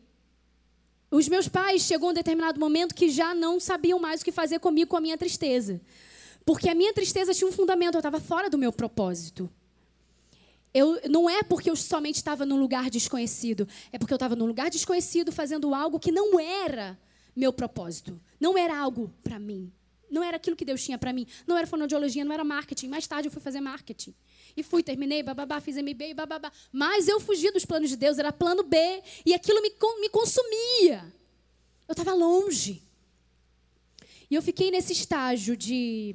os 1.13 1.29
meus 1.29 1.47
pais 1.47 1.83
chegou 1.83 2.11
um 2.11 2.15
determinado 2.15 2.59
momento 2.59 2.95
que 2.95 3.11
já 3.11 3.35
não 3.35 3.61
sabiam 3.61 3.99
mais 3.99 4.23
o 4.23 4.25
que 4.25 4.33
fazer 4.33 4.59
comigo 4.59 4.91
com 4.91 4.97
a 4.97 5.01
minha 5.01 5.19
tristeza. 5.19 5.79
Porque 6.45 6.71
a 6.71 6.75
minha 6.75 6.93
tristeza 6.95 7.35
tinha 7.35 7.47
um 7.47 7.53
fundamento, 7.53 7.95
eu 7.95 8.01
estava 8.01 8.19
fora 8.19 8.49
do 8.49 8.57
meu 8.57 8.73
propósito. 8.73 9.49
Eu, 10.73 10.99
não 11.11 11.29
é 11.29 11.43
porque 11.43 11.69
eu 11.69 11.77
somente 11.77 12.17
estava 12.17 12.47
num 12.47 12.59
lugar 12.59 12.89
desconhecido, 12.89 13.69
é 13.93 13.99
porque 13.99 14.13
eu 14.13 14.17
estava 14.17 14.35
num 14.35 14.47
lugar 14.47 14.71
desconhecido 14.71 15.31
fazendo 15.31 15.75
algo 15.75 16.01
que 16.01 16.11
não 16.11 16.41
era 16.41 16.99
meu 17.37 17.53
propósito, 17.53 18.19
não 18.41 18.57
era 18.57 18.79
algo 18.79 19.13
para 19.23 19.39
mim, 19.39 19.71
não 20.13 20.23
era 20.23 20.37
aquilo 20.37 20.55
que 20.55 20.65
Deus 20.65 20.85
tinha 20.85 20.99
para 20.99 21.13
mim, 21.13 21.27
não 21.47 21.57
era 21.57 21.67
fonoaudiologia, 21.67 22.25
não 22.25 22.35
era 22.35 22.45
marketing. 22.45 22.89
Mais 22.89 23.07
tarde 23.07 23.29
eu 23.29 23.33
fui 23.33 23.41
fazer 23.41 23.61
marketing. 23.61 24.15
E 24.55 24.63
fui, 24.63 24.83
terminei, 24.83 25.23
bababá, 25.23 25.61
fiz 25.61 25.77
MBA, 25.77 26.15
bababá. 26.15 26.53
Mas 26.71 27.09
eu 27.09 27.19
fugi 27.19 27.51
dos 27.51 27.65
planos 27.65 27.89
de 27.89 27.97
Deus, 27.97 28.19
era 28.19 28.31
plano 28.31 28.63
B. 28.63 28.77
E 29.25 29.33
aquilo 29.33 29.63
me, 29.63 29.71
me 30.01 30.09
consumia. 30.11 31.13
Eu 31.89 31.93
estava 31.93 32.13
longe. 32.13 32.83
E 34.31 34.35
eu 34.35 34.43
fiquei 34.43 34.71
nesse 34.71 34.93
estágio 34.93 35.57
de, 35.57 36.15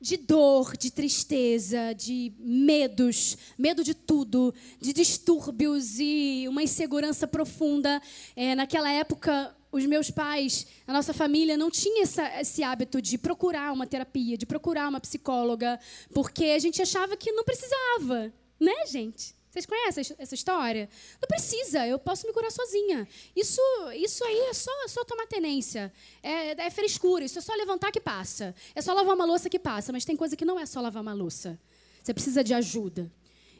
de 0.00 0.16
dor, 0.16 0.74
de 0.76 0.90
tristeza, 0.90 1.94
de 1.94 2.32
medos, 2.38 3.36
medo 3.58 3.84
de 3.84 3.94
tudo, 3.94 4.54
de 4.80 4.94
distúrbios 4.94 5.98
e 5.98 6.46
uma 6.48 6.62
insegurança 6.62 7.26
profunda. 7.26 8.00
É, 8.34 8.54
naquela 8.54 8.90
época, 8.90 9.54
os 9.70 9.84
meus 9.86 10.10
pais, 10.10 10.66
a 10.86 10.92
nossa 10.92 11.12
família 11.12 11.56
não 11.56 11.70
tinha 11.70 12.02
essa, 12.02 12.40
esse 12.40 12.62
hábito 12.62 13.02
de 13.02 13.18
procurar 13.18 13.72
uma 13.72 13.86
terapia, 13.86 14.36
de 14.36 14.46
procurar 14.46 14.88
uma 14.88 15.00
psicóloga, 15.00 15.78
porque 16.12 16.46
a 16.46 16.58
gente 16.58 16.80
achava 16.80 17.16
que 17.16 17.32
não 17.32 17.44
precisava, 17.44 18.32
né, 18.58 18.86
gente? 18.86 19.36
Vocês 19.50 19.66
conhecem 19.66 20.16
essa 20.18 20.34
história? 20.34 20.88
Não 21.20 21.26
precisa, 21.26 21.86
eu 21.86 21.98
posso 21.98 22.26
me 22.26 22.32
curar 22.32 22.50
sozinha. 22.50 23.08
Isso, 23.34 23.60
isso 23.94 24.22
aí 24.24 24.38
é 24.40 24.52
só, 24.52 24.70
só 24.88 25.04
tomar 25.04 25.26
tenência. 25.26 25.92
É, 26.22 26.50
é 26.66 26.70
frescura, 26.70 27.24
isso 27.24 27.38
é 27.38 27.42
só 27.42 27.54
levantar 27.54 27.90
que 27.90 28.00
passa. 28.00 28.54
É 28.74 28.82
só 28.82 28.92
lavar 28.92 29.14
uma 29.14 29.24
louça 29.24 29.48
que 29.48 29.58
passa, 29.58 29.90
mas 29.90 30.04
tem 30.04 30.16
coisa 30.16 30.36
que 30.36 30.44
não 30.44 30.60
é 30.60 30.66
só 30.66 30.80
lavar 30.80 31.02
uma 31.02 31.14
louça. 31.14 31.58
Você 32.02 32.12
precisa 32.14 32.44
de 32.44 32.54
ajuda. 32.54 33.10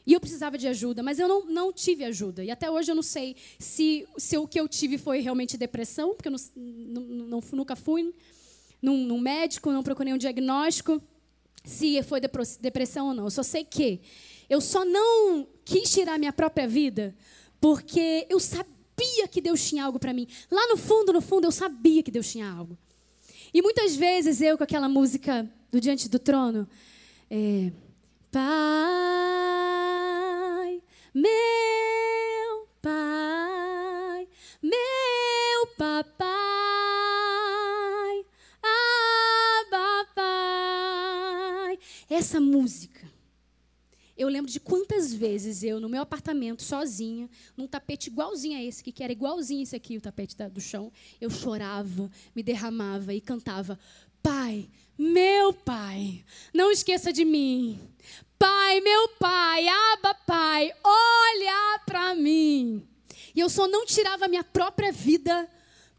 E 0.09 0.13
eu 0.13 0.19
precisava 0.19 0.57
de 0.57 0.67
ajuda, 0.67 1.03
mas 1.03 1.19
eu 1.19 1.27
não, 1.27 1.45
não 1.45 1.71
tive 1.71 2.03
ajuda. 2.03 2.43
E 2.43 2.49
até 2.49 2.67
hoje 2.67 2.89
eu 2.91 2.95
não 2.95 3.03
sei 3.03 3.35
se, 3.59 4.07
se 4.17 4.35
o 4.39 4.47
que 4.47 4.59
eu 4.59 4.67
tive 4.67 4.97
foi 4.97 5.19
realmente 5.19 5.55
depressão, 5.55 6.15
porque 6.15 6.29
eu 6.29 6.31
não, 6.31 7.01
não, 7.03 7.43
nunca 7.51 7.75
fui 7.75 8.11
num, 8.81 9.05
num, 9.05 9.19
médico, 9.19 9.71
não 9.71 9.83
procurei 9.83 10.11
um 10.11 10.17
diagnóstico, 10.17 10.99
se 11.63 12.01
foi 12.01 12.19
depressão 12.59 13.09
ou 13.09 13.13
não. 13.13 13.25
Eu 13.25 13.29
só 13.29 13.43
sei 13.43 13.63
que 13.63 14.01
eu 14.49 14.59
só 14.59 14.83
não 14.83 15.47
quis 15.63 15.91
tirar 15.91 16.17
minha 16.17 16.33
própria 16.33 16.67
vida 16.67 17.15
porque 17.61 18.25
eu 18.31 18.39
sabia 18.39 19.27
que 19.29 19.39
Deus 19.39 19.63
tinha 19.69 19.85
algo 19.85 19.99
para 19.99 20.11
mim. 20.11 20.27
Lá 20.49 20.69
no 20.69 20.77
fundo, 20.77 21.13
no 21.13 21.21
fundo, 21.21 21.45
eu 21.45 21.51
sabia 21.51 22.01
que 22.01 22.09
Deus 22.09 22.31
tinha 22.31 22.49
algo. 22.49 22.75
E 23.53 23.61
muitas 23.61 23.95
vezes 23.95 24.41
eu, 24.41 24.57
com 24.57 24.63
aquela 24.63 24.89
música 24.89 25.47
do 25.71 25.79
Diante 25.79 26.09
do 26.09 26.17
Trono, 26.17 26.67
é, 27.29 27.71
Pai, 28.31 28.88
vezes 45.19 45.61
eu, 45.61 45.79
no 45.79 45.89
meu 45.89 46.01
apartamento, 46.01 46.63
sozinha, 46.63 47.29
num 47.55 47.67
tapete 47.67 48.07
igualzinho 48.07 48.57
a 48.57 48.63
esse, 48.63 48.83
que 48.83 49.03
era 49.03 49.11
igualzinho 49.11 49.61
esse 49.61 49.75
aqui, 49.75 49.97
o 49.97 50.01
tapete 50.01 50.35
do 50.49 50.61
chão, 50.61 50.91
eu 51.19 51.29
chorava, 51.29 52.09
me 52.33 52.41
derramava 52.41 53.13
e 53.13 53.19
cantava: 53.21 53.77
Pai, 54.23 54.69
meu 54.97 55.53
pai, 55.53 56.23
não 56.53 56.71
esqueça 56.71 57.11
de 57.11 57.25
mim. 57.25 57.79
Pai, 58.37 58.79
meu 58.79 59.09
pai, 59.19 59.67
aba 59.67 60.13
pai, 60.13 60.71
olha 60.83 61.79
para 61.85 62.15
mim. 62.15 62.87
E 63.35 63.39
eu 63.39 63.49
só 63.49 63.67
não 63.67 63.85
tirava 63.85 64.25
a 64.25 64.27
minha 64.29 64.43
própria 64.43 64.91
vida 64.91 65.49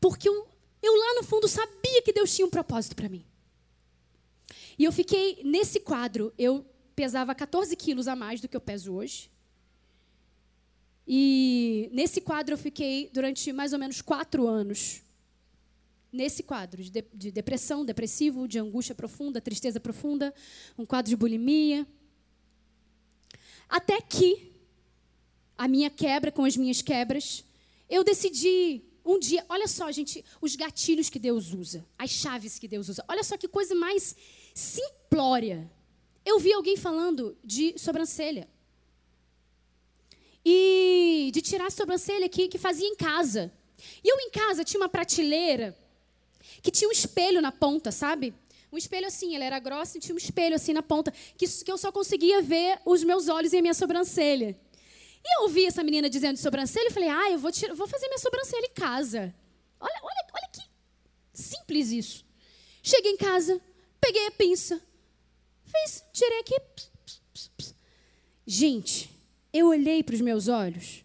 porque 0.01 0.29
eu, 0.29 0.49
eu 0.83 0.97
lá 0.97 1.15
no 1.17 1.23
fundo 1.23 1.47
sabia 1.47 2.03
que 2.03 2.13
Deus 2.13 2.35
tinha 2.35 2.47
um 2.47 2.51
propósito 2.51 2.97
para 2.97 3.09
mim. 3.09 3.25
E 4.79 4.85
eu 4.85 4.93
fiquei 4.93 5.43
nesse 5.45 5.81
quadro, 5.81 6.33
eu 6.39 6.65
pesava 7.01 7.35
14 7.35 7.75
quilos 7.77 8.07
a 8.07 8.15
mais 8.15 8.43
do 8.43 8.47
que 8.47 8.55
eu 8.55 8.61
peso 8.61 8.93
hoje. 8.93 9.31
E 11.09 11.89
nesse 11.95 12.21
quadro 12.21 12.53
eu 12.53 12.59
fiquei 12.59 13.09
durante 13.11 13.55
mais 13.55 13.73
ou 13.73 13.79
menos 13.79 14.03
quatro 14.03 14.47
anos 14.47 15.01
nesse 16.13 16.43
quadro 16.43 16.83
de, 16.83 16.91
de, 16.91 17.03
de 17.15 17.31
depressão, 17.31 17.87
depressivo, 17.87 18.47
de 18.47 18.59
angústia 18.59 18.95
profunda, 18.95 19.41
tristeza 19.41 19.81
profunda, 19.81 20.35
um 20.77 20.85
quadro 20.85 21.09
de 21.09 21.17
bulimia. 21.17 21.87
Até 23.67 23.99
que 24.03 24.53
a 25.57 25.67
minha 25.67 25.89
quebra 25.89 26.31
com 26.31 26.45
as 26.45 26.55
minhas 26.55 26.83
quebras, 26.83 27.43
eu 27.89 28.05
decidi 28.05 28.83
um 29.03 29.19
dia, 29.19 29.43
olha 29.49 29.67
só, 29.67 29.91
gente, 29.91 30.23
os 30.39 30.55
gatilhos 30.55 31.09
que 31.09 31.19
Deus 31.19 31.55
usa, 31.55 31.83
as 31.97 32.11
chaves 32.11 32.59
que 32.59 32.69
Deus 32.69 32.91
usa. 32.91 33.03
Olha 33.09 33.25
só 33.25 33.39
que 33.39 33.49
coisa 33.49 33.75
mais 33.75 34.15
simplória. 34.53 35.80
Eu 36.25 36.39
vi 36.39 36.53
alguém 36.53 36.77
falando 36.77 37.37
de 37.43 37.79
sobrancelha. 37.79 38.49
E 40.45 41.31
de 41.33 41.41
tirar 41.43 41.67
a 41.67 41.71
sobrancelha 41.71 42.29
que, 42.29 42.49
que 42.49 42.59
fazia 42.59 42.89
em 42.89 42.97
casa. 42.97 43.53
E 44.03 44.09
eu 44.09 44.19
em 44.21 44.31
casa 44.31 44.65
tinha 44.65 44.81
uma 44.81 44.89
prateleira 44.89 45.77
que 46.63 46.71
tinha 46.71 46.89
um 46.89 46.93
espelho 46.93 47.41
na 47.41 47.53
ponta, 47.53 47.91
sabe? 47.91 48.35
Um 48.73 48.79
espelho 48.79 49.07
assim, 49.07 49.35
ela 49.35 49.45
era 49.45 49.59
grossa 49.59 49.99
e 49.99 50.01
tinha 50.01 50.15
um 50.15 50.19
espelho 50.19 50.55
assim 50.55 50.73
na 50.73 50.83
ponta, 50.83 51.13
que, 51.37 51.47
que 51.47 51.71
eu 51.71 51.77
só 51.77 51.91
conseguia 51.91 52.41
ver 52.41 52.81
os 52.85 53.03
meus 53.03 53.29
olhos 53.29 53.53
e 53.53 53.59
a 53.59 53.63
minha 53.63 53.75
sobrancelha. 53.75 54.57
E 55.25 55.37
eu 55.37 55.43
ouvi 55.43 55.67
essa 55.67 55.83
menina 55.83 56.09
dizendo 56.09 56.35
de 56.35 56.41
sobrancelha 56.41 56.89
e 56.89 56.93
falei, 56.93 57.09
ah, 57.09 57.31
eu 57.31 57.39
vou, 57.39 57.51
tirar, 57.51 57.75
vou 57.75 57.87
fazer 57.87 58.07
minha 58.07 58.19
sobrancelha 58.19 58.67
em 58.67 58.75
casa. 58.75 59.35
Olha, 59.79 60.01
olha, 60.03 60.27
olha 60.35 60.49
que 60.53 60.63
simples 61.33 61.91
isso. 61.91 62.25
Cheguei 62.83 63.13
em 63.13 63.17
casa, 63.17 63.61
peguei 64.01 64.27
a 64.29 64.31
pinça, 64.31 64.81
fiz, 65.71 66.05
tirei 66.13 66.41
aqui. 66.41 66.55
Gente, 68.47 69.11
eu 69.53 69.69
olhei 69.69 70.03
para 70.03 70.15
os 70.15 70.21
meus 70.21 70.49
olhos, 70.49 71.05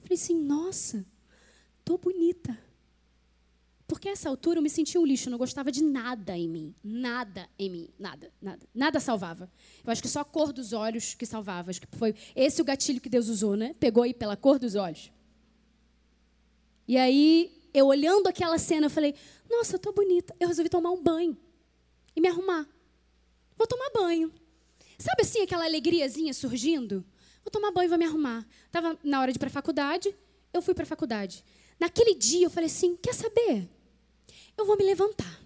falei 0.00 0.14
assim, 0.14 0.40
nossa, 0.40 1.04
tô 1.84 1.98
bonita. 1.98 2.56
Porque 3.88 4.06
a 4.06 4.12
essa 4.12 4.28
altura 4.28 4.58
eu 4.58 4.62
me 4.62 4.68
sentia 4.68 5.00
um 5.00 5.06
lixo, 5.06 5.28
eu 5.28 5.30
não 5.30 5.38
gostava 5.38 5.72
de 5.72 5.82
nada 5.82 6.36
em 6.36 6.46
mim. 6.46 6.74
Nada 6.84 7.48
em 7.58 7.70
mim. 7.70 7.88
Nada, 7.98 8.30
nada. 8.40 8.66
Nada 8.74 9.00
salvava. 9.00 9.50
Eu 9.82 9.90
acho 9.90 10.02
que 10.02 10.08
só 10.08 10.20
a 10.20 10.24
cor 10.26 10.52
dos 10.52 10.74
olhos 10.74 11.14
que 11.14 11.24
salvava. 11.24 11.70
Acho 11.70 11.80
que 11.80 11.88
foi 11.96 12.14
esse 12.36 12.60
o 12.60 12.64
gatilho 12.66 13.00
que 13.00 13.08
Deus 13.08 13.28
usou, 13.28 13.56
né? 13.56 13.74
Pegou 13.80 14.02
aí 14.02 14.12
pela 14.12 14.36
cor 14.36 14.58
dos 14.58 14.74
olhos. 14.74 15.10
E 16.86 16.98
aí, 16.98 17.62
eu 17.72 17.86
olhando 17.86 18.26
aquela 18.26 18.58
cena, 18.58 18.86
eu 18.86 18.90
falei: 18.90 19.14
Nossa, 19.48 19.76
eu 19.76 19.78
tô 19.78 19.90
bonita. 19.90 20.36
Eu 20.38 20.48
resolvi 20.48 20.68
tomar 20.68 20.90
um 20.90 21.02
banho 21.02 21.34
e 22.14 22.20
me 22.20 22.28
arrumar. 22.28 22.68
Vou 23.58 23.66
tomar 23.66 23.90
banho. 23.90 24.32
Sabe 24.98 25.22
assim, 25.22 25.42
aquela 25.42 25.66
alegriazinha 25.66 26.32
surgindo? 26.32 27.04
Vou 27.44 27.50
tomar 27.50 27.70
banho 27.72 27.86
e 27.86 27.88
vou 27.88 27.98
me 27.98 28.04
arrumar. 28.06 28.46
Estava 28.64 28.98
na 29.04 29.20
hora 29.20 29.30
de 29.30 29.36
ir 29.36 29.40
para 29.40 29.48
a 29.48 29.52
faculdade, 29.52 30.14
eu 30.52 30.62
fui 30.62 30.72
para 30.72 30.84
a 30.84 30.86
faculdade. 30.86 31.44
Naquele 31.78 32.14
dia 32.14 32.46
eu 32.46 32.50
falei 32.50 32.68
assim: 32.68 32.96
Quer 32.96 33.14
saber? 33.14 33.68
eu 34.58 34.66
vou 34.66 34.76
me 34.76 34.84
levantar. 34.84 35.40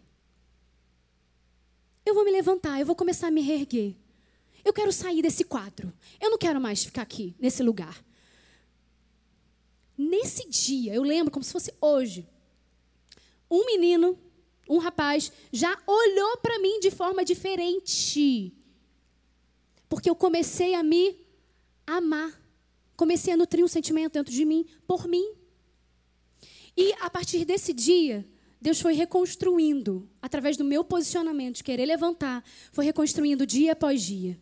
Eu 2.04 2.14
vou 2.14 2.24
me 2.24 2.32
levantar, 2.32 2.80
eu 2.80 2.86
vou 2.86 2.96
começar 2.96 3.28
a 3.28 3.30
me 3.30 3.42
reerguer. 3.42 3.94
Eu 4.64 4.72
quero 4.72 4.90
sair 4.90 5.22
desse 5.22 5.44
quadro. 5.44 5.92
Eu 6.20 6.30
não 6.30 6.38
quero 6.38 6.60
mais 6.60 6.82
ficar 6.82 7.02
aqui, 7.02 7.36
nesse 7.38 7.62
lugar. 7.62 8.02
Nesse 9.96 10.48
dia, 10.48 10.94
eu 10.94 11.02
lembro 11.02 11.30
como 11.30 11.44
se 11.44 11.52
fosse 11.52 11.72
hoje, 11.80 12.26
um 13.50 13.66
menino, 13.66 14.18
um 14.74 14.78
rapaz, 14.78 15.32
já 15.52 15.76
olhou 15.86 16.36
para 16.38 16.58
mim 16.58 16.80
de 16.80 16.90
forma 16.90 17.24
diferente. 17.24 18.52
Porque 19.88 20.08
eu 20.08 20.14
comecei 20.14 20.74
a 20.74 20.82
me 20.82 21.16
amar. 21.86 22.40
Comecei 22.96 23.32
a 23.32 23.36
nutrir 23.36 23.64
um 23.64 23.68
sentimento 23.68 24.14
dentro 24.14 24.32
de 24.32 24.44
mim 24.44 24.66
por 24.86 25.06
mim. 25.06 25.34
E 26.76 26.92
a 27.00 27.10
partir 27.10 27.44
desse 27.44 27.72
dia, 27.72 28.26
Deus 28.60 28.80
foi 28.80 28.94
reconstruindo, 28.94 30.08
através 30.22 30.56
do 30.56 30.64
meu 30.64 30.84
posicionamento 30.84 31.56
de 31.56 31.64
querer 31.64 31.84
levantar, 31.84 32.44
foi 32.70 32.84
reconstruindo 32.84 33.44
dia 33.44 33.72
após 33.72 34.00
dia. 34.00 34.38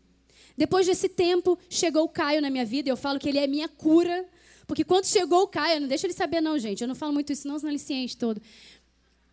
Depois 0.56 0.86
desse 0.86 1.08
tempo, 1.08 1.58
chegou 1.68 2.04
o 2.04 2.08
Caio 2.08 2.42
na 2.42 2.50
minha 2.50 2.64
vida, 2.64 2.90
eu 2.90 2.96
falo 2.96 3.18
que 3.18 3.28
ele 3.28 3.38
é 3.38 3.46
minha 3.46 3.66
cura, 3.66 4.28
porque 4.66 4.84
quando 4.84 5.06
chegou 5.06 5.42
o 5.42 5.48
Caio, 5.48 5.80
não 5.80 5.88
deixa 5.88 6.06
ele 6.06 6.12
saber 6.12 6.40
não, 6.40 6.58
gente, 6.58 6.82
eu 6.82 6.86
não 6.86 6.94
falo 6.94 7.12
muito 7.12 7.32
isso 7.32 7.48
não, 7.48 7.58
senão 7.58 7.72
ele 7.72 7.78
ciente 7.78 8.16
todo. 8.16 8.40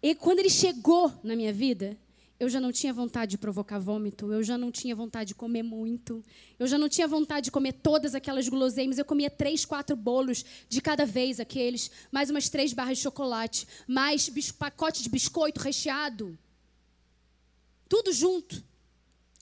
E 0.08 0.16
quando 0.16 0.40
ele 0.40 0.50
chegou 0.50 1.12
na 1.22 1.36
minha 1.36 1.52
vida, 1.52 1.98
eu 2.40 2.48
já 2.48 2.62
não 2.62 2.72
tinha 2.72 2.94
vontade 2.94 3.32
de 3.32 3.38
provocar 3.38 3.78
vômito, 3.78 4.32
eu 4.32 4.42
já 4.42 4.58
não 4.58 4.72
tinha 4.72 4.96
vontade 4.96 5.28
de 5.28 5.36
comer 5.36 5.64
muito, 5.64 6.24
eu 6.58 6.66
já 6.66 6.78
não 6.78 6.88
tinha 6.88 7.06
vontade 7.06 7.44
de 7.44 7.52
comer 7.52 7.74
todas 7.74 8.16
aquelas 8.16 8.48
guloseimas. 8.48 8.98
Eu 8.98 9.04
comia 9.04 9.30
três, 9.30 9.66
quatro 9.66 9.98
bolos 9.98 10.46
de 10.70 10.80
cada 10.80 11.06
vez, 11.06 11.42
aqueles, 11.42 11.92
mais 12.10 12.30
umas 12.30 12.48
três 12.48 12.72
barras 12.72 13.00
de 13.00 13.04
chocolate, 13.04 13.68
mais 13.86 14.30
pacote 14.54 15.04
de 15.04 15.10
biscoito 15.10 15.60
recheado. 15.60 16.40
Tudo 17.90 18.14
junto. 18.14 18.64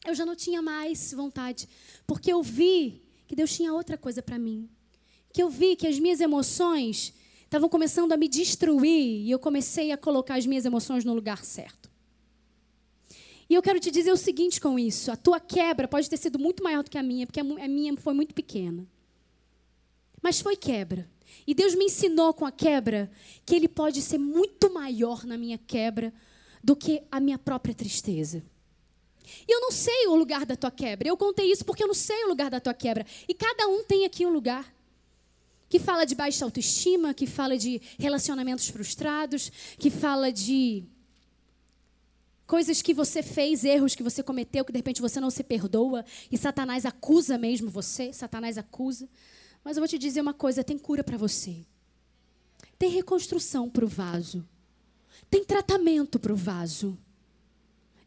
Eu 0.03 0.15
já 0.15 0.25
não 0.25 0.35
tinha 0.35 0.63
mais 0.63 1.13
vontade, 1.13 1.69
porque 2.07 2.33
eu 2.33 2.41
vi 2.41 3.03
que 3.27 3.35
Deus 3.35 3.55
tinha 3.55 3.71
outra 3.71 3.99
coisa 3.99 4.19
para 4.19 4.39
mim. 4.39 4.67
Que 5.31 5.43
eu 5.43 5.49
vi 5.51 5.75
que 5.75 5.85
as 5.85 5.99
minhas 5.99 6.19
emoções 6.19 7.13
estavam 7.55 7.69
começando 7.69 8.11
a 8.11 8.17
me 8.17 8.27
destruir 8.27 9.23
e 9.25 9.31
eu 9.31 9.39
comecei 9.39 9.91
a 9.93 9.97
colocar 9.97 10.35
as 10.35 10.45
minhas 10.45 10.65
emoções 10.65 11.05
no 11.05 11.13
lugar 11.13 11.45
certo. 11.45 11.89
E 13.49 13.53
eu 13.53 13.61
quero 13.61 13.79
te 13.79 13.89
dizer 13.89 14.11
o 14.11 14.17
seguinte 14.17 14.59
com 14.59 14.77
isso: 14.77 15.09
a 15.09 15.15
tua 15.15 15.39
quebra 15.39 15.87
pode 15.87 16.09
ter 16.09 16.17
sido 16.17 16.37
muito 16.37 16.61
maior 16.61 16.83
do 16.83 16.89
que 16.89 16.97
a 16.97 17.03
minha, 17.03 17.25
porque 17.25 17.39
a 17.39 17.43
minha 17.43 17.95
foi 17.97 18.13
muito 18.13 18.33
pequena. 18.33 18.85
Mas 20.21 20.41
foi 20.41 20.57
quebra. 20.57 21.09
E 21.47 21.53
Deus 21.53 21.75
me 21.75 21.85
ensinou 21.85 22.33
com 22.33 22.45
a 22.45 22.51
quebra 22.51 23.09
que 23.45 23.55
Ele 23.55 23.69
pode 23.69 24.01
ser 24.01 24.17
muito 24.17 24.73
maior 24.73 25.23
na 25.23 25.37
minha 25.37 25.57
quebra 25.57 26.13
do 26.61 26.75
que 26.75 27.03
a 27.09 27.19
minha 27.19 27.37
própria 27.37 27.73
tristeza. 27.73 28.43
E 29.47 29.51
eu 29.51 29.61
não 29.61 29.71
sei 29.71 30.07
o 30.07 30.15
lugar 30.15 30.45
da 30.45 30.55
tua 30.55 30.71
quebra. 30.71 31.07
Eu 31.07 31.15
contei 31.15 31.51
isso 31.51 31.63
porque 31.63 31.83
eu 31.83 31.87
não 31.87 31.95
sei 31.95 32.25
o 32.25 32.27
lugar 32.27 32.49
da 32.49 32.59
tua 32.59 32.73
quebra. 32.73 33.05
E 33.27 33.33
cada 33.33 33.67
um 33.67 33.83
tem 33.83 34.03
aqui 34.05 34.25
um 34.25 34.29
lugar. 34.29 34.73
Que 35.75 35.79
fala 35.79 36.05
de 36.05 36.15
baixa 36.15 36.45
autoestima, 36.45 37.13
que 37.13 37.27
fala 37.27 37.57
de 37.57 37.81
relacionamentos 37.99 38.69
frustrados, 38.69 39.51
que 39.77 39.89
fala 39.89 40.31
de 40.31 40.85
Coisas 42.47 42.81
que 42.81 42.93
você 42.93 43.21
fez, 43.21 43.65
erros 43.65 43.93
que 43.93 44.01
você 44.01 44.23
cometeu, 44.23 44.63
que 44.63 44.71
de 44.71 44.77
repente 44.77 45.01
você 45.01 45.19
não 45.19 45.29
se 45.29 45.43
perdoa 45.43 46.05
e 46.31 46.37
Satanás 46.37 46.85
acusa 46.85 47.37
mesmo 47.37 47.69
você, 47.69 48.13
Satanás 48.13 48.57
acusa. 48.57 49.09
Mas 49.65 49.75
eu 49.75 49.81
vou 49.81 49.87
te 49.89 49.97
dizer 49.97 50.21
uma 50.21 50.33
coisa: 50.33 50.63
tem 50.63 50.77
cura 50.77 51.03
para 51.03 51.17
você. 51.17 51.65
Tem 52.79 52.89
reconstrução 52.89 53.69
para 53.69 53.83
o 53.83 53.87
vaso. 53.89 54.47
Tem 55.29 55.43
tratamento 55.43 56.17
para 56.17 56.31
o 56.31 56.37
vaso. 56.37 56.97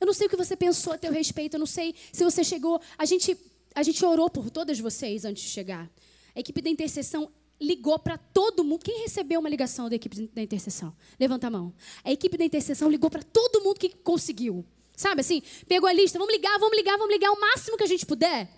Eu 0.01 0.07
não 0.07 0.15
sei 0.15 0.27
o 0.27 0.31
que 0.31 0.37
você 0.37 0.57
pensou 0.57 0.95
a 0.95 0.97
teu 0.97 1.13
respeito, 1.13 1.57
eu 1.57 1.61
não 1.61 1.67
sei 1.67 1.95
se 2.15 2.25
você 2.25 2.43
chegou. 2.43 2.81
A 2.97 3.05
gente, 3.05 3.37
a 3.75 3.83
gente 3.83 4.03
orou 4.07 4.31
por 4.31 4.49
todas 4.49 4.81
vocês 4.81 5.27
antes 5.27 5.43
de 5.43 5.51
chegar. 5.51 5.91
A 6.35 6.41
equipe 6.41 6.63
da 6.63 6.71
intercessão 6.71 7.31
ligou 7.61 7.99
para 7.99 8.17
todo 8.17 8.63
mundo. 8.63 8.85
Quem 8.85 9.03
recebeu 9.03 9.41
uma 9.41 9.49
ligação 9.49 9.89
da 9.89 9.97
equipe 9.97 10.29
da 10.29 10.43
intercessão? 10.43 10.95
Levanta 11.19 11.49
a 11.49 11.51
mão. 11.51 11.75
A 12.05 12.13
equipe 12.13 12.37
da 12.37 12.45
intercessão 12.45 12.89
ligou 12.89 13.11
para 13.11 13.23
todo 13.23 13.63
mundo 13.63 13.79
que 13.79 13.89
conseguiu. 13.89 14.65
Sabe 14.97 15.21
assim? 15.21 15.43
Pegou 15.67 15.89
a 15.89 15.93
lista, 15.93 16.19
vamos 16.19 16.35
ligar, 16.35 16.59
vamos 16.59 16.77
ligar, 16.77 16.97
vamos 16.97 17.13
ligar 17.13 17.31
o 17.31 17.41
máximo 17.41 17.77
que 17.77 17.85
a 17.85 17.89
gente 17.89 18.07
puder. 18.07 18.49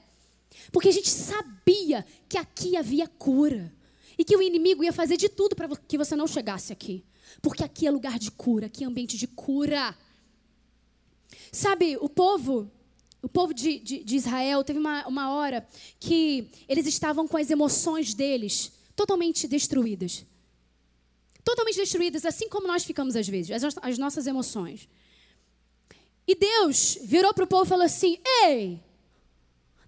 Porque 0.73 0.89
a 0.89 0.93
gente 0.93 1.09
sabia 1.09 2.05
que 2.29 2.39
aqui 2.39 2.77
havia 2.77 3.07
cura. 3.07 3.73
E 4.19 4.25
que 4.25 4.37
o 4.37 4.43
inimigo 4.43 4.85
ia 4.85 4.93
fazer 4.93 5.17
de 5.17 5.29
tudo 5.29 5.57
para 5.57 5.69
que 5.77 5.97
você 5.97 6.15
não 6.15 6.27
chegasse 6.27 6.73
aqui. 6.73 7.05
Porque 7.41 7.65
aqui 7.65 7.87
é 7.87 7.91
lugar 7.91 8.19
de 8.19 8.31
cura, 8.31 8.67
aqui 8.67 8.85
é 8.85 8.87
ambiente 8.87 9.17
de 9.17 9.27
cura. 9.27 9.97
Sabe, 11.53 11.97
o 12.01 12.09
povo 12.09 12.71
o 13.23 13.29
povo 13.29 13.53
de, 13.53 13.79
de, 13.79 14.03
de, 14.03 14.17
Israel 14.17 14.65
teve 14.65 14.79
uma, 14.79 15.07
uma 15.07 15.31
hora 15.31 15.67
que 15.99 16.49
eles 16.67 16.87
estavam 16.87 17.29
com 17.29 17.37
as 17.37 17.51
emoções 17.51 18.15
deles 18.15 18.73
totalmente 19.01 19.49
destruídas. 19.49 20.27
Totalmente 21.43 21.77
destruídas, 21.77 22.27
assim 22.27 22.51
como 22.51 22.67
nós 22.67 22.85
ficamos 22.85 23.17
às 23.17 23.27
vezes, 23.27 23.51
as, 23.65 23.75
as 23.81 23.97
nossas 23.97 24.27
emoções. 24.27 24.87
E 26.27 26.35
Deus 26.35 26.99
virou 27.01 27.33
para 27.33 27.45
o 27.45 27.47
povo 27.47 27.65
e 27.65 27.69
falou 27.69 27.87
assim: 27.87 28.21
Ei, 28.45 28.79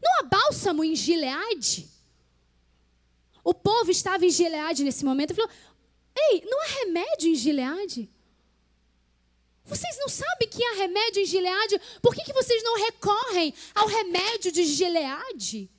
não 0.03 0.19
há 0.19 0.23
bálsamo 0.23 0.83
em 0.83 0.97
Gileade? 0.97 1.91
O 3.45 3.53
povo 3.53 3.91
estava 3.91 4.25
em 4.25 4.31
Gileade 4.31 4.83
nesse 4.83 5.05
momento 5.05 5.33
e 5.33 5.35
falou: 5.35 5.51
Ei, 6.17 6.43
não 6.47 6.63
há 6.63 6.67
remédio 6.85 7.31
em 7.31 7.35
Gileade? 7.35 8.11
Vocês 9.67 9.99
não 9.99 10.09
sabem 10.09 10.49
que 10.49 10.65
há 10.65 10.73
remédio 10.77 11.23
em 11.23 11.27
Gileade? 11.27 11.79
Por 12.01 12.15
que, 12.15 12.25
que 12.25 12.33
vocês 12.33 12.63
não 12.63 12.79
recorrem 12.79 13.53
ao 13.75 13.87
remédio 13.87 14.51
de 14.51 14.65
Gileade? 14.65 15.71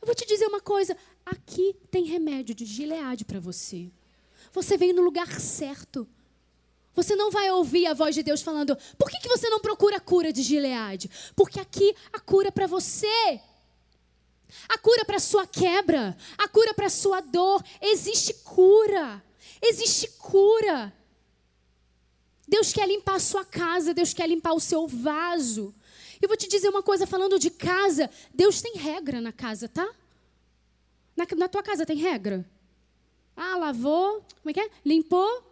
Eu 0.00 0.06
vou 0.06 0.14
te 0.14 0.26
dizer 0.26 0.46
uma 0.46 0.60
coisa: 0.60 0.96
aqui 1.30 1.74
tem 1.90 2.04
remédio 2.04 2.54
de 2.54 2.64
Gileade 2.64 3.24
para 3.24 3.40
você. 3.40 3.90
Você 4.52 4.76
veio 4.76 4.94
no 4.94 5.02
lugar 5.02 5.40
certo. 5.40 6.08
Você 6.94 7.14
não 7.14 7.30
vai 7.30 7.50
ouvir 7.50 7.86
a 7.86 7.94
voz 7.94 8.14
de 8.14 8.22
Deus 8.22 8.42
falando: 8.42 8.76
por 8.98 9.10
que, 9.10 9.20
que 9.20 9.28
você 9.28 9.48
não 9.48 9.60
procura 9.60 9.96
a 9.96 10.00
cura 10.00 10.32
de 10.32 10.42
Gileade? 10.42 11.10
Porque 11.36 11.60
aqui 11.60 11.94
a 12.12 12.20
cura 12.20 12.48
é 12.48 12.50
para 12.50 12.66
você. 12.66 13.40
A 14.68 14.76
cura 14.78 15.04
para 15.04 15.20
sua 15.20 15.46
quebra, 15.46 16.16
a 16.36 16.48
cura 16.48 16.74
para 16.74 16.88
sua 16.88 17.20
dor, 17.20 17.64
existe 17.80 18.34
cura. 18.44 19.22
Existe 19.62 20.08
cura. 20.18 20.92
Deus 22.48 22.72
quer 22.72 22.88
limpar 22.88 23.14
a 23.14 23.20
sua 23.20 23.44
casa, 23.44 23.94
Deus 23.94 24.12
quer 24.12 24.28
limpar 24.28 24.54
o 24.54 24.60
seu 24.60 24.88
vaso. 24.88 25.72
Eu 26.20 26.28
vou 26.28 26.36
te 26.36 26.48
dizer 26.48 26.68
uma 26.68 26.82
coisa, 26.82 27.06
falando 27.06 27.38
de 27.38 27.48
casa, 27.48 28.10
Deus 28.34 28.60
tem 28.60 28.74
regra 28.74 29.20
na 29.20 29.32
casa, 29.32 29.68
tá? 29.68 29.88
Na, 31.16 31.26
na 31.36 31.48
tua 31.48 31.62
casa 31.62 31.86
tem 31.86 31.96
regra? 31.96 32.48
Ah, 33.36 33.56
lavou, 33.56 34.24
como 34.42 34.50
é 34.50 34.52
que 34.52 34.60
é? 34.60 34.70
Limpou, 34.84 35.42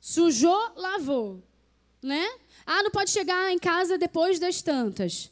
sujou, 0.00 0.72
lavou. 0.76 1.42
Né? 2.02 2.26
Ah, 2.64 2.82
não 2.82 2.90
pode 2.90 3.10
chegar 3.10 3.52
em 3.52 3.58
casa 3.58 3.98
depois 3.98 4.38
das 4.38 4.62
tantas. 4.62 5.30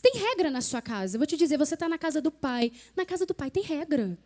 Tem 0.00 0.12
regra 0.14 0.50
na 0.50 0.60
sua 0.60 0.80
casa. 0.80 1.16
Eu 1.16 1.18
vou 1.20 1.26
te 1.26 1.36
dizer, 1.36 1.58
você 1.58 1.74
está 1.74 1.88
na 1.88 1.98
casa 1.98 2.20
do 2.20 2.30
pai. 2.30 2.72
Na 2.96 3.04
casa 3.04 3.26
do 3.26 3.34
pai 3.34 3.50
tem 3.50 3.62
regra. 3.62 4.18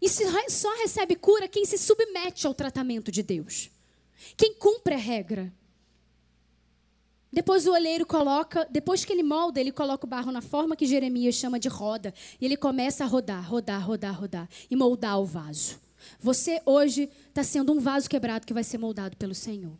E 0.00 0.08
só 0.08 0.74
recebe 0.78 1.14
cura 1.16 1.48
quem 1.48 1.64
se 1.64 1.76
submete 1.76 2.46
ao 2.46 2.54
tratamento 2.54 3.10
de 3.10 3.22
Deus. 3.22 3.70
Quem 4.36 4.54
cumpre 4.54 4.94
a 4.94 4.98
regra. 4.98 5.52
Depois 7.32 7.66
o 7.66 7.72
olheiro 7.72 8.04
coloca, 8.04 8.66
depois 8.70 9.04
que 9.04 9.12
ele 9.12 9.22
molda, 9.22 9.60
ele 9.60 9.70
coloca 9.70 10.04
o 10.04 10.08
barro 10.08 10.32
na 10.32 10.40
forma 10.40 10.74
que 10.74 10.86
Jeremias 10.86 11.36
chama 11.36 11.60
de 11.60 11.68
roda. 11.68 12.12
E 12.40 12.44
ele 12.44 12.56
começa 12.56 13.04
a 13.04 13.06
rodar, 13.06 13.48
rodar, 13.48 13.86
rodar, 13.86 14.18
rodar. 14.18 14.48
E 14.70 14.74
moldar 14.74 15.20
o 15.20 15.24
vaso. 15.24 15.78
Você 16.18 16.60
hoje 16.64 17.08
está 17.28 17.44
sendo 17.44 17.72
um 17.72 17.78
vaso 17.78 18.08
quebrado 18.08 18.46
que 18.46 18.54
vai 18.54 18.64
ser 18.64 18.78
moldado 18.78 19.16
pelo 19.16 19.34
Senhor. 19.34 19.72